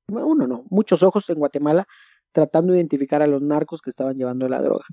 uno 0.08 0.48
no, 0.48 0.66
muchos 0.70 1.04
ojos 1.04 1.30
en 1.30 1.40
Guatemala 1.40 1.88
tratando 2.32 2.74
de 2.74 2.80
identificar 2.80 3.22
a 3.22 3.28
los 3.28 3.42
narcos 3.42 3.82
que 3.82 3.90
estaban 3.90 4.18
llevando 4.18 4.48
la 4.48 4.62
droga. 4.62 4.86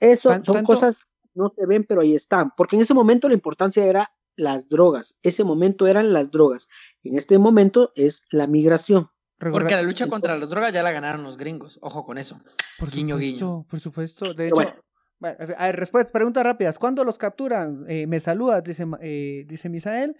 eso 0.00 0.30
son 0.44 0.64
cosas 0.64 1.06
no 1.34 1.52
se 1.56 1.66
ven, 1.66 1.84
pero 1.84 2.02
ahí 2.02 2.14
están, 2.14 2.50
porque 2.56 2.76
en 2.76 2.82
ese 2.82 2.94
momento 2.94 3.28
la 3.28 3.34
importancia 3.34 3.84
era 3.84 4.12
las 4.36 4.68
drogas. 4.68 5.18
Ese 5.22 5.44
momento 5.44 5.86
eran 5.86 6.12
las 6.12 6.30
drogas. 6.30 6.68
En 7.02 7.16
este 7.16 7.38
momento 7.38 7.92
es 7.96 8.28
la 8.32 8.46
migración. 8.46 9.10
Porque 9.38 9.74
la 9.74 9.82
lucha 9.82 10.06
contra 10.06 10.36
las 10.36 10.50
drogas 10.50 10.72
ya 10.72 10.82
la 10.82 10.92
ganaron 10.92 11.24
los 11.24 11.36
gringos. 11.36 11.78
Ojo 11.82 12.04
con 12.04 12.16
eso. 12.16 12.40
Por 12.78 12.90
guiño, 12.90 13.16
supuesto, 13.16 13.66
Por 13.68 13.80
supuesto. 13.80 14.34
De 14.34 14.46
hecho, 14.46 14.54
bueno. 14.54 14.72
a 15.20 15.66
ver, 15.66 15.76
respuestas, 15.76 16.12
preguntas 16.12 16.44
rápidas. 16.44 16.78
¿Cuándo 16.78 17.02
los 17.02 17.18
capturan? 17.18 17.84
Eh, 17.88 18.06
me 18.06 18.20
saludas, 18.20 18.62
dice, 18.62 18.86
eh, 19.00 19.44
dice 19.48 19.68
Misael. 19.68 20.16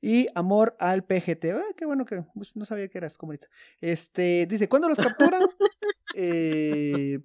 Y 0.00 0.26
amor 0.34 0.76
al 0.80 1.04
PGT. 1.04 1.46
qué 1.76 1.86
bueno 1.86 2.04
que 2.04 2.24
pues, 2.34 2.54
no 2.56 2.64
sabía 2.64 2.88
que 2.88 2.98
eras 2.98 3.16
comunista. 3.16 3.46
Este, 3.80 4.46
dice, 4.46 4.68
¿cuándo 4.68 4.88
los 4.88 4.98
capturan? 4.98 5.42
eh, 6.14 7.20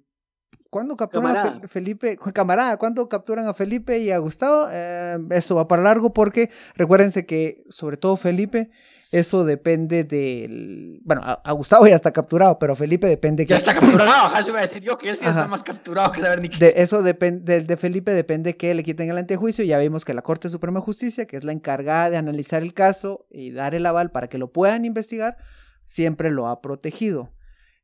¿Cuándo 0.70 0.96
capturan 0.96 1.36
a 1.36 1.68
Felipe? 1.68 2.16
Camarada, 2.32 2.76
¿cuándo 2.76 3.08
capturan 3.08 3.48
a 3.48 3.54
Felipe 3.54 3.98
y 3.98 4.12
a 4.12 4.18
Gustavo? 4.18 4.68
Eh, 4.70 5.18
eso 5.30 5.56
va 5.56 5.66
para 5.66 5.82
largo 5.82 6.14
porque 6.14 6.50
recuérdense 6.76 7.26
que, 7.26 7.64
sobre 7.68 7.96
todo 7.96 8.16
Felipe, 8.16 8.70
eso 9.10 9.44
depende 9.44 10.04
del. 10.04 11.00
Bueno, 11.02 11.22
a, 11.24 11.52
Gustavo 11.52 11.88
ya 11.88 11.96
está 11.96 12.12
capturado, 12.12 12.60
pero 12.60 12.76
Felipe 12.76 13.08
depende. 13.08 13.44
Ya 13.46 13.56
está 13.56 13.74
capturado, 13.74 14.30
yo 14.40 14.50
iba 14.50 14.60
a 14.60 14.62
decir 14.62 14.80
yo 14.82 14.96
que 14.96 15.10
él 15.10 15.16
sí 15.16 15.24
está 15.24 15.48
más 15.48 15.64
capturado 15.64 16.12
que 16.12 16.20
saber 16.20 16.40
ni 16.40 16.48
qué. 16.48 16.58
De 16.58 16.74
eso 16.76 17.02
depende, 17.02 17.62
de, 17.62 17.76
Felipe 17.76 18.12
depende 18.12 18.56
que 18.56 18.72
le 18.72 18.84
quiten 18.84 19.10
el 19.10 19.18
antejuicio. 19.18 19.64
Ya 19.64 19.78
vimos 19.78 20.04
que 20.04 20.14
la 20.14 20.22
Corte 20.22 20.48
Suprema 20.48 20.78
de 20.78 20.84
Justicia, 20.84 21.26
que 21.26 21.36
es 21.36 21.42
la 21.42 21.50
encargada 21.50 22.10
de 22.10 22.16
analizar 22.16 22.62
el 22.62 22.72
caso 22.74 23.26
y 23.28 23.50
dar 23.50 23.74
el 23.74 23.84
aval 23.86 24.12
para 24.12 24.28
que 24.28 24.38
lo 24.38 24.52
puedan 24.52 24.84
investigar, 24.84 25.36
siempre 25.82 26.30
lo 26.30 26.46
ha 26.46 26.60
protegido. 26.62 27.32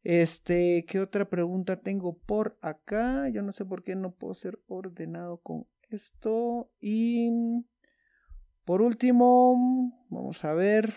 Este, 0.08 0.84
¿qué 0.86 1.00
otra 1.00 1.28
pregunta 1.28 1.80
tengo 1.80 2.16
por 2.16 2.56
acá? 2.60 3.28
Yo 3.28 3.42
no 3.42 3.50
sé 3.50 3.64
por 3.64 3.82
qué 3.82 3.96
no 3.96 4.12
puedo 4.12 4.34
ser 4.34 4.60
ordenado 4.68 5.38
con 5.38 5.66
esto. 5.90 6.70
Y 6.80 7.64
por 8.64 8.82
último, 8.82 10.06
vamos 10.08 10.44
a 10.44 10.54
ver. 10.54 10.94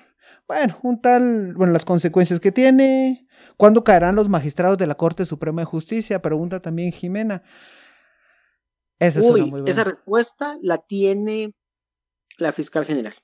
Bueno, 0.48 0.78
un 0.84 1.02
tal, 1.02 1.56
bueno, 1.56 1.74
las 1.74 1.86
consecuencias 1.86 2.40
que 2.40 2.52
tiene. 2.52 3.28
¿Cuándo 3.58 3.84
caerán 3.84 4.16
los 4.16 4.30
magistrados 4.30 4.78
de 4.78 4.86
la 4.86 4.94
Corte 4.94 5.26
Suprema 5.26 5.64
de 5.64 5.66
Justicia? 5.66 6.22
Pregunta 6.22 6.62
también 6.62 6.92
Jimena. 6.92 7.42
Esa, 9.00 9.22
Uy, 9.22 9.52
esa 9.66 9.86
respuesta 9.86 10.56
la 10.62 10.78
tiene 10.78 11.56
la 12.38 12.52
fiscal 12.52 12.86
general. 12.86 13.16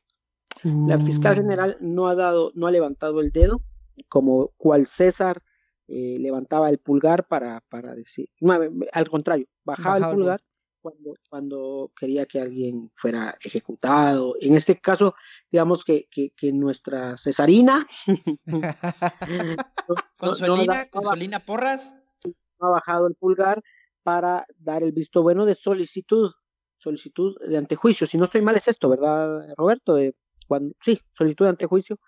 La 0.63 0.99
fiscal 0.99 1.33
uh. 1.33 1.41
general 1.43 1.77
no 1.79 2.07
ha 2.07 2.15
dado, 2.15 2.51
no 2.55 2.65
ha 2.65 2.71
levantado 2.71 3.21
el 3.21 3.29
dedo, 3.29 3.61
como 4.09 4.47
cual 4.57 4.87
César 4.87 5.43
eh, 5.87 6.17
levantaba 6.19 6.69
el 6.69 6.79
pulgar 6.79 7.27
para, 7.27 7.61
para 7.69 7.93
decir, 7.93 8.29
al 8.91 9.09
contrario, 9.09 9.47
bajaba, 9.63 9.97
el 9.97 10.15
pulgar 10.15 10.41
cuando, 10.85 11.15
cuando 11.29 11.91
quería 11.99 12.27
que 12.27 12.39
alguien 12.39 12.91
fuera 12.95 13.35
ejecutado. 13.43 14.35
En 14.39 14.55
este 14.55 14.79
caso, 14.79 15.15
digamos 15.51 15.83
que, 15.83 16.07
que, 16.11 16.53
nuestra 16.53 17.17
Cesarina, 17.17 17.83
Consolina, 20.17 20.87
Consolina 20.89 21.39
Porras, 21.39 21.99
ha 22.59 22.69
bajado 22.69 23.07
el 23.07 23.15
pulgar 23.15 23.63
para 24.03 24.45
dar 24.59 24.83
el 24.83 24.91
visto 24.91 25.23
bueno 25.23 25.45
de 25.45 25.55
solicitud, 25.55 26.31
solicitud 26.77 27.35
de 27.47 27.57
antejuicio. 27.57 28.05
Si 28.05 28.19
no 28.19 28.25
estoy 28.25 28.43
mal 28.43 28.55
es 28.55 28.67
esto, 28.67 28.87
¿verdad, 28.87 29.55
Roberto? 29.57 29.95
De 29.95 30.15
cuando, 30.47 30.75
sí, 30.81 31.01
solicitud 31.13 31.45
de 31.45 31.49
antejuicio 31.49 31.99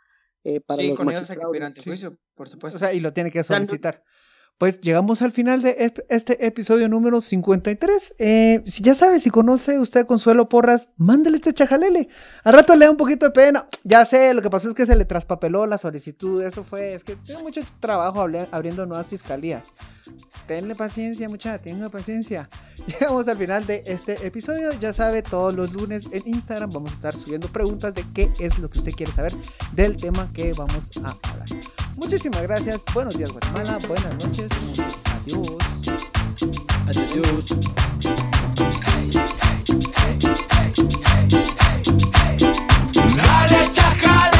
eh, 0.48 0.62
sí, 0.78 0.94
con 0.94 1.10
ellos 1.10 1.30
hay 1.30 1.38
que 1.38 1.64
ante 1.64 1.84
juicio, 1.84 2.18
por 2.34 2.48
supuesto. 2.48 2.78
O 2.78 2.80
sea, 2.80 2.94
y 2.94 3.02
lo 3.02 3.12
tiene 3.12 3.32
que 3.32 3.44
solicitar. 3.44 4.02
Pues 4.58 4.80
llegamos 4.80 5.22
al 5.22 5.34
final 5.34 5.62
de 5.62 5.94
este 6.08 6.48
episodio 6.48 6.88
número 6.88 7.20
53. 7.20 8.16
Eh, 8.18 8.62
si 8.66 8.82
ya 8.82 8.96
sabe, 8.96 9.20
si 9.20 9.30
conoce 9.30 9.78
usted 9.78 10.06
Consuelo 10.06 10.48
Porras, 10.48 10.90
mándele 10.96 11.36
este 11.36 11.54
chajalele. 11.54 12.08
Al 12.46 12.54
rato 12.54 12.74
le 12.76 12.86
da 12.86 12.92
un 12.92 12.98
poquito 12.98 13.26
de 13.26 13.32
pena. 13.32 13.68
Ya 13.84 14.06
sé, 14.06 14.34
lo 14.34 14.42
que 14.42 14.50
pasó 14.50 14.70
es 14.70 14.74
que 14.74 14.86
se 14.86 14.96
le 14.96 15.04
traspapeló 15.04 15.66
la 15.66 15.78
solicitud. 15.78 16.42
Eso 16.42 16.64
fue, 16.64 16.94
es 16.94 17.04
que 17.04 17.18
tiene 17.18 17.44
mucho 17.44 17.60
trabajo 17.82 18.26
abriendo 18.52 18.86
nuevas 18.86 19.08
fiscalías. 19.08 19.66
Tenle 20.48 20.76
paciencia, 20.76 21.28
muchacha, 21.28 21.62
tenga 21.62 21.90
paciencia. 21.90 22.50
Llegamos 22.88 23.28
al 23.28 23.38
final 23.38 23.66
de 23.66 23.84
este 23.86 24.26
episodio. 24.26 24.72
Ya 24.80 24.94
sabe, 24.94 25.22
todos 25.22 25.54
los 25.54 25.74
lunes 25.74 26.08
en 26.12 26.24
Instagram 26.26 26.70
vamos 26.72 26.92
a 26.92 26.96
estar 26.96 27.14
subiendo 27.14 27.50
preguntas 27.50 27.94
de 27.94 28.06
qué 28.14 28.32
es 28.40 28.58
lo 28.58 28.70
que 28.70 28.80
usted 28.80 28.94
quiere 28.94 29.12
saber 29.12 29.34
del 29.74 29.98
tema 29.98 30.32
que 30.34 30.54
vamos 30.54 30.90
a 31.04 31.10
hablar. 31.30 31.48
Muchísimas 31.98 32.42
gracias. 32.44 32.82
Buenos 32.94 33.18
días, 33.18 33.30
Guatemala. 33.32 33.78
Buenas 33.88 34.24
noches. 34.24 34.80
Adiós. 35.26 35.58
Adiós. 36.88 37.46
Dale, 43.16 43.74
chacal. 43.74 44.37